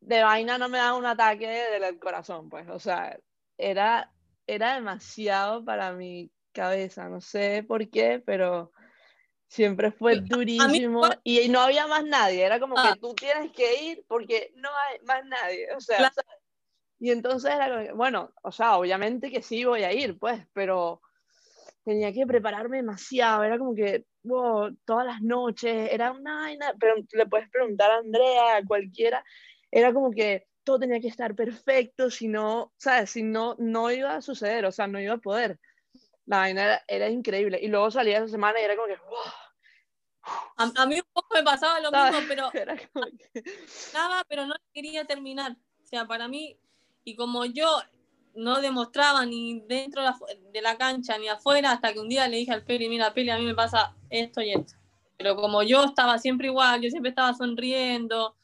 de 0.01 0.23
vaina 0.23 0.59
no 0.59 0.69
me 0.69 0.79
daba 0.79 0.99
un 0.99 1.07
ataque 1.07 1.49
del 1.49 1.99
corazón, 1.99 2.49
pues. 2.49 2.69
O 2.69 2.79
sea, 2.79 3.19
era, 3.59 4.13
era 4.47 4.75
demasiado 4.77 5.65
para 5.65 5.93
mi 5.93 6.31
cabeza, 6.53 7.09
no 7.09 7.21
sé 7.21 7.65
por 7.67 7.91
qué, 7.91 8.23
pero 8.25 8.73
siempre 9.49 9.93
fue 9.93 10.21
mí 10.21 10.29
durísimo 10.29 11.05
igual- 11.07 11.21
y 11.25 11.49
no 11.49 11.61
había 11.61 11.87
más 11.87 12.05
nadie, 12.05 12.45
era 12.45 12.59
como 12.61 12.75
Ah. 12.79 12.93
que 12.95 13.01
tú 13.01 13.15
tienes 13.15 13.53
que 13.53 13.83
ir 13.83 14.05
porque 14.09 14.53
no 14.57 14.69
hay 14.69 14.99
más 15.05 15.25
nadie, 15.27 15.69
o 15.77 15.81
sea, 15.81 16.11
y 17.01 17.11
entonces 17.11 17.53
era 17.53 17.95
bueno, 17.95 18.33
o 18.43 18.51
sea, 18.53 18.77
obviamente 18.77 19.31
que 19.31 19.43
sí 19.43 19.65
voy 19.65 19.85
a 19.85 19.93
ir, 19.93 20.19
pues, 20.19 20.47
pero 20.53 21.01
tenía 21.85 22.13
que 22.13 22.27
prepararme 22.27 22.79
demasiado, 22.79 23.45
era 23.45 23.59
como 23.59 23.75
que, 23.75 24.05
wow, 24.25 24.77
todas 24.85 25.07
las 25.07 25.23
noches, 25.23 25.91
era 25.93 26.13
una 26.13 26.41
vaina, 26.41 26.75
pero 26.79 26.97
le 27.13 27.27
puedes 27.27 27.49
preguntar 27.51 27.91
a 27.91 27.99
Andrea, 27.99 28.57
a 28.57 28.65
cualquiera, 28.65 29.25
era 29.71 29.93
como 29.95 30.11
que 30.11 30.48
todo 30.69 30.81
tenía 30.81 31.01
que 31.01 31.09
estar 31.09 31.35
perfecto, 31.35 32.11
si 32.11 32.29
no, 32.29 32.75
¿sabes? 32.77 33.09
Si 33.09 33.23
no, 33.23 33.57
no 33.59 33.91
iba 33.91 34.17
a 34.17 34.21
suceder, 34.21 34.67
o 34.67 34.71
sea, 34.71 34.87
no 34.87 35.01
iba 35.01 35.15
a 35.15 35.19
poder. 35.19 35.59
La 36.27 36.41
vaina 36.41 36.63
era, 36.63 36.85
era 36.87 37.09
increíble. 37.09 37.59
Y 37.63 37.69
luego 37.69 37.91
salía 37.91 38.19
esa 38.19 38.29
semana 38.29 38.61
y 38.61 38.65
era 38.65 38.77
como 38.77 38.89
que, 38.89 38.97
wow, 38.97 39.33
A, 40.59 40.83
a 40.83 40.87
mí 40.87 40.97
un 40.97 41.09
poco 41.11 41.35
me 41.35 41.43
pasaba 41.43 41.81
lo 41.81 41.89
¿sabes? 41.89 42.13
mismo, 42.13 42.29
pero 42.29 42.51
que, 43.33 43.43
nada, 43.95 44.23
pero 44.29 44.45
no 44.45 44.57
quería 44.75 45.07
terminar. 45.07 45.57
O 45.83 45.87
sea, 45.87 46.07
para 46.07 46.29
mí, 46.29 46.61
y 47.03 47.17
como 47.17 47.47
yo 47.47 47.81
no 48.35 48.61
demostraba 48.61 49.25
ni 49.25 49.63
dentro 49.67 50.03
de 50.03 50.09
la, 50.09 50.19
de 50.53 50.61
la 50.61 50.77
cancha 50.77 51.17
ni 51.17 51.29
afuera, 51.29 51.73
hasta 51.73 51.95
que 51.95 52.01
un 52.01 52.11
día 52.11 52.29
le 52.29 52.37
dije 52.37 52.53
al 52.53 52.63
Peli, 52.67 52.91
mira, 52.91 53.15
Peli, 53.15 53.31
a 53.31 53.39
mí 53.39 53.47
me 53.47 53.55
pasa 53.55 53.97
esto 54.11 54.43
y 54.43 54.53
esto. 54.53 54.75
Pero 55.17 55.35
como 55.35 55.63
yo 55.63 55.85
estaba 55.85 56.19
siempre 56.19 56.49
igual, 56.49 56.83
yo 56.83 56.91
siempre 56.91 57.09
estaba 57.09 57.33
sonriendo, 57.33 58.37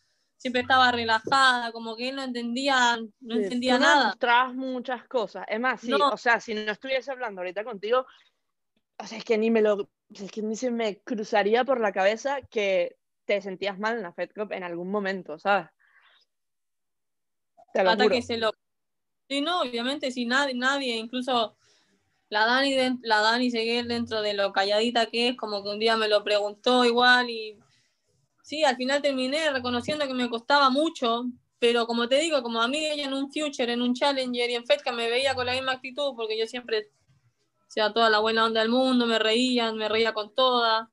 siempre 0.44 0.60
estaba 0.60 0.92
relajada, 0.92 1.72
como 1.72 1.96
que 1.96 2.10
él 2.10 2.16
no 2.16 2.22
entendía, 2.22 2.98
no 3.20 3.34
Sí, 3.36 3.44
entendía 3.44 3.76
tú 3.76 3.80
no 3.80 3.86
nada. 3.86 4.00
demostrabas 4.00 4.54
muchas 4.54 5.08
cosas. 5.08 5.46
Es 5.48 5.58
más, 5.58 5.80
sí, 5.80 5.90
No. 5.90 6.10
o 6.10 6.18
sea, 6.18 6.38
si 6.38 6.52
no 6.52 6.70
estuviese 6.70 7.10
hablando 7.10 7.40
ahorita 7.40 7.64
contigo, 7.64 8.04
o 8.98 9.06
sea, 9.06 9.16
es 9.16 9.24
que 9.24 9.38
ni 9.38 9.50
me 9.50 9.62
lo, 9.62 9.88
es 10.10 10.30
que 10.30 10.42
ni 10.42 10.54
se 10.54 10.70
me 10.70 11.00
cruzaría 11.00 11.64
por 11.64 11.80
la 11.80 11.92
cabeza 11.92 12.42
que 12.42 12.94
te 13.24 13.40
sentías 13.40 13.78
mal 13.78 13.96
en 13.96 14.02
la 14.02 14.12
Fed 14.12 14.32
Cup 14.34 14.52
en 14.52 14.64
algún 14.64 14.90
momento, 14.90 15.38
¿sabes? 15.38 15.68
Te 17.72 17.82
lo 17.82 17.90
hasta 17.92 18.04
juro. 18.04 18.14
que 18.14 18.20
se 18.20 18.36
lo 18.36 18.52
sí 19.30 19.40
no 19.40 19.62
obviamente 19.62 20.10
si 20.10 20.26
nadie 20.26 20.52
nadie 20.54 20.96
incluso 20.98 21.56
la 22.28 22.44
Dani 22.44 22.98
la 23.02 23.20
Dani 23.22 23.50
Seguer 23.50 23.86
dentro 23.86 24.20
de 24.20 24.34
lo 24.34 24.52
calladita 24.52 25.06
que 25.06 25.28
es 25.28 25.36
como 25.38 25.62
que 25.64 25.70
un 25.70 25.78
día 25.78 25.96
me 25.96 26.06
lo 26.08 26.22
preguntó 26.22 26.84
igual 26.84 27.30
y 27.30 27.58
sí 28.44 28.62
al 28.62 28.76
final 28.76 29.00
terminé 29.00 29.50
reconociendo 29.50 30.06
que 30.06 30.12
me 30.14 30.28
costaba 30.28 30.68
mucho 30.68 31.24
pero 31.58 31.86
como 31.86 32.06
te 32.08 32.16
digo 32.18 32.42
como 32.42 32.60
a 32.60 32.68
mí 32.68 32.84
en 32.84 33.14
un 33.14 33.32
future 33.32 33.72
en 33.72 33.80
un 33.80 33.94
challenger 33.94 34.50
y 34.50 34.54
en 34.54 34.66
Fedka 34.66 34.92
me 34.92 35.08
veía 35.08 35.34
con 35.34 35.46
la 35.46 35.52
misma 35.54 35.72
actitud 35.72 36.12
porque 36.14 36.38
yo 36.38 36.46
siempre 36.46 36.90
o 37.66 37.70
sea 37.70 37.92
toda 37.92 38.10
la 38.10 38.18
buena 38.18 38.44
onda 38.44 38.60
del 38.60 38.68
mundo 38.68 39.06
me 39.06 39.18
reían 39.18 39.76
me 39.76 39.88
reía 39.88 40.12
con 40.12 40.34
todas 40.34 40.86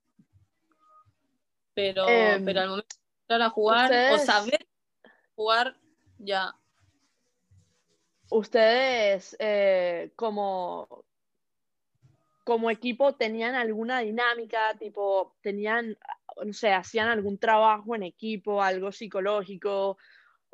pero 1.73 2.07
Em, 2.07 2.45
pero 2.45 2.61
al 2.61 2.69
momento 2.69 2.95
de 2.95 3.21
entrar 3.23 3.41
a 3.41 3.49
jugar 3.49 3.91
ustedes- 3.91 4.21
o 4.21 4.25
saber 4.25 4.67
jugar 5.35 5.77
ya. 6.19 6.55
¿Ustedes 8.29 9.35
eh, 9.39 10.11
como, 10.15 11.03
como 12.51 12.69
equipo 12.69 13.15
tenían 13.15 13.55
alguna 13.55 13.99
dinámica, 13.99 14.75
tipo, 14.77 15.37
tenían, 15.39 15.97
no 16.43 16.51
sé, 16.51 16.73
hacían 16.73 17.07
algún 17.07 17.37
trabajo 17.37 17.95
en 17.95 18.03
equipo, 18.03 18.61
algo 18.61 18.91
psicológico, 18.91 19.97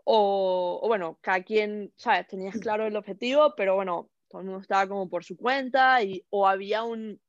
o, 0.03 0.79
o 0.79 0.87
bueno, 0.87 1.17
cada 1.21 1.41
quien, 1.41 1.91
¿sabes? 1.95 2.27
Tenías 2.27 2.55
claro 2.59 2.85
el 2.85 2.95
objetivo, 2.95 3.55
pero 3.57 3.73
bueno, 3.73 4.11
todo 4.29 4.41
el 4.41 4.45
mundo 4.45 4.61
estaba 4.61 4.87
como 4.87 5.09
por 5.09 5.23
su 5.23 5.35
cuenta, 5.35 6.03
y, 6.03 6.23
o 6.29 6.47
había 6.47 6.83
un, 6.83 7.19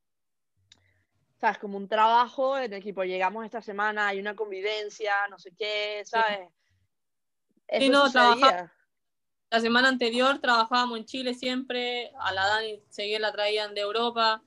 ¿sabes? 1.41 1.57
Como 1.57 1.79
un 1.79 1.89
trabajo 1.89 2.59
en 2.59 2.75
equipo, 2.75 3.05
llegamos 3.05 3.47
esta 3.47 3.63
semana, 3.63 4.09
hay 4.09 4.21
una 4.21 4.37
convivencia, 4.37 5.15
no 5.31 5.39
sé 5.39 5.55
qué, 5.57 6.03
¿sabes? 6.05 6.41
Eso 7.69 7.91
no, 7.91 8.05
sucedía. 8.05 8.71
la 9.49 9.61
semana 9.61 9.89
anterior 9.89 10.41
trabajábamos 10.41 10.99
en 10.99 11.07
Chile 11.07 11.33
siempre, 11.33 12.13
a 12.21 12.35
la 12.35 12.47
Dani 12.47 12.83
seguía 12.91 13.19
la 13.19 13.33
traían 13.33 13.73
de 13.73 13.81
Europa, 13.81 14.43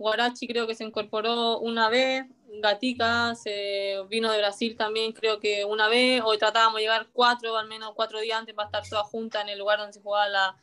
Guarachi 0.00 0.48
creo 0.48 0.66
que 0.66 0.74
se 0.74 0.82
incorporó 0.82 1.58
una 1.58 1.90
vez, 1.90 2.24
Gatica 2.62 3.34
se 3.34 4.02
vino 4.08 4.32
de 4.32 4.38
Brasil 4.38 4.74
también 4.74 5.12
creo 5.12 5.38
que 5.40 5.66
una 5.66 5.88
vez, 5.88 6.22
hoy 6.24 6.38
tratábamos 6.38 6.76
de 6.76 6.84
llegar 6.84 7.08
cuatro, 7.12 7.54
al 7.58 7.68
menos 7.68 7.92
cuatro 7.94 8.18
días 8.18 8.38
antes 8.38 8.54
para 8.54 8.68
estar 8.68 8.88
toda 8.88 9.04
junta 9.04 9.42
en 9.42 9.50
el 9.50 9.58
lugar 9.58 9.78
donde 9.78 9.92
se 9.92 10.00
jugaba 10.00 10.26
la, 10.30 10.56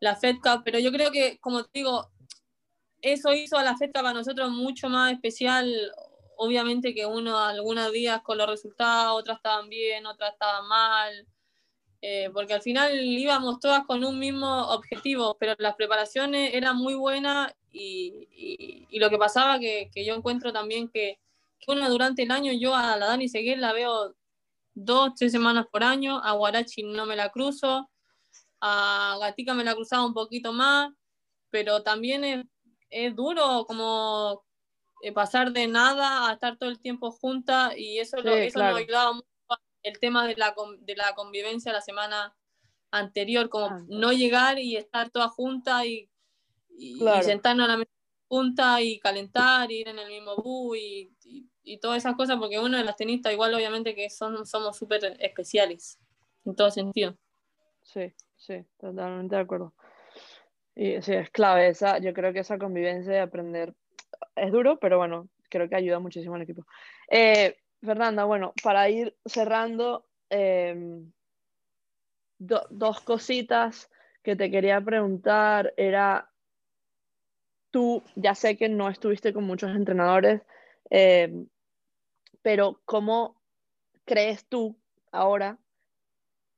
la 0.00 0.16
Fed 0.16 0.38
Cup, 0.42 0.62
pero 0.64 0.80
yo 0.80 0.90
creo 0.90 1.12
que, 1.12 1.38
como 1.38 1.62
te 1.62 1.70
digo, 1.74 2.10
eso 3.02 3.32
hizo 3.32 3.56
a 3.56 3.62
la 3.62 3.76
Fed 3.76 3.92
Cup 3.94 4.02
para 4.02 4.12
nosotros 4.12 4.50
mucho 4.50 4.88
más 4.88 5.12
especial, 5.12 5.72
obviamente 6.36 6.92
que 6.92 7.06
uno 7.06 7.38
algunos 7.38 7.92
días 7.92 8.20
con 8.22 8.36
los 8.36 8.48
resultados, 8.48 9.16
otras 9.16 9.36
estaban 9.36 9.68
bien, 9.68 10.06
otras 10.06 10.32
estaban 10.32 10.66
mal, 10.66 11.24
eh, 12.08 12.30
porque 12.32 12.54
al 12.54 12.62
final 12.62 12.96
íbamos 13.04 13.58
todas 13.58 13.84
con 13.84 14.04
un 14.04 14.16
mismo 14.20 14.68
objetivo, 14.68 15.36
pero 15.40 15.56
las 15.58 15.74
preparaciones 15.74 16.54
eran 16.54 16.76
muy 16.76 16.94
buenas 16.94 17.52
y, 17.72 18.86
y, 18.88 18.98
lo 19.00 19.10
que 19.10 19.18
pasaba 19.18 19.58
que, 19.58 19.90
que, 19.92 20.04
yo 20.04 20.14
encuentro 20.14 20.52
también 20.52 20.88
que, 20.88 21.18
que 21.58 21.72
uno 21.72 21.90
durante 21.90 22.22
el 22.22 22.30
año, 22.30 22.52
yo 22.52 22.76
a 22.76 22.96
la 22.96 23.06
Dani 23.06 23.28
Seguir 23.28 23.58
la 23.58 23.72
veo 23.72 24.14
dos, 24.72 25.14
tres 25.16 25.32
semanas 25.32 25.66
por 25.72 25.82
año, 25.82 26.20
a 26.22 26.30
Guarachi 26.34 26.84
no 26.84 27.06
me 27.06 27.16
la 27.16 27.30
cruzo, 27.30 27.90
a 28.60 29.16
Gatica 29.20 29.52
me 29.52 29.64
la 29.64 29.74
cruzaba 29.74 30.06
un 30.06 30.14
poquito 30.14 30.52
más, 30.52 30.92
pero 31.50 31.82
también 31.82 32.22
es, 32.22 32.46
es 32.88 33.16
duro 33.16 33.64
como 33.66 34.44
eh, 35.02 35.10
pasar 35.10 35.50
de 35.50 35.66
nada 35.66 36.28
a 36.28 36.34
estar 36.34 36.56
todo 36.56 36.70
el 36.70 36.78
tiempo 36.78 37.10
juntas 37.10 37.76
y 37.76 37.98
eso, 37.98 38.18
lo, 38.18 38.32
eso 38.32 38.60
nos 38.60 38.76
ayudaba 38.76 39.12
mucho 39.14 39.35
el 39.86 40.00
tema 40.00 40.26
de 40.26 40.34
la, 40.34 40.52
de 40.80 40.96
la 40.96 41.14
convivencia 41.14 41.72
la 41.72 41.80
semana 41.80 42.34
anterior, 42.90 43.48
como 43.48 43.66
ah, 43.66 43.84
no 43.88 44.12
llegar 44.12 44.58
y 44.58 44.76
estar 44.76 45.10
todas 45.10 45.30
juntas 45.30 45.84
y, 45.86 46.10
y, 46.76 46.98
sentarnos 47.22 47.66
a 47.66 47.68
la 47.68 47.76
mesa 47.76 47.90
junta 48.28 48.82
y 48.82 48.98
calentar, 48.98 49.70
y 49.70 49.82
ir 49.82 49.88
en 49.88 50.00
el 50.00 50.08
mismo 50.08 50.34
bus 50.36 50.76
y, 50.76 51.12
y, 51.62 51.78
todas 51.78 51.98
esas 51.98 52.16
cosas, 52.16 52.36
porque 52.38 52.58
uno 52.58 52.76
de 52.76 52.82
las 52.82 52.96
tenistas 52.96 53.32
igual 53.32 53.54
obviamente 53.54 53.94
que 53.94 54.10
son, 54.10 54.44
somos 54.44 54.76
súper 54.76 55.16
especiales 55.20 56.00
en 56.44 56.56
todo 56.56 56.70
sentido. 56.72 57.16
Sí, 57.82 58.12
sí, 58.36 58.64
totalmente 58.78 59.36
de 59.36 59.42
acuerdo. 59.42 59.72
Y 60.74 61.00
sí, 61.00 61.12
es 61.12 61.30
clave 61.30 61.68
esa, 61.68 61.98
yo 61.98 62.12
creo 62.12 62.32
que 62.32 62.40
esa 62.40 62.58
convivencia 62.58 63.12
de 63.12 63.20
aprender 63.20 63.72
es 64.34 64.50
duro, 64.50 64.80
pero 64.80 64.98
bueno, 64.98 65.28
creo 65.48 65.68
que 65.68 65.76
ayuda 65.76 66.00
muchísimo 66.00 66.34
al 66.34 66.42
equipo. 66.42 66.66
Eh, 67.08 67.56
Fernanda, 67.86 68.24
bueno, 68.24 68.52
para 68.62 68.88
ir 68.90 69.16
cerrando, 69.24 70.06
em, 70.28 71.10
dos 72.38 73.00
cositas 73.00 73.90
que 74.22 74.36
te 74.36 74.50
quería 74.50 74.80
preguntar 74.80 75.72
era, 75.76 76.30
tú 77.70 78.02
ya 78.14 78.34
sé 78.34 78.56
que 78.56 78.68
no 78.68 78.88
estuviste 78.88 79.32
con 79.32 79.44
muchos 79.44 79.70
entrenadores, 79.70 80.42
em, 80.90 81.48
pero 82.42 82.80
¿cómo 82.84 83.40
crees 84.04 84.46
tú 84.46 84.78
ahora, 85.12 85.58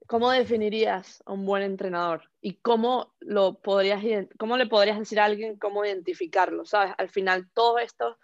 cómo 0.07 0.31
definirías 0.31 1.23
a 1.27 1.33
un 1.33 1.45
buen 1.45 1.63
entrenador? 1.63 2.31
¿Y 2.41 2.55
cómo, 2.55 3.15
lo 3.21 3.61
podrías, 3.61 4.03
cómo 4.39 4.57
le 4.57 4.67
podrías 4.67 4.99
decir 4.99 5.21
a 5.21 5.25
alguien 5.25 5.59
cómo 5.59 5.85
identificarlo? 5.85 6.65
¿Sabes? 6.65 6.95
Al 6.99 7.09
final 7.09 7.51
todo 7.53 7.79
esto, 7.79 8.19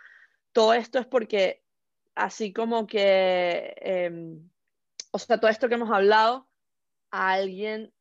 todo 0.52 0.74
esto 0.74 0.98
es 0.98 1.06
porque 1.06 1.63
así 2.14 2.52
como 2.52 2.86
que, 2.86 3.74
em, 3.76 4.50
o 5.10 5.18
sea, 5.18 5.38
todo 5.38 5.50
esto 5.50 5.68
que 5.68 5.74
hemos 5.74 5.90
hablado, 5.90 6.48
a 7.10 7.32
alguien 7.32 7.92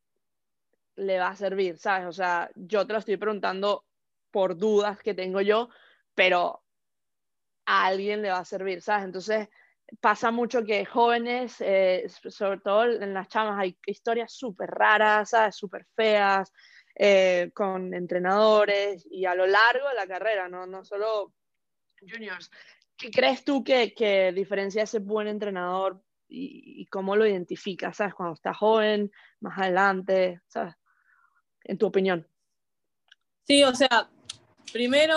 le 0.96 1.20
va 1.20 1.30
a 1.30 1.36
servir, 1.36 1.78
¿sabes? 1.78 2.08
O 2.08 2.12
sea, 2.12 2.50
yo 2.56 2.86
te 2.86 2.94
lo 2.94 3.00
estoy 3.00 3.18
preguntando 3.18 3.86
por 4.32 4.58
dudas 4.58 5.00
que 5.00 5.14
tengo 5.14 5.42
yo, 5.42 5.70
pero 6.16 6.64
a 7.66 7.86
alguien 7.86 8.22
le 8.22 8.30
va 8.30 8.40
a 8.40 8.46
servir, 8.46 8.82
¿sabes? 8.82 9.06
Entonces, 9.06 9.50
pasa 10.00 10.32
mucho 10.32 10.64
que 10.64 10.86
jóvenes, 10.86 11.58
eh, 11.62 12.06
sobre 12.08 12.60
todo 12.60 12.86
en 12.86 13.14
las 13.14 13.28
chamas, 13.28 13.60
hay 13.60 13.78
historias 13.86 14.34
súper 14.34 14.70
raras, 14.70 15.30
¿sabes? 15.32 15.56
Súper 15.56 15.86
feas, 15.96 16.52
eh, 16.96 17.52
con 17.54 17.94
entrenadores 17.94 19.06
y 19.10 19.26
a 19.26 19.36
lo 19.36 19.48
largo 19.48 19.90
de 19.90 19.96
la 19.96 20.08
carrera, 20.08 20.48
no, 20.48 20.66
no 20.66 20.84
solo 20.84 21.34
juniors. 22.02 22.50
¿Qué 22.98 23.12
crees 23.12 23.44
tú 23.44 23.64
que, 23.64 23.94
que 23.94 24.32
diferencia 24.32 24.84
ese 24.84 25.00
buen 25.00 25.28
entrenador 25.28 26.02
y, 26.34 26.86
cómo 26.88 27.16
lo 27.16 27.28
identificas, 27.28 27.98
¿sabes? 27.98 28.16
Cuando 28.16 28.34
está 28.34 28.54
joven, 28.54 29.12
más 29.40 29.58
adelante, 29.60 30.42
¿sabes? 30.48 30.74
En 31.64 31.78
tu 31.78 31.86
opinión. 31.86 32.28
Sí, 33.44 33.64
o 33.64 33.74
sea, 33.76 34.10
primero 34.72 35.16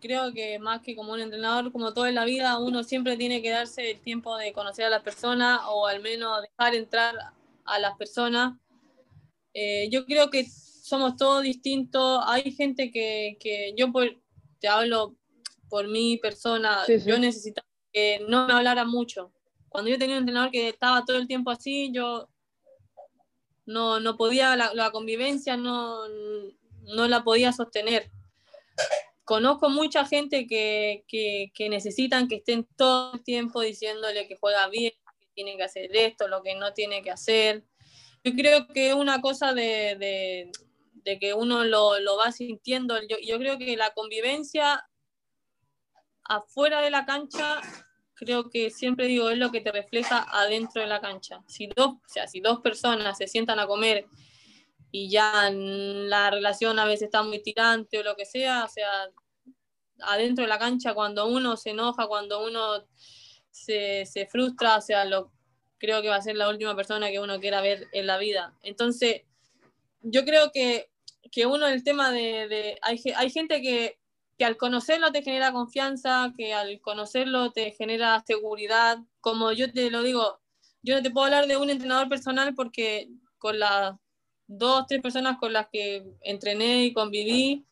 creo 0.00 0.32
que 0.32 0.58
más 0.58 0.80
que 0.80 0.96
como 0.96 1.12
un 1.12 1.20
entrenador, 1.20 1.70
como 1.70 1.92
todo 1.92 2.06
en 2.06 2.14
la 2.14 2.24
vida, 2.24 2.58
uno 2.58 2.82
siempre 2.82 3.16
tiene 3.16 3.42
que 3.42 3.50
darse 3.50 3.92
el 3.92 4.00
tiempo 4.00 4.36
de 4.36 4.52
conocer 4.52 4.86
a 4.86 4.90
las 4.90 5.02
personas 5.02 5.60
o 5.68 5.86
al 5.86 6.00
menos 6.00 6.42
dejar 6.42 6.74
entrar 6.74 7.14
a 7.64 7.78
las 7.78 7.96
personas. 7.96 8.58
Eh, 9.52 9.88
yo 9.90 10.06
creo 10.06 10.30
que 10.30 10.46
somos 10.46 11.16
todos 11.16 11.42
distintos. 11.42 12.22
Hay 12.26 12.50
gente 12.52 12.90
que, 12.90 13.36
que 13.38 13.74
yo 13.76 13.92
por, 13.92 14.08
te 14.58 14.68
hablo 14.68 15.16
por 15.70 15.88
mi 15.88 16.18
persona, 16.18 16.84
yo 17.06 17.18
necesitaba 17.18 17.66
que 17.92 18.24
no 18.28 18.46
me 18.46 18.52
hablara 18.52 18.84
mucho. 18.84 19.32
Cuando 19.68 19.88
yo 19.88 19.98
tenía 19.98 20.16
un 20.16 20.22
entrenador 20.22 20.50
que 20.50 20.68
estaba 20.68 21.04
todo 21.04 21.16
el 21.16 21.28
tiempo 21.28 21.50
así, 21.50 21.90
yo 21.92 22.28
no, 23.66 24.00
no 24.00 24.16
podía, 24.16 24.56
la, 24.56 24.90
convivencia 24.90 25.56
no, 25.56 26.08
no 26.08 27.08
la 27.08 27.22
podía 27.22 27.52
sostener. 27.52 28.10
Conozco 29.24 29.70
mucha 29.70 30.04
gente 30.04 30.48
que, 30.48 31.04
que, 31.06 31.52
que, 31.54 31.68
necesitan 31.68 32.26
que 32.26 32.36
estén 32.36 32.66
todo 32.76 33.14
el 33.14 33.22
tiempo 33.22 33.60
diciéndole 33.60 34.26
que 34.26 34.36
juega 34.36 34.66
bien, 34.68 34.92
que 35.20 35.26
tiene 35.34 35.56
que 35.56 35.62
hacer 35.62 35.94
esto, 35.94 36.26
lo 36.26 36.42
que 36.42 36.56
no 36.56 36.72
tiene 36.72 37.00
que 37.02 37.12
hacer. 37.12 37.64
Yo 38.24 38.32
creo 38.32 38.66
que 38.66 38.88
es 38.88 38.94
una 38.94 39.20
cosa 39.20 39.54
de, 39.54 39.96
de, 40.00 40.50
de 41.04 41.18
que 41.20 41.32
uno 41.32 41.64
lo, 41.64 42.00
lo, 42.00 42.16
va 42.16 42.32
sintiendo. 42.32 42.98
Yo, 43.08 43.18
yo 43.22 43.38
creo 43.38 43.56
que 43.56 43.76
la 43.76 43.92
convivencia 43.92 44.84
afuera 46.30 46.80
de 46.80 46.90
la 46.90 47.04
cancha, 47.04 47.60
creo 48.14 48.50
que 48.50 48.70
siempre 48.70 49.06
digo, 49.06 49.30
es 49.30 49.38
lo 49.38 49.50
que 49.50 49.60
te 49.60 49.72
refleja 49.72 50.26
adentro 50.30 50.80
de 50.80 50.86
la 50.86 51.00
cancha. 51.00 51.42
Si 51.48 51.66
dos, 51.66 51.94
o 51.94 52.02
sea, 52.06 52.28
si 52.28 52.40
dos 52.40 52.60
personas 52.60 53.18
se 53.18 53.26
sientan 53.26 53.58
a 53.58 53.66
comer 53.66 54.06
y 54.92 55.10
ya 55.10 55.50
la 55.50 56.30
relación 56.30 56.78
a 56.78 56.84
veces 56.84 57.04
está 57.04 57.24
muy 57.24 57.42
tirante 57.42 57.98
o 57.98 58.04
lo 58.04 58.14
que 58.14 58.26
sea, 58.26 58.64
o 58.64 58.68
sea, 58.68 58.88
adentro 60.02 60.42
de 60.42 60.48
la 60.48 60.58
cancha, 60.58 60.94
cuando 60.94 61.26
uno 61.26 61.56
se 61.56 61.70
enoja, 61.70 62.06
cuando 62.06 62.44
uno 62.46 62.86
se, 63.50 64.06
se 64.06 64.26
frustra, 64.26 64.76
o 64.76 64.80
sea, 64.80 65.04
lo, 65.04 65.32
creo 65.78 66.00
que 66.00 66.10
va 66.10 66.16
a 66.16 66.22
ser 66.22 66.36
la 66.36 66.48
última 66.48 66.76
persona 66.76 67.10
que 67.10 67.18
uno 67.18 67.40
quiera 67.40 67.60
ver 67.60 67.88
en 67.92 68.06
la 68.06 68.18
vida. 68.18 68.54
Entonces, 68.62 69.22
yo 70.02 70.24
creo 70.24 70.52
que, 70.52 70.90
que 71.32 71.46
uno, 71.46 71.66
el 71.66 71.82
tema 71.82 72.12
de, 72.12 72.78
hay, 72.82 73.02
hay 73.16 73.30
gente 73.30 73.60
que 73.60 73.99
que 74.40 74.46
al 74.46 74.56
conocerlo 74.56 75.12
te 75.12 75.20
genera 75.20 75.52
confianza, 75.52 76.32
que 76.34 76.54
al 76.54 76.80
conocerlo 76.80 77.52
te 77.52 77.72
genera 77.72 78.24
seguridad. 78.26 78.96
Como 79.20 79.52
yo 79.52 79.70
te 79.70 79.90
lo 79.90 80.02
digo, 80.02 80.40
yo 80.80 80.94
no 80.94 81.02
te 81.02 81.10
puedo 81.10 81.26
hablar 81.26 81.46
de 81.46 81.58
un 81.58 81.68
entrenador 81.68 82.08
personal 82.08 82.54
porque 82.54 83.10
con 83.36 83.58
las 83.58 83.96
dos, 84.46 84.86
tres 84.88 85.02
personas 85.02 85.36
con 85.38 85.52
las 85.52 85.68
que 85.70 86.06
entrené 86.22 86.86
y 86.86 86.94
conviví, 86.94 87.66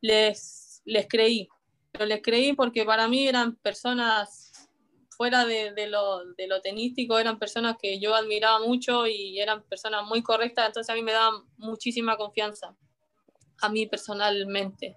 les, 0.00 0.82
les 0.84 1.06
creí. 1.06 1.48
Pero 1.92 2.06
les 2.06 2.20
creí 2.22 2.54
porque 2.54 2.84
para 2.84 3.06
mí 3.06 3.28
eran 3.28 3.54
personas 3.54 4.68
fuera 5.10 5.44
de, 5.44 5.74
de, 5.74 5.86
lo, 5.86 6.24
de 6.34 6.48
lo 6.48 6.60
tenístico, 6.60 7.20
eran 7.20 7.38
personas 7.38 7.76
que 7.80 8.00
yo 8.00 8.16
admiraba 8.16 8.58
mucho 8.58 9.06
y 9.06 9.38
eran 9.38 9.62
personas 9.62 10.04
muy 10.04 10.24
correctas, 10.24 10.66
entonces 10.66 10.90
a 10.90 10.96
mí 10.96 11.04
me 11.04 11.12
daban 11.12 11.44
muchísima 11.56 12.16
confianza, 12.16 12.74
a 13.60 13.68
mí 13.68 13.86
personalmente 13.86 14.96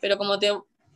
pero 0.00 0.16
como 0.16 0.38
te, 0.38 0.50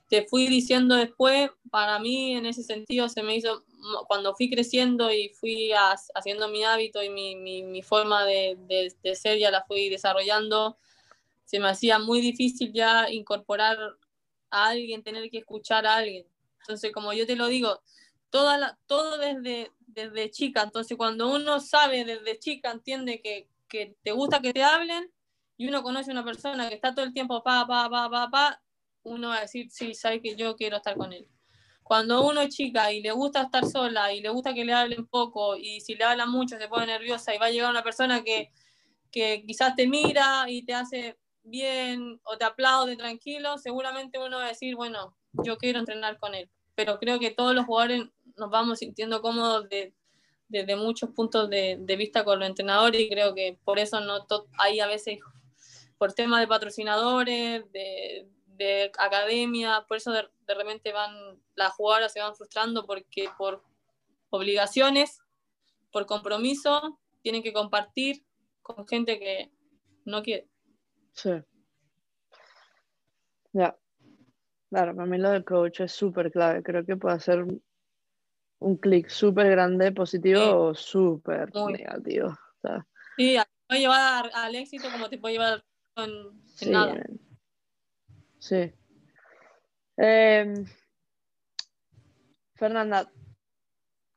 te 0.08 0.26
fui 0.26 0.46
diciendo 0.46 0.94
después, 0.96 1.50
para 1.70 1.98
mí 1.98 2.36
en 2.36 2.46
ese 2.46 2.62
sentido 2.62 3.08
se 3.08 3.22
me 3.22 3.36
hizo, 3.36 3.64
cuando 4.06 4.34
fui 4.34 4.50
creciendo 4.50 5.10
y 5.12 5.30
fui 5.30 5.70
haciendo 6.14 6.48
mi 6.48 6.64
hábito 6.64 7.02
y 7.02 7.08
mi, 7.08 7.36
mi, 7.36 7.62
mi 7.62 7.82
forma 7.82 8.24
de, 8.24 8.56
de, 8.68 8.94
de, 9.02 9.14
ser, 9.16 9.38
ya 9.38 9.50
la 9.50 9.64
fui 9.64 9.88
desarrollando, 9.88 10.78
se 11.44 11.58
me 11.60 11.68
hacía 11.68 11.98
muy 11.98 12.20
difícil 12.20 12.72
ya 12.72 13.10
incorporar 13.10 13.78
a 14.50 14.68
alguien, 14.68 15.02
tener 15.02 15.30
que 15.30 15.38
escuchar 15.38 15.86
a 15.86 15.96
alguien. 15.96 16.26
Entonces, 16.60 16.92
como 16.92 17.12
yo 17.12 17.26
te 17.26 17.36
lo 17.36 17.46
digo, 17.46 17.80
toda 18.30 18.58
la, 18.58 18.78
todo 18.86 19.18
desde, 19.18 19.72
desde 19.86 20.30
chica, 20.30 20.62
entonces 20.62 20.96
cuando 20.96 21.30
uno 21.30 21.58
sabe 21.60 22.04
desde 22.04 22.38
chica, 22.38 22.70
entiende 22.70 23.20
que, 23.20 23.48
que 23.68 23.96
te 24.02 24.12
gusta 24.12 24.40
que 24.40 24.52
te 24.52 24.62
hablen, 24.62 25.10
y 25.56 25.68
uno 25.68 25.82
conoce 25.82 26.10
a 26.10 26.14
una 26.14 26.24
persona 26.24 26.68
que 26.68 26.74
está 26.74 26.94
todo 26.94 27.04
el 27.04 27.12
tiempo 27.12 27.42
pa, 27.42 27.66
pa, 27.66 27.88
pa, 27.88 28.10
pa, 28.10 28.30
pa, 28.30 28.61
uno 29.04 29.28
va 29.28 29.38
a 29.38 29.40
decir, 29.42 29.70
sí, 29.70 29.94
sabe 29.94 30.20
que 30.20 30.36
yo 30.36 30.56
quiero 30.56 30.76
estar 30.76 30.96
con 30.96 31.12
él. 31.12 31.26
Cuando 31.82 32.26
uno 32.26 32.40
es 32.40 32.54
chica 32.54 32.92
y 32.92 33.02
le 33.02 33.12
gusta 33.12 33.42
estar 33.42 33.66
sola 33.66 34.12
y 34.12 34.20
le 34.20 34.28
gusta 34.28 34.54
que 34.54 34.64
le 34.64 34.72
hablen 34.72 35.06
poco 35.06 35.56
y 35.56 35.80
si 35.80 35.94
le 35.94 36.04
hablan 36.04 36.30
mucho 36.30 36.56
se 36.56 36.68
pone 36.68 36.86
nerviosa 36.86 37.34
y 37.34 37.38
va 37.38 37.46
a 37.46 37.50
llegar 37.50 37.70
una 37.70 37.82
persona 37.82 38.22
que 38.22 38.50
que 39.12 39.44
quizás 39.46 39.76
te 39.76 39.86
mira 39.86 40.46
y 40.48 40.64
te 40.64 40.74
hace 40.74 41.16
bien 41.44 42.20
o 42.24 42.36
te 42.38 42.44
aplaude 42.44 42.96
tranquilo, 42.96 43.58
seguramente 43.58 44.18
uno 44.18 44.38
va 44.38 44.46
a 44.46 44.48
decir, 44.48 44.74
bueno, 44.74 45.14
yo 45.44 45.58
quiero 45.58 45.78
entrenar 45.78 46.18
con 46.18 46.34
él. 46.34 46.50
Pero 46.74 46.98
creo 46.98 47.20
que 47.20 47.30
todos 47.30 47.54
los 47.54 47.66
jugadores 47.66 48.04
nos 48.36 48.50
vamos 48.50 48.78
sintiendo 48.78 49.20
cómodos 49.20 49.68
desde 50.48 50.76
muchos 50.76 51.10
puntos 51.10 51.50
de, 51.50 51.76
vista 51.98 52.24
con 52.24 52.40
los 52.40 52.48
entrenadores 52.48 53.02
y 53.02 53.10
creo 53.10 53.34
que 53.34 53.58
por 53.64 53.78
eso 53.78 54.00
no 54.00 54.26
hay 54.58 54.80
a 54.80 54.86
veces, 54.86 55.18
por 55.98 56.14
temas 56.14 56.40
de 56.40 56.48
patrocinadores, 56.48 57.70
de, 57.70 58.26
academia, 58.98 59.84
por 59.88 59.96
eso 59.96 60.12
de, 60.12 60.28
de 60.46 60.54
repente 60.54 60.92
van, 60.92 61.40
las 61.54 61.72
jugadoras 61.72 62.12
se 62.12 62.20
van 62.20 62.34
frustrando 62.34 62.86
porque 62.86 63.28
por 63.36 63.62
obligaciones, 64.30 65.20
por 65.90 66.06
compromiso, 66.06 66.98
tienen 67.22 67.42
que 67.42 67.52
compartir 67.52 68.24
con 68.62 68.86
gente 68.86 69.18
que 69.18 69.52
no 70.04 70.22
quiere. 70.22 70.48
Sí. 71.12 71.30
Ya. 73.52 73.76
Claro, 74.70 74.96
para 74.96 75.06
mí 75.06 75.18
lo 75.18 75.30
del 75.30 75.44
coach 75.44 75.80
es 75.80 75.92
súper 75.92 76.30
clave. 76.30 76.62
Creo 76.62 76.84
que 76.84 76.96
puede 76.96 77.16
hacer 77.16 77.44
un 78.58 78.76
clic 78.76 79.08
súper 79.08 79.50
grande, 79.50 79.92
positivo 79.92 80.68
o 80.68 80.74
súper 80.74 81.54
negativo. 81.54 82.28
O 82.62 82.68
Sí, 83.18 83.36
te 83.36 83.44
puede 83.66 83.80
llevar 83.80 84.30
al 84.32 84.54
éxito 84.54 84.88
como 84.90 85.10
te 85.10 85.18
puede 85.18 85.34
llevar 85.34 85.64
en, 85.96 86.42
sí, 86.46 86.70
nada. 86.70 87.04
Sí. 88.42 88.72
Em, 89.96 90.66
Fernanda, 92.56 93.08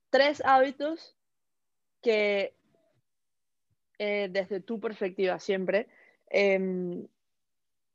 tres 0.10 0.42
hábitos 0.44 1.16
que 2.02 2.58
eh, 4.00 4.28
desde 4.32 4.62
tu 4.62 4.80
perspectiva 4.80 5.40
siempre, 5.40 5.88
em, 6.32 7.08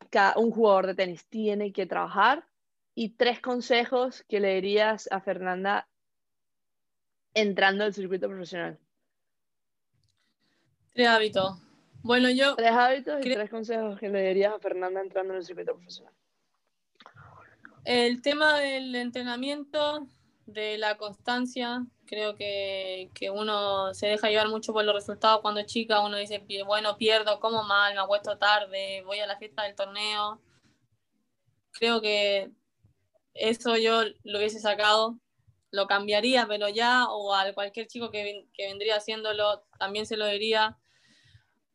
cada, 0.08 0.38
un 0.38 0.52
jugador 0.52 0.86
de 0.86 0.94
tenis 0.94 1.26
tiene 1.26 1.72
que 1.72 1.86
trabajar 1.86 2.46
y 2.94 3.16
tres 3.16 3.40
consejos 3.40 4.24
que 4.28 4.38
le 4.38 4.54
dirías 4.54 5.08
a 5.10 5.20
Fernanda 5.20 5.88
entrando 7.34 7.82
al 7.82 7.92
circuito 7.92 8.28
profesional. 8.28 8.78
Tres 10.92 11.08
hábitos. 11.08 11.60
Bueno, 12.02 12.30
yo... 12.30 12.54
Tres 12.54 12.70
hábitos 12.70 13.26
y 13.26 13.34
tres 13.34 13.50
consejos 13.50 13.98
que 13.98 14.08
le 14.08 14.28
dirías 14.28 14.54
a 14.54 14.60
Fernanda 14.60 15.00
entrando 15.00 15.32
en 15.32 15.40
el 15.40 15.44
circuito 15.44 15.74
profesional. 15.74 16.14
El 17.84 18.20
tema 18.20 18.58
del 18.58 18.94
entrenamiento, 18.94 20.06
de 20.44 20.78
la 20.78 20.96
constancia, 20.96 21.86
creo 22.06 22.34
que, 22.34 23.10
que, 23.14 23.30
uno 23.30 23.94
se 23.94 24.08
deja 24.08 24.28
llevar 24.28 24.48
mucho 24.48 24.72
por 24.72 24.84
los 24.84 24.94
resultados 24.94 25.40
cuando 25.40 25.60
es 25.60 25.66
chica, 25.66 26.00
uno 26.00 26.16
dice, 26.16 26.44
bueno, 26.66 26.96
pierdo, 26.96 27.40
como 27.40 27.62
mal, 27.62 27.94
me 27.94 28.00
acuesto 28.00 28.36
tarde, 28.36 29.02
voy 29.06 29.20
a 29.20 29.26
la 29.26 29.38
fiesta 29.38 29.62
del 29.62 29.74
torneo. 29.74 30.40
Creo 31.72 32.00
que 32.00 32.50
eso 33.34 33.76
yo 33.76 34.02
lo 34.24 34.38
hubiese 34.38 34.60
sacado, 34.60 35.18
lo 35.70 35.86
cambiaría, 35.86 36.46
pero 36.46 36.68
ya, 36.68 37.06
o 37.08 37.34
a 37.34 37.52
cualquier 37.54 37.86
chico 37.86 38.10
que, 38.10 38.46
que 38.52 38.66
vendría 38.66 38.96
haciéndolo, 38.96 39.64
también 39.78 40.04
se 40.04 40.16
lo 40.16 40.26
diría. 40.26 40.78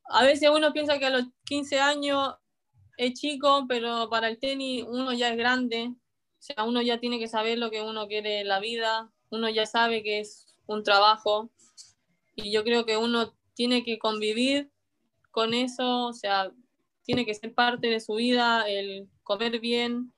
A 0.09 0.23
veces 0.23 0.49
uno 0.49 0.73
piensa 0.73 0.99
que 0.99 1.05
a 1.05 1.09
los 1.09 1.25
15 1.45 1.79
años 1.79 2.35
es 2.97 3.13
chico, 3.13 3.65
pero 3.67 4.09
para 4.09 4.27
el 4.27 4.39
tenis 4.39 4.85
uno 4.87 5.13
ya 5.13 5.29
es 5.29 5.37
grande, 5.37 5.93
o 5.93 6.41
sea, 6.41 6.63
uno 6.63 6.81
ya 6.81 6.99
tiene 6.99 7.19
que 7.19 7.27
saber 7.27 7.57
lo 7.57 7.71
que 7.71 7.81
uno 7.81 8.07
quiere 8.07 8.41
en 8.41 8.47
la 8.47 8.59
vida, 8.59 9.11
uno 9.29 9.49
ya 9.49 9.65
sabe 9.65 10.03
que 10.03 10.19
es 10.19 10.55
un 10.67 10.83
trabajo. 10.83 11.49
Y 12.35 12.51
yo 12.51 12.63
creo 12.63 12.85
que 12.85 12.97
uno 12.97 13.33
tiene 13.53 13.83
que 13.83 13.97
convivir 13.97 14.69
con 15.31 15.53
eso, 15.53 16.07
o 16.07 16.13
sea, 16.13 16.51
tiene 17.03 17.25
que 17.25 17.33
ser 17.33 17.53
parte 17.53 17.87
de 17.87 17.99
su 17.99 18.15
vida, 18.15 18.67
el 18.67 19.07
comer 19.23 19.59
bien, 19.59 20.13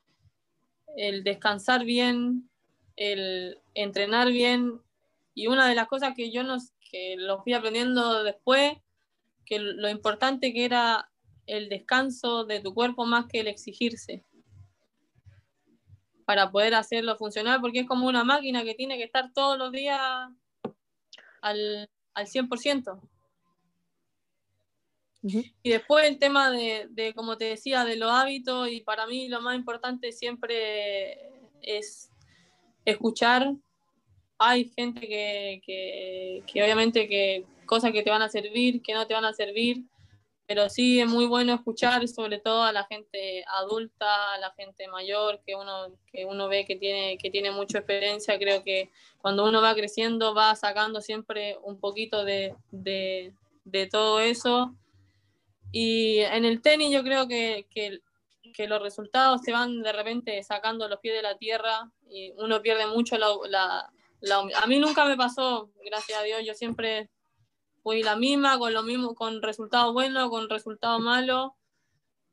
el 0.95 1.23
descansar 1.23 1.86
bien, 1.86 2.49
el 2.95 3.59
entrenar 3.73 4.32
bien. 4.32 4.82
Y 5.34 5.47
una 5.47 5.67
de 5.67 5.75
las 5.75 5.88
cosas 5.88 6.13
que 6.15 6.32
yo 6.32 6.43
nos, 6.43 6.71
que 6.91 7.15
lo 7.17 7.43
fui 7.43 7.53
aprendiendo 7.53 8.23
después, 8.23 8.73
que 9.45 9.59
lo 9.59 9.89
importante 9.89 10.53
que 10.53 10.65
era 10.65 11.09
el 11.47 11.69
descanso 11.69 12.45
de 12.45 12.59
tu 12.59 12.73
cuerpo 12.73 13.05
más 13.05 13.25
que 13.25 13.39
el 13.39 13.47
exigirse 13.47 14.23
para 16.25 16.51
poder 16.51 16.75
hacerlo 16.75 17.15
funcionar, 17.15 17.61
porque 17.61 17.79
es 17.79 17.87
como 17.87 18.05
una 18.05 18.25
máquina 18.25 18.63
que 18.65 18.75
tiene 18.75 18.97
que 18.97 19.05
estar 19.05 19.31
todos 19.33 19.57
los 19.57 19.71
días 19.71 19.99
al, 21.41 21.89
al 22.13 22.27
100%. 22.27 22.99
Y 25.63 25.69
después 25.69 26.05
el 26.05 26.19
tema 26.19 26.51
de, 26.51 26.87
de, 26.89 27.13
como 27.13 27.37
te 27.37 27.45
decía, 27.45 27.85
de 27.85 27.95
los 27.95 28.11
hábitos, 28.11 28.69
y 28.69 28.81
para 28.81 29.07
mí 29.07 29.27
lo 29.29 29.41
más 29.41 29.55
importante 29.55 30.11
siempre 30.11 31.17
es 31.61 32.11
escuchar. 32.85 33.53
Hay 34.37 34.69
gente 34.69 35.01
que, 35.01 35.61
que, 35.65 36.43
que 36.45 36.63
obviamente 36.63 37.07
que 37.07 37.45
cosas 37.65 37.91
que 37.91 38.03
te 38.03 38.09
van 38.09 38.21
a 38.21 38.29
servir, 38.29 38.81
que 38.81 38.93
no 38.93 39.07
te 39.07 39.13
van 39.13 39.25
a 39.25 39.33
servir, 39.33 39.83
pero 40.47 40.69
sí 40.69 41.01
es 41.01 41.07
muy 41.07 41.25
bueno 41.25 41.53
escuchar, 41.53 42.07
sobre 42.07 42.39
todo 42.39 42.63
a 42.63 42.71
la 42.71 42.85
gente 42.85 43.43
adulta, 43.47 44.33
a 44.33 44.37
la 44.37 44.51
gente 44.51 44.87
mayor, 44.87 45.41
que 45.45 45.55
uno, 45.55 45.91
que 46.09 46.23
uno 46.23 46.47
ve 46.47 46.65
que 46.65 46.77
tiene, 46.77 47.17
que 47.17 47.29
tiene 47.29 47.51
mucha 47.51 47.79
experiencia. 47.79 48.39
Creo 48.39 48.63
que 48.63 48.89
cuando 49.17 49.45
uno 49.45 49.61
va 49.61 49.75
creciendo 49.75 50.33
va 50.33 50.55
sacando 50.55 51.01
siempre 51.01 51.57
un 51.63 51.81
poquito 51.81 52.23
de, 52.23 52.55
de, 52.71 53.33
todo 53.91 54.21
eso. 54.21 54.73
Y 55.73 56.19
en 56.19 56.45
el 56.45 56.61
tenis 56.61 56.91
yo 56.91 57.03
creo 57.03 57.27
que, 57.27 57.67
que, 57.69 57.99
que, 58.53 58.67
los 58.67 58.81
resultados 58.81 59.41
se 59.41 59.51
van 59.51 59.81
de 59.81 59.91
repente 59.91 60.41
sacando 60.43 60.87
los 60.87 60.99
pies 60.99 61.15
de 61.15 61.23
la 61.23 61.37
tierra 61.37 61.91
y 62.09 62.31
uno 62.37 62.61
pierde 62.61 62.87
mucho 62.87 63.17
la, 63.17 63.27
la, 63.49 63.91
la... 64.21 64.47
A 64.63 64.67
mí 64.67 64.79
nunca 64.79 65.03
me 65.03 65.17
pasó, 65.17 65.69
gracias 65.83 66.17
a 66.17 66.23
Dios, 66.23 66.41
yo 66.45 66.53
siempre 66.53 67.09
fui 67.88 68.03
la 68.03 68.17
misma, 68.17 68.59
con 68.59 68.73
lo 68.73 68.83
mismo, 68.83 69.15
con 69.15 69.41
resultados 69.41 69.93
buenos, 69.93 70.29
con 70.29 70.49
resultados 70.49 70.99
malos, 70.99 71.53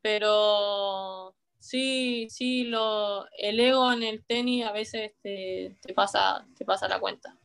pero 0.02 1.32
sí, 1.60 2.26
sí, 2.28 2.64
lo, 2.64 3.24
el 3.38 3.60
ego 3.60 3.92
en 3.92 4.02
el 4.02 4.24
tenis 4.24 4.66
a 4.66 4.72
veces 4.72 5.12
te, 5.22 5.76
te 5.80 5.94
pasa, 5.94 6.44
te 6.58 6.64
pasa 6.64 6.88
la 6.88 6.98
cuenta. 6.98 7.38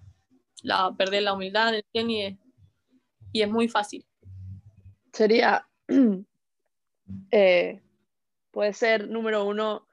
La, 0.63 0.91
perder 0.97 1.21
la 1.21 1.33
humildad 1.33 1.71
del 1.71 1.85
tenis 1.93 2.35
y 3.31 3.43
es 3.43 3.47
muy 3.47 3.67
fácil. 3.67 4.03
Sería, 5.13 5.69
eh, 7.31 7.79
puede 8.49 8.73
ser 8.73 9.07
número 9.07 9.45
uno, 9.45 9.87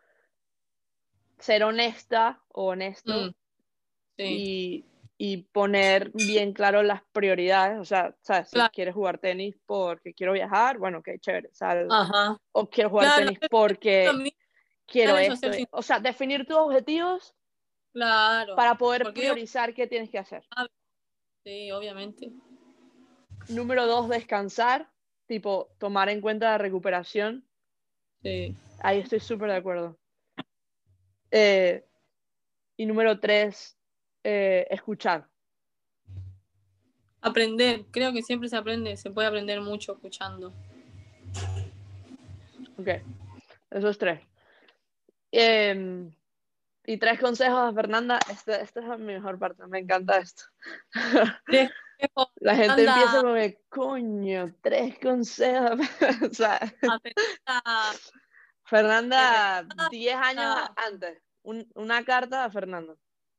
ser 1.39 1.65
honesta 1.65 2.43
o 2.49 2.69
honesto 2.69 3.27
Mm, 3.27 3.35
sí, 4.17 4.25
y 4.25 4.85
y 5.19 5.45
poner 5.45 6.11
bien 6.13 6.53
claro 6.53 6.83
las 6.83 7.03
prioridades, 7.13 7.79
o 7.79 7.85
sea, 7.85 8.15
¿sabes? 8.21 8.49
Si 8.51 8.55
Claro. 8.57 8.71
quieres 8.75 8.95
jugar 8.95 9.19
tenis 9.19 9.57
porque 9.65 10.13
quiero 10.13 10.33
viajar, 10.35 10.77
bueno, 10.79 11.03
qué 11.03 11.19
chévere, 11.19 11.49
sal. 11.53 11.87
ajá. 11.91 12.37
O 12.53 12.69
quiero 12.69 12.91
jugar 12.91 13.07
Claro, 13.07 13.25
tenis 13.25 13.39
porque 13.51 14.33
quiero 14.87 15.17
esto. 15.17 15.53
sin- 15.53 15.67
O 15.71 15.81
sea, 15.83 16.01
definir 16.01 16.47
tus 16.47 16.57
objetivos 16.57 17.35
Claro. 17.93 18.57
para 18.57 18.75
poder 18.77 19.05
porque 19.05 19.23
yo- 19.23 19.33
priorizar 19.33 19.73
qué 19.73 19.87
tienes 19.87 20.11
que 20.11 20.19
hacer. 20.19 20.45
Sí, 21.45 21.71
obviamente. 21.71 22.31
Número 23.49 23.87
dos, 23.87 24.09
descansar, 24.11 24.91
tipo, 25.27 25.71
tomar 25.79 26.09
en 26.11 26.21
cuenta 26.21 26.51
la 26.51 26.59
recuperación. 26.59 27.47
Sí. 28.23 28.55
Ahí 28.81 28.99
estoy 29.01 29.21
súper 29.21 29.49
de 29.51 29.57
acuerdo. 29.57 29.99
Eh, 31.31 31.85
y 32.77 32.85
número 32.87 33.19
tres, 33.21 33.76
eh, 34.29 34.67
escuchar. 34.71 35.29
Aprender, 37.21 37.85
creo 37.93 38.13
que 38.13 38.23
siempre 38.23 38.49
se 38.49 38.57
aprende, 38.57 38.97
se 38.97 39.11
puede 39.11 39.29
aprender 39.29 39.61
mucho 39.61 39.93
escuchando. 39.93 40.53
Ok, 42.77 42.89
esos 43.71 43.97
tres. 43.99 44.21
Em, 45.31 46.11
y 46.87 46.97
tres 46.99 47.21
consejos 47.21 47.73
Fernanda. 47.75 48.19
Esta, 48.31 48.57
esta 48.61 48.81
es 48.81 48.99
mi 48.99 49.07
mejor 49.07 49.39
parte, 49.39 49.65
me 49.69 49.79
encanta 49.79 50.19
esto. 50.19 50.43
La 52.41 52.55
gente 52.57 52.85
empieza 52.85 53.21
como 53.23 53.35
que, 53.35 53.61
coño, 53.69 54.55
tres 54.61 54.99
consejos. 54.99 55.79
o 56.31 56.35
sea, 56.35 56.57
aprender 56.57 57.25
a- 57.47 57.93
Fernanda, 58.65 59.67
10 59.91 60.17
años 60.17 60.57
antes. 60.77 61.23
Un- 61.43 61.71
una 61.77 62.05
carta 62.05 62.45
a 62.45 62.51
Fernanda. 62.51 62.97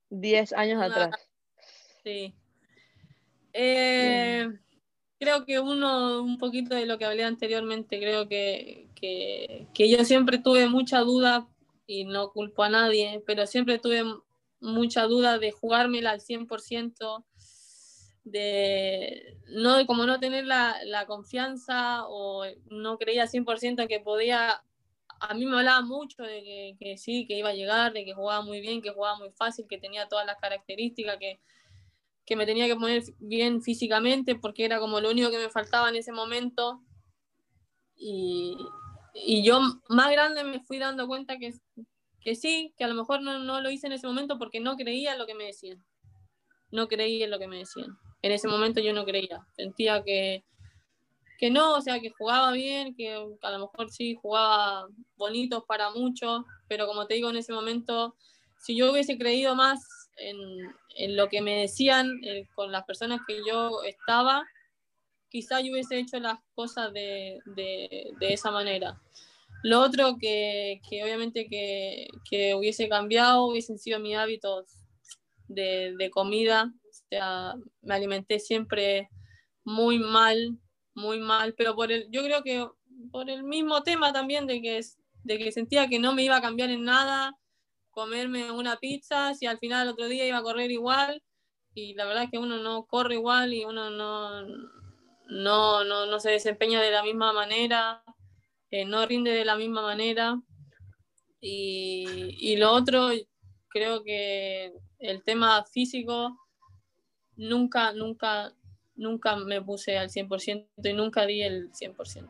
10 0.09 0.53
años 0.53 0.81
atrás. 0.81 1.11
Sí. 2.03 2.33
Eh, 3.53 4.47
creo 5.19 5.45
que 5.45 5.59
uno, 5.59 6.21
un 6.21 6.37
poquito 6.37 6.75
de 6.75 6.85
lo 6.85 6.97
que 6.97 7.05
hablé 7.05 7.23
anteriormente, 7.23 7.99
creo 7.99 8.27
que, 8.27 8.87
que, 8.95 9.67
que 9.73 9.89
yo 9.89 10.05
siempre 10.05 10.37
tuve 10.37 10.67
mucha 10.67 10.99
duda, 10.99 11.47
y 11.87 12.03
no 12.03 12.31
culpo 12.31 12.63
a 12.63 12.69
nadie, 12.69 13.23
pero 13.25 13.47
siempre 13.47 13.79
tuve 13.79 14.03
mucha 14.59 15.03
duda 15.03 15.39
de 15.39 15.51
jugármela 15.51 16.11
al 16.11 16.19
100%, 16.19 17.25
de 18.25 19.37
no 19.47 19.85
como 19.87 20.05
no 20.05 20.19
tener 20.19 20.45
la, 20.45 20.75
la 20.83 21.05
confianza 21.05 22.05
o 22.07 22.43
no 22.69 22.97
creía 22.97 23.25
100% 23.25 23.87
que 23.87 24.01
podía 24.01 24.61
a 25.19 25.33
mí 25.33 25.45
me 25.45 25.57
hablaba 25.57 25.81
mucho 25.81 26.23
de 26.23 26.43
que, 26.43 26.75
que, 26.79 26.97
sí, 26.97 27.25
que 27.27 27.37
iba 27.37 27.49
a 27.49 27.53
llegar, 27.53 27.93
de 27.93 28.05
que 28.05 28.13
jugaba 28.13 28.41
muy 28.41 28.61
bien, 28.61 28.81
que 28.81 28.91
jugaba 28.91 29.17
muy 29.17 29.31
fácil, 29.31 29.65
que 29.67 29.77
tenía 29.77 30.07
todas 30.07 30.25
las 30.25 30.37
características, 30.37 31.17
que, 31.17 31.39
que 32.25 32.35
me 32.35 32.45
tenía 32.45 32.67
que 32.67 32.75
poner 32.75 33.03
bien 33.19 33.61
físicamente 33.61 34.35
porque 34.35 34.65
era 34.65 34.79
como 34.79 34.99
lo 34.99 35.09
único 35.09 35.29
que 35.29 35.37
me 35.37 35.49
faltaba 35.49 35.89
en 35.89 35.95
ese 35.95 36.11
momento. 36.11 36.81
Y, 37.95 38.57
y 39.13 39.43
yo 39.43 39.59
más 39.89 40.11
grande 40.11 40.43
me 40.43 40.59
fui 40.59 40.77
dando 40.77 41.07
cuenta 41.07 41.37
que, 41.37 41.53
que 42.21 42.35
sí, 42.35 42.73
que 42.77 42.83
a 42.83 42.87
lo 42.87 42.95
mejor 42.95 43.21
no, 43.21 43.39
no, 43.39 43.61
lo 43.61 43.71
hice 43.71 43.87
en 43.87 43.93
ese 43.93 44.07
momento 44.07 44.37
porque 44.37 44.59
no 44.59 44.75
creía 44.75 45.13
en 45.13 45.19
lo 45.19 45.25
que 45.25 45.35
me 45.35 45.45
decían. 45.45 45.83
No 46.69 46.87
creía 46.87 47.25
en 47.25 47.31
lo 47.31 47.39
que 47.39 47.47
me 47.47 47.59
decían. 47.59 47.97
En 48.21 48.31
ese 48.31 48.47
momento 48.47 48.81
yo 48.81 48.93
no 48.93 49.05
creía. 49.05 49.47
Sentía 49.55 50.03
que, 50.03 50.43
que 51.37 51.49
no, 51.51 51.75
o 51.75 51.81
sea, 51.81 51.99
que 51.99 52.09
jugaba 52.09 52.51
bien, 52.51 52.95
que 52.95 53.13
a 53.13 53.51
lo 53.51 53.59
mejor 53.59 53.91
sí 53.91 54.15
jugaba 54.15 54.87
bonitos 55.15 55.63
para 55.67 55.91
muchos, 55.91 56.43
pero 56.67 56.87
como 56.87 57.05
te 57.05 57.15
digo, 57.15 57.29
en 57.29 57.37
ese 57.37 57.53
momento, 57.53 58.15
si 58.59 58.75
yo 58.75 58.91
hubiese 58.91 59.17
creído 59.17 59.55
más 59.55 59.79
en, 60.17 60.37
en 60.95 61.15
lo 61.15 61.29
que 61.29 61.41
me 61.41 61.61
decían 61.61 62.19
eh, 62.23 62.47
con 62.55 62.71
las 62.71 62.85
personas 62.85 63.21
que 63.27 63.39
yo 63.47 63.83
estaba, 63.83 64.45
quizá 65.29 65.61
yo 65.61 65.73
hubiese 65.73 65.99
hecho 65.99 66.19
las 66.19 66.39
cosas 66.55 66.91
de, 66.93 67.39
de, 67.45 68.11
de 68.19 68.33
esa 68.33 68.51
manera. 68.51 68.99
Lo 69.63 69.81
otro 69.81 70.17
que, 70.19 70.81
que 70.87 71.03
obviamente 71.03 71.47
que, 71.47 72.07
que, 72.29 72.55
hubiese 72.55 72.87
cambiado 72.89 73.45
hubiesen 73.45 73.79
sido 73.79 73.99
mis 73.99 74.15
hábitos 74.15 74.65
de, 75.47 75.95
de 75.97 76.09
comida. 76.09 76.73
O 76.83 76.93
sea, 77.09 77.55
me 77.81 77.95
alimenté 77.95 78.39
siempre 78.39 79.09
muy 79.63 79.99
mal, 79.99 80.57
muy 80.97 81.19
mal, 81.19 81.53
pero 81.53 81.75
por 81.75 81.91
el, 81.91 82.07
yo 82.09 82.23
creo 82.23 82.41
que 82.41 82.67
por 83.11 83.29
el 83.29 83.43
mismo 83.43 83.83
tema 83.83 84.11
también 84.11 84.47
de 84.47 84.61
que, 84.61 84.81
de 85.23 85.37
que 85.37 85.51
sentía 85.51 85.87
que 85.87 85.99
no 85.99 86.13
me 86.13 86.23
iba 86.23 86.37
a 86.37 86.41
cambiar 86.41 86.71
en 86.71 86.83
nada 86.83 87.37
comerme 87.91 88.51
una 88.51 88.77
pizza 88.77 89.33
si 89.35 89.45
al 89.45 89.59
final 89.59 89.83
el 89.83 89.93
otro 89.93 90.07
día 90.07 90.27
iba 90.27 90.37
a 90.37 90.43
correr 90.43 90.71
igual 90.71 91.21
y 91.75 91.93
la 91.93 92.05
verdad 92.05 92.23
es 92.23 92.31
que 92.31 92.39
uno 92.39 92.57
no 92.57 92.85
corre 92.87 93.13
igual 93.13 93.53
y 93.53 93.63
uno 93.63 93.91
no, 93.91 94.41
no, 95.29 95.83
no, 95.83 96.05
no 96.07 96.19
se 96.19 96.31
desempeña 96.31 96.81
de 96.81 96.89
la 96.89 97.03
misma 97.03 97.31
manera, 97.31 98.03
eh, 98.71 98.83
no 98.83 99.05
rinde 99.05 99.31
de 99.31 99.45
la 99.45 99.55
misma 99.55 99.83
manera. 99.83 100.41
Y, 101.39 102.35
y, 102.39 102.55
lo 102.55 102.71
otro, 102.71 103.09
creo 103.67 104.03
que 104.03 104.73
el 104.97 105.23
tema 105.23 105.63
físico, 105.65 106.35
nunca, 107.35 107.93
nunca, 107.93 108.55
nunca 108.97 109.35
me 109.35 109.61
puse 109.61 109.97
al 109.97 110.09
100% 110.09 110.67
y 110.83 110.93
nunca 110.93 111.25
di 111.25 111.43
el 111.43 111.71
100%. 111.71 112.27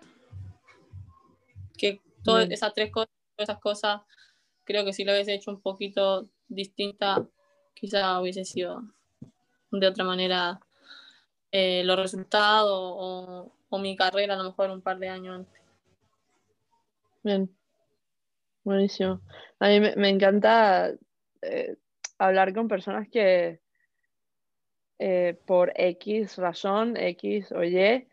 Que 1.77 2.01
todas 2.23 2.49
esas 2.51 2.73
tres 2.73 2.91
cosas, 2.91 3.09
esas 3.37 3.59
cosas, 3.59 4.01
creo 4.63 4.85
que 4.85 4.93
si 4.93 5.03
lo 5.03 5.13
hubiese 5.13 5.33
hecho 5.33 5.51
un 5.51 5.61
poquito 5.61 6.27
distinta, 6.47 7.25
quizá 7.73 8.19
hubiese 8.19 8.45
sido 8.45 8.83
de 9.71 9.87
otra 9.87 10.03
manera 10.03 10.59
eh, 11.51 11.83
los 11.83 11.97
resultados 11.97 12.71
o, 12.71 13.51
o, 13.69 13.79
mi 13.79 13.95
carrera 13.95 14.33
a 14.33 14.37
lo 14.37 14.43
mejor 14.45 14.69
un 14.69 14.81
par 14.81 14.99
de 14.99 15.09
años 15.09 15.35
antes. 15.35 15.61
Bien, 17.23 17.49
buenísimo. 18.63 19.21
A 19.59 19.69
mí 19.69 19.79
me, 19.79 19.95
me 19.95 20.09
encanta 20.09 20.93
eh, 21.41 21.77
hablar 22.17 22.53
con 22.53 22.67
personas 22.67 23.07
que, 23.09 23.61
eh, 24.99 25.37
por 25.45 25.71
X 25.75 26.37
razón, 26.37 26.97
X 26.97 27.51
o 27.51 27.63
Y, 27.63 28.07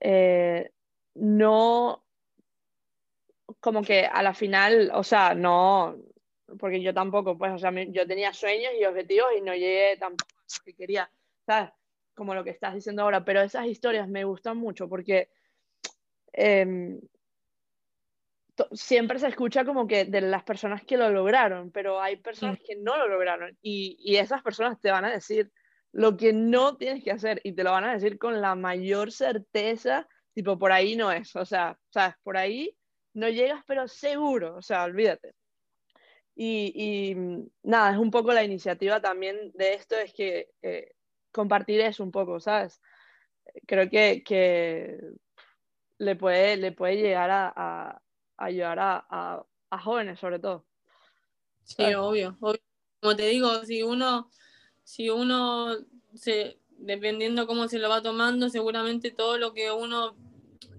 eh, 0.00 0.70
no, 1.14 2.04
como 3.60 3.82
que 3.82 4.04
a 4.04 4.22
la 4.22 4.34
final, 4.34 4.90
o 4.94 5.02
sea, 5.02 5.34
no, 5.34 5.96
porque 6.58 6.82
yo 6.82 6.92
tampoco, 6.92 7.38
pues, 7.38 7.52
o 7.52 7.58
sea, 7.58 7.72
yo 7.88 8.06
tenía 8.06 8.32
sueños 8.32 8.72
y 8.78 8.84
objetivos 8.84 9.30
y 9.36 9.40
no 9.40 9.54
llegué 9.54 9.96
tampoco 9.96 10.30
a 10.36 10.58
lo 10.58 10.64
que 10.64 10.74
quería, 10.74 11.10
¿sabes? 11.46 11.70
Como 12.14 12.34
lo 12.34 12.44
que 12.44 12.50
estás 12.50 12.74
diciendo 12.74 13.02
ahora, 13.02 13.24
pero 13.24 13.40
esas 13.40 13.66
historias 13.66 14.08
me 14.08 14.24
gustan 14.24 14.58
mucho 14.58 14.88
porque 14.88 15.30
eh, 16.34 17.00
siempre 18.72 19.18
se 19.18 19.28
escucha 19.28 19.64
como 19.64 19.86
que 19.86 20.04
de 20.04 20.20
las 20.20 20.42
personas 20.42 20.84
que 20.84 20.96
lo 20.96 21.08
lograron, 21.10 21.70
pero 21.70 22.00
hay 22.00 22.16
personas 22.16 22.58
que 22.60 22.76
no 22.76 22.96
lo 22.96 23.08
lograron 23.08 23.56
y, 23.62 23.96
y 23.98 24.16
esas 24.16 24.42
personas 24.42 24.80
te 24.80 24.90
van 24.90 25.04
a 25.04 25.10
decir 25.10 25.50
lo 25.94 26.16
que 26.16 26.32
no 26.32 26.76
tienes 26.76 27.04
que 27.04 27.12
hacer 27.12 27.40
y 27.44 27.52
te 27.52 27.62
lo 27.62 27.70
van 27.70 27.84
a 27.84 27.92
decir 27.92 28.18
con 28.18 28.40
la 28.40 28.56
mayor 28.56 29.12
certeza, 29.12 30.08
tipo, 30.34 30.58
por 30.58 30.72
ahí 30.72 30.96
no 30.96 31.12
es, 31.12 31.34
o 31.36 31.46
sea, 31.46 31.78
sabes, 31.88 32.16
por 32.24 32.36
ahí 32.36 32.76
no 33.12 33.28
llegas, 33.28 33.62
pero 33.64 33.86
seguro, 33.86 34.56
o 34.56 34.62
sea, 34.62 34.82
olvídate. 34.82 35.34
Y, 36.34 36.72
y 36.74 37.14
nada, 37.62 37.92
es 37.92 37.98
un 37.98 38.10
poco 38.10 38.32
la 38.32 38.42
iniciativa 38.42 39.00
también 39.00 39.52
de 39.54 39.74
esto, 39.74 39.94
es 39.94 40.12
que 40.12 40.48
eh, 40.62 40.90
compartir 41.30 41.80
eso 41.80 42.02
un 42.02 42.10
poco, 42.10 42.40
¿sabes? 42.40 42.80
Creo 43.64 43.88
que, 43.88 44.24
que 44.24 44.98
le, 45.98 46.16
puede, 46.16 46.56
le 46.56 46.72
puede 46.72 46.96
llegar 46.96 47.30
a, 47.30 47.52
a, 47.54 47.90
a 48.36 48.44
ayudar 48.44 48.80
a, 48.80 49.06
a, 49.08 49.46
a, 49.70 49.78
jóvenes 49.78 50.18
sobre 50.18 50.40
todo. 50.40 50.66
Sí, 51.62 51.84
obvio, 51.94 52.36
obvio. 52.40 52.60
Como 53.00 53.14
te 53.14 53.26
digo, 53.28 53.64
si 53.64 53.84
uno 53.84 54.28
si 54.84 55.10
uno 55.10 55.76
se, 56.14 56.58
dependiendo 56.78 57.46
cómo 57.46 57.68
se 57.68 57.78
lo 57.78 57.88
va 57.88 58.02
tomando, 58.02 58.48
seguramente 58.48 59.10
todo 59.10 59.38
lo 59.38 59.52
que 59.52 59.72
uno, 59.72 60.16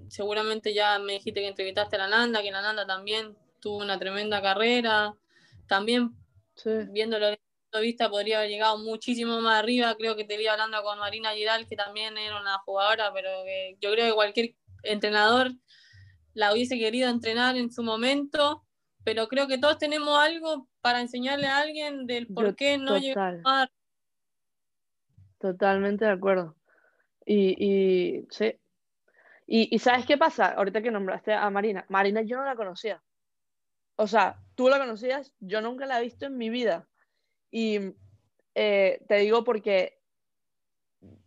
seguramente 0.07 0.73
ya 0.73 0.99
me 0.99 1.13
dijiste 1.13 1.41
que 1.41 1.47
entrevistaste 1.47 1.95
a 1.97 1.99
la 1.99 2.07
Nanda, 2.07 2.41
que 2.41 2.51
la 2.51 2.61
Nanda 2.61 2.85
también 2.85 3.35
tuvo 3.59 3.77
una 3.77 3.99
tremenda 3.99 4.41
carrera, 4.41 5.15
también 5.67 6.15
sí. 6.55 6.69
viéndolo 6.91 7.27
de 7.27 7.39
vista 7.81 8.09
podría 8.09 8.37
haber 8.37 8.49
llegado 8.49 8.77
muchísimo 8.77 9.41
más 9.41 9.59
arriba, 9.59 9.95
creo 9.95 10.15
que 10.15 10.23
te 10.23 10.37
vi 10.37 10.47
hablando 10.47 10.81
con 10.83 10.99
Marina 10.99 11.33
Giral, 11.33 11.67
que 11.67 11.75
también 11.75 12.17
era 12.17 12.39
una 12.39 12.59
jugadora, 12.59 13.11
pero 13.13 13.29
que 13.43 13.77
yo 13.81 13.91
creo 13.91 14.07
que 14.07 14.13
cualquier 14.13 14.55
entrenador 14.83 15.51
la 16.33 16.53
hubiese 16.53 16.77
querido 16.77 17.09
entrenar 17.09 17.57
en 17.57 17.71
su 17.71 17.83
momento, 17.83 18.63
pero 19.03 19.27
creo 19.27 19.47
que 19.47 19.57
todos 19.57 19.77
tenemos 19.77 20.17
algo 20.17 20.67
para 20.81 21.01
enseñarle 21.01 21.47
a 21.47 21.57
alguien 21.57 22.05
del 22.05 22.27
por 22.27 22.47
yo, 22.47 22.55
qué 22.55 22.77
no 22.77 22.97
llegó 22.97 23.19
a 23.19 23.69
Totalmente 25.45 26.05
de 26.05 26.11
acuerdo. 26.11 26.55
Y, 27.23 28.25
sí. 28.31 28.59
Y, 29.45 29.75
y, 29.75 29.77
¿sabes 29.77 30.07
qué 30.07 30.17
pasa? 30.17 30.47
Ahorita 30.47 30.81
que 30.81 30.89
nombraste 30.89 31.33
a 31.33 31.47
Marina. 31.51 31.85
Marina 31.87 32.23
yo 32.23 32.37
no 32.37 32.45
la 32.45 32.55
conocía. 32.55 33.03
O 33.95 34.07
sea, 34.07 34.39
tú 34.55 34.69
la 34.69 34.79
conocías, 34.79 35.33
yo 35.39 35.61
nunca 35.61 35.85
la 35.85 35.99
he 35.99 36.03
visto 36.03 36.25
en 36.25 36.37
mi 36.37 36.49
vida. 36.49 36.87
Y 37.51 37.93
eh, 38.55 39.03
te 39.07 39.17
digo 39.17 39.43
porque 39.43 39.99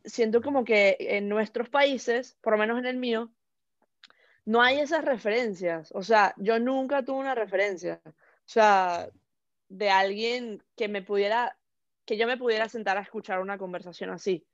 siento 0.04 0.42
como 0.42 0.64
que 0.64 0.96
en 0.98 1.28
nuestros 1.28 1.68
países, 1.68 2.36
por 2.40 2.54
lo 2.54 2.58
menos 2.58 2.78
en 2.80 2.86
el 2.86 2.96
mío, 2.96 3.30
no 4.44 4.60
hay 4.60 4.80
esas 4.80 5.04
referencias. 5.04 5.92
O 5.94 6.02
sea, 6.02 6.34
yo 6.38 6.58
nunca 6.58 7.04
tuve 7.04 7.20
una 7.20 7.36
referencia. 7.36 8.00
O 8.04 8.10
sea, 8.46 9.08
de 9.68 9.90
alguien 9.90 10.64
que 10.76 10.88
me 10.88 11.02
pudiera 11.02 11.57
que 12.08 12.16
yo 12.16 12.26
me 12.26 12.38
pudiera 12.38 12.68
sentar 12.70 12.96
a 12.96 13.02
escuchar 13.02 13.38
una 13.40 13.58
conversación 13.58 14.08
así, 14.08 14.46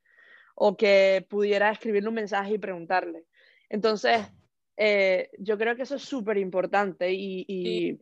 o 0.57 0.77
que 0.77 1.25
pudiera 1.31 1.71
escribirle 1.71 2.09
un 2.09 2.17
mensaje 2.17 2.55
y 2.55 2.59
preguntarle. 2.59 3.27
Entonces, 3.69 4.27
eh, 4.77 5.31
yo 5.39 5.57
creo 5.57 5.77
que 5.77 5.83
eso 5.83 5.95
es 5.95 6.03
súper 6.03 6.37
importante 6.37 7.13
y, 7.13 7.97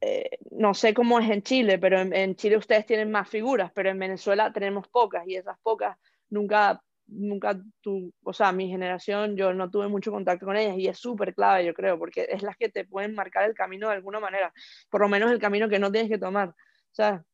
eh, 0.00 0.38
no 0.50 0.74
sé 0.74 0.92
cómo 0.94 1.20
es 1.20 1.30
en 1.30 1.42
Chile, 1.42 1.78
pero 1.78 2.00
en, 2.00 2.12
en, 2.12 2.34
Chile 2.34 2.56
ustedes 2.56 2.84
tienen 2.86 3.10
más 3.10 3.28
figuras, 3.28 3.70
pero 3.72 3.88
en 3.88 3.98
Venezuela 3.98 4.52
tenemos 4.52 4.88
pocas 4.88 5.26
y 5.28 5.36
esas 5.36 5.58
pocas 5.60 5.96
nunca, 6.28 6.82
nunca 7.06 7.58
tu, 7.80 8.12
o 8.24 8.32
sea, 8.32 8.50
mi 8.50 8.68
generación, 8.68 9.36
yo 9.36 9.54
no 9.54 9.70
tuve 9.70 9.86
mucho 9.88 10.10
contacto 10.10 10.44
con 10.44 10.56
ellas 10.56 10.76
y 10.76 10.88
es 10.88 10.98
súper 10.98 11.34
clave, 11.34 11.64
yo 11.64 11.72
creo, 11.72 11.98
porque 11.98 12.26
es 12.28 12.42
las 12.42 12.56
que 12.56 12.68
te 12.68 12.84
pueden 12.84 13.14
marcar 13.14 13.48
el 13.48 13.54
camino 13.54 13.88
de 13.88 13.94
alguna 13.94 14.18
manera, 14.18 14.52
por 14.90 15.02
lo 15.02 15.08
menos 15.08 15.30
el 15.30 15.38
camino 15.38 15.68
que 15.68 15.78
no 15.78 15.92
tienes 15.92 16.10
que 16.10 16.18
tomar. 16.18 16.48
O 16.48 16.94
sea, 16.96 17.24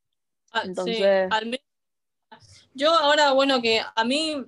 Ah, 0.53 0.63
Entonces... 0.65 0.97
Sí, 0.97 1.05
yo 2.75 2.93
ahora, 2.93 3.33
bueno, 3.33 3.61
que 3.61 3.83
a 3.95 4.05
mí, 4.05 4.45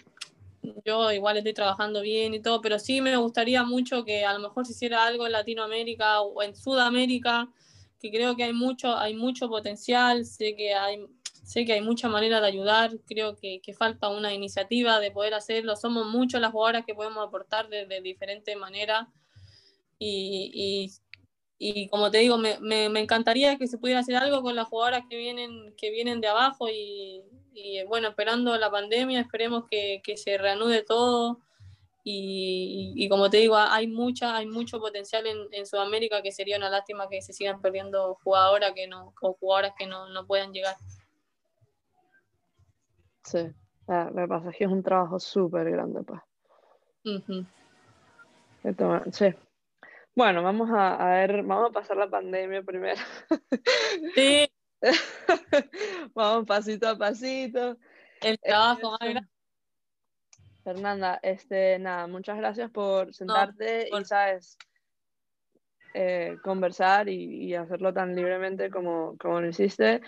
yo 0.85 1.13
igual 1.13 1.37
estoy 1.37 1.53
trabajando 1.53 2.01
bien 2.01 2.33
y 2.35 2.41
todo, 2.41 2.61
pero 2.61 2.79
sí 2.79 3.01
me 3.01 3.17
gustaría 3.17 3.63
mucho 3.65 4.05
que 4.05 4.25
a 4.25 4.33
lo 4.33 4.39
mejor 4.41 4.67
se 4.67 4.73
hiciera 4.73 5.05
algo 5.05 5.27
en 5.27 5.33
Latinoamérica 5.33 6.23
o 6.23 6.43
en 6.43 6.57
Sudamérica, 6.57 7.49
que 8.01 8.11
creo 8.11 8.35
que 8.37 8.45
hay 8.45 8.53
mucho, 8.53 8.97
hay 8.97 9.15
mucho 9.15 9.49
potencial, 9.49 10.25
sé 10.25 10.57
que 10.57 10.75
hay, 10.75 11.07
sé 11.45 11.67
que 11.67 11.75
hay 11.75 11.83
mucha 11.83 12.09
manera 12.09 12.41
de 12.41 12.47
ayudar, 12.47 12.93
creo 13.07 13.37
que, 13.37 13.61
que 13.61 13.75
falta 13.75 14.09
una 14.09 14.33
iniciativa 14.33 15.01
de 15.01 15.11
poder 15.11 15.35
hacerlo, 15.35 15.77
somos 15.77 16.07
muchas 16.07 16.41
las 16.41 16.53
jugadoras 16.53 16.87
que 16.87 16.95
podemos 16.95 17.27
aportar 17.27 17.69
de, 17.69 17.87
de 17.87 18.01
diferentes 18.01 18.57
maneras 18.57 19.07
y, 19.99 20.51
y 20.55 20.93
y 21.59 21.89
como 21.89 22.11
te 22.11 22.19
digo, 22.19 22.37
me, 22.37 22.59
me, 22.61 22.89
me, 22.89 23.01
encantaría 23.01 23.57
que 23.57 23.67
se 23.67 23.79
pudiera 23.79 24.01
hacer 24.01 24.17
algo 24.17 24.43
con 24.43 24.57
las 24.57 24.69
jugadoras 24.69 25.05
que 25.09 25.17
vienen, 25.17 25.75
que 25.77 25.91
vienen 25.91 26.21
de 26.21 26.29
abajo 26.29 26.69
y, 26.69 27.23
y 27.55 27.85
bueno, 27.85 28.09
esperando 28.09 28.57
la 28.59 28.71
pandemia, 28.71 29.21
esperemos 29.21 29.65
que, 29.71 30.01
que 30.05 30.17
se 30.17 30.37
reanude 30.37 30.83
todo. 30.83 31.41
Y, 32.07 32.93
y, 32.97 33.09
como 33.09 33.31
te 33.31 33.39
digo, 33.39 33.57
hay 33.57 33.87
mucha, 33.87 34.37
hay 34.37 34.47
mucho 34.47 34.79
potencial 34.79 35.27
en, 35.27 35.39
en, 35.53 35.65
Sudamérica 35.65 36.21
que 36.21 36.33
sería 36.33 36.59
una 36.59 36.69
lástima 36.69 37.09
que 37.09 37.23
se 37.23 37.33
sigan 37.33 37.63
perdiendo 37.63 38.19
jugadoras 38.23 38.73
que 38.75 38.87
no, 38.87 39.15
o 39.23 39.33
jugadoras 39.33 39.73
que 39.79 39.87
no, 39.87 40.11
no 40.11 40.27
puedan 40.27 40.53
llegar. 40.53 40.77
Sí, 43.23 43.39
la, 43.87 44.11
lo 44.11 44.17
que 44.17 44.29
pasa 44.29 44.51
es 44.51 44.57
que 44.59 44.65
es 44.65 44.71
un 44.71 44.83
trabajo 44.83 45.19
súper 45.19 45.71
grande, 45.71 46.03
pues. 46.03 46.21
Ujú. 47.07 47.47
Sí. 49.13 49.35
Bueno, 50.17 50.43
vamos 50.43 50.71
a, 50.71 50.95
a 50.95 51.17
ver, 51.17 51.43
vamos 51.43 51.71
a 51.71 51.73
pasar 51.73 51.97
la 51.97 52.09
pandemia 52.09 52.62
primero. 52.62 53.01
Sí, 54.15 54.49
Vamos 56.15 56.47
pasito 56.47 56.89
a 56.89 56.99
pasito. 56.99 57.77
el 58.21 58.39
trabajo 58.39 58.93
más 58.93 59.01
grande. 59.01 59.29
Fernanda, 60.62 61.19
este, 61.23 61.79
nada, 61.79 62.07
muchas 62.07 62.37
gracias 62.39 62.71
por 62.71 63.12
sentarte 63.12 63.89
por- 63.91 64.01
y, 64.01 64.05
sabes, 64.05 64.57
eh, 65.95 66.37
conversar 66.43 67.09
y, 67.09 67.47
y 67.47 67.55
hacerlo 67.55 67.93
tan 67.93 68.15
libremente 68.15 68.71
como, 68.71 69.17
como 69.19 69.41
lo 69.41 69.49
hiciste, 69.49 70.01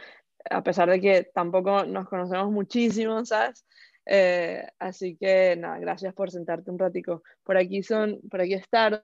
a 0.49 0.63
pesar 0.63 0.89
de 0.89 1.01
que 1.01 1.25
tampoco 1.35 1.85
nos 1.85 2.09
conocemos 2.09 2.51
muchísimo, 2.51 3.25
¿sabes? 3.25 3.67
Eh, 4.07 4.67
así 4.79 5.17
que, 5.17 5.57
nada, 5.57 5.79
gracias 5.79 6.15
por 6.15 6.31
sentarte 6.31 6.71
un 6.71 6.79
ratico. 6.79 7.23
Por 7.43 7.57
aquí 7.57 7.83
son, 7.83 8.21
por 8.31 8.41
aquí 8.41 8.55
es 8.55 8.69
tarde, 8.69 9.03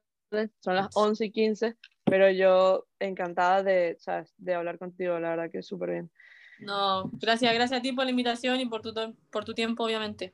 son 0.61 0.77
las 0.77 0.89
11 0.95 1.27
y 1.27 1.31
15, 1.31 1.77
pero 2.05 2.31
yo 2.31 2.87
encantada 2.99 3.63
de, 3.63 3.97
¿sabes? 3.99 4.35
de 4.39 4.55
hablar 4.55 4.79
contigo, 4.79 5.19
la 5.19 5.31
verdad 5.31 5.51
que 5.51 5.59
es 5.59 5.67
súper 5.67 5.91
bien. 5.91 6.11
No, 6.59 7.11
gracias, 7.15 7.53
gracias 7.55 7.81
a 7.81 7.83
ti 7.83 7.93
por 7.93 8.05
la 8.05 8.11
invitación 8.11 8.61
y 8.61 8.67
por 8.67 8.83
tu, 8.83 8.95
por 9.31 9.45
tu 9.45 9.55
tiempo, 9.55 9.85
obviamente. 9.85 10.33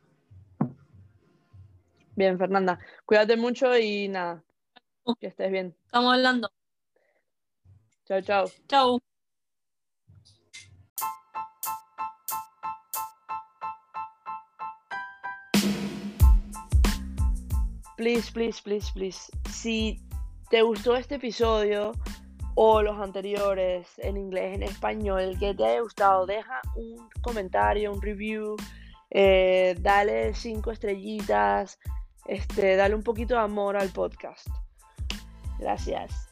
Bien, 2.17 2.37
Fernanda, 2.37 2.79
cuídate 3.07 3.37
mucho 3.37 3.79
y 3.79 4.09
nada, 4.09 4.43
que 5.21 5.29
estés 5.29 5.51
bien. 5.51 5.75
Estamos 5.87 6.15
hablando. 6.15 6.51
Chao, 8.07 8.21
chao. 8.23 8.47
Chau. 8.67 9.01
Please, 17.99 18.31
please, 18.31 18.63
please, 18.63 18.93
please. 18.93 19.19
Si 19.51 20.01
te 20.51 20.63
gustó 20.63 20.95
este 20.95 21.17
episodio 21.17 21.91
o 22.55 22.81
los 22.81 22.97
anteriores 23.01 23.89
en 23.99 24.17
inglés, 24.17 24.55
en 24.55 24.63
español, 24.63 25.37
que 25.41 25.53
te 25.53 25.67
haya 25.67 25.81
gustado, 25.81 26.25
deja 26.25 26.61
un 26.77 27.09
comentario, 27.23 27.93
un 27.93 28.01
review, 28.01 28.55
eh, 29.11 29.77
dale 29.81 30.33
cinco 30.35 30.71
estrellitas, 30.71 31.81
este, 32.27 32.77
dale 32.77 32.95
un 32.95 33.03
poquito 33.03 33.35
de 33.35 33.41
amor 33.41 33.77
al 33.77 33.89
podcast. 33.89 34.47
Gracias. 35.59 36.28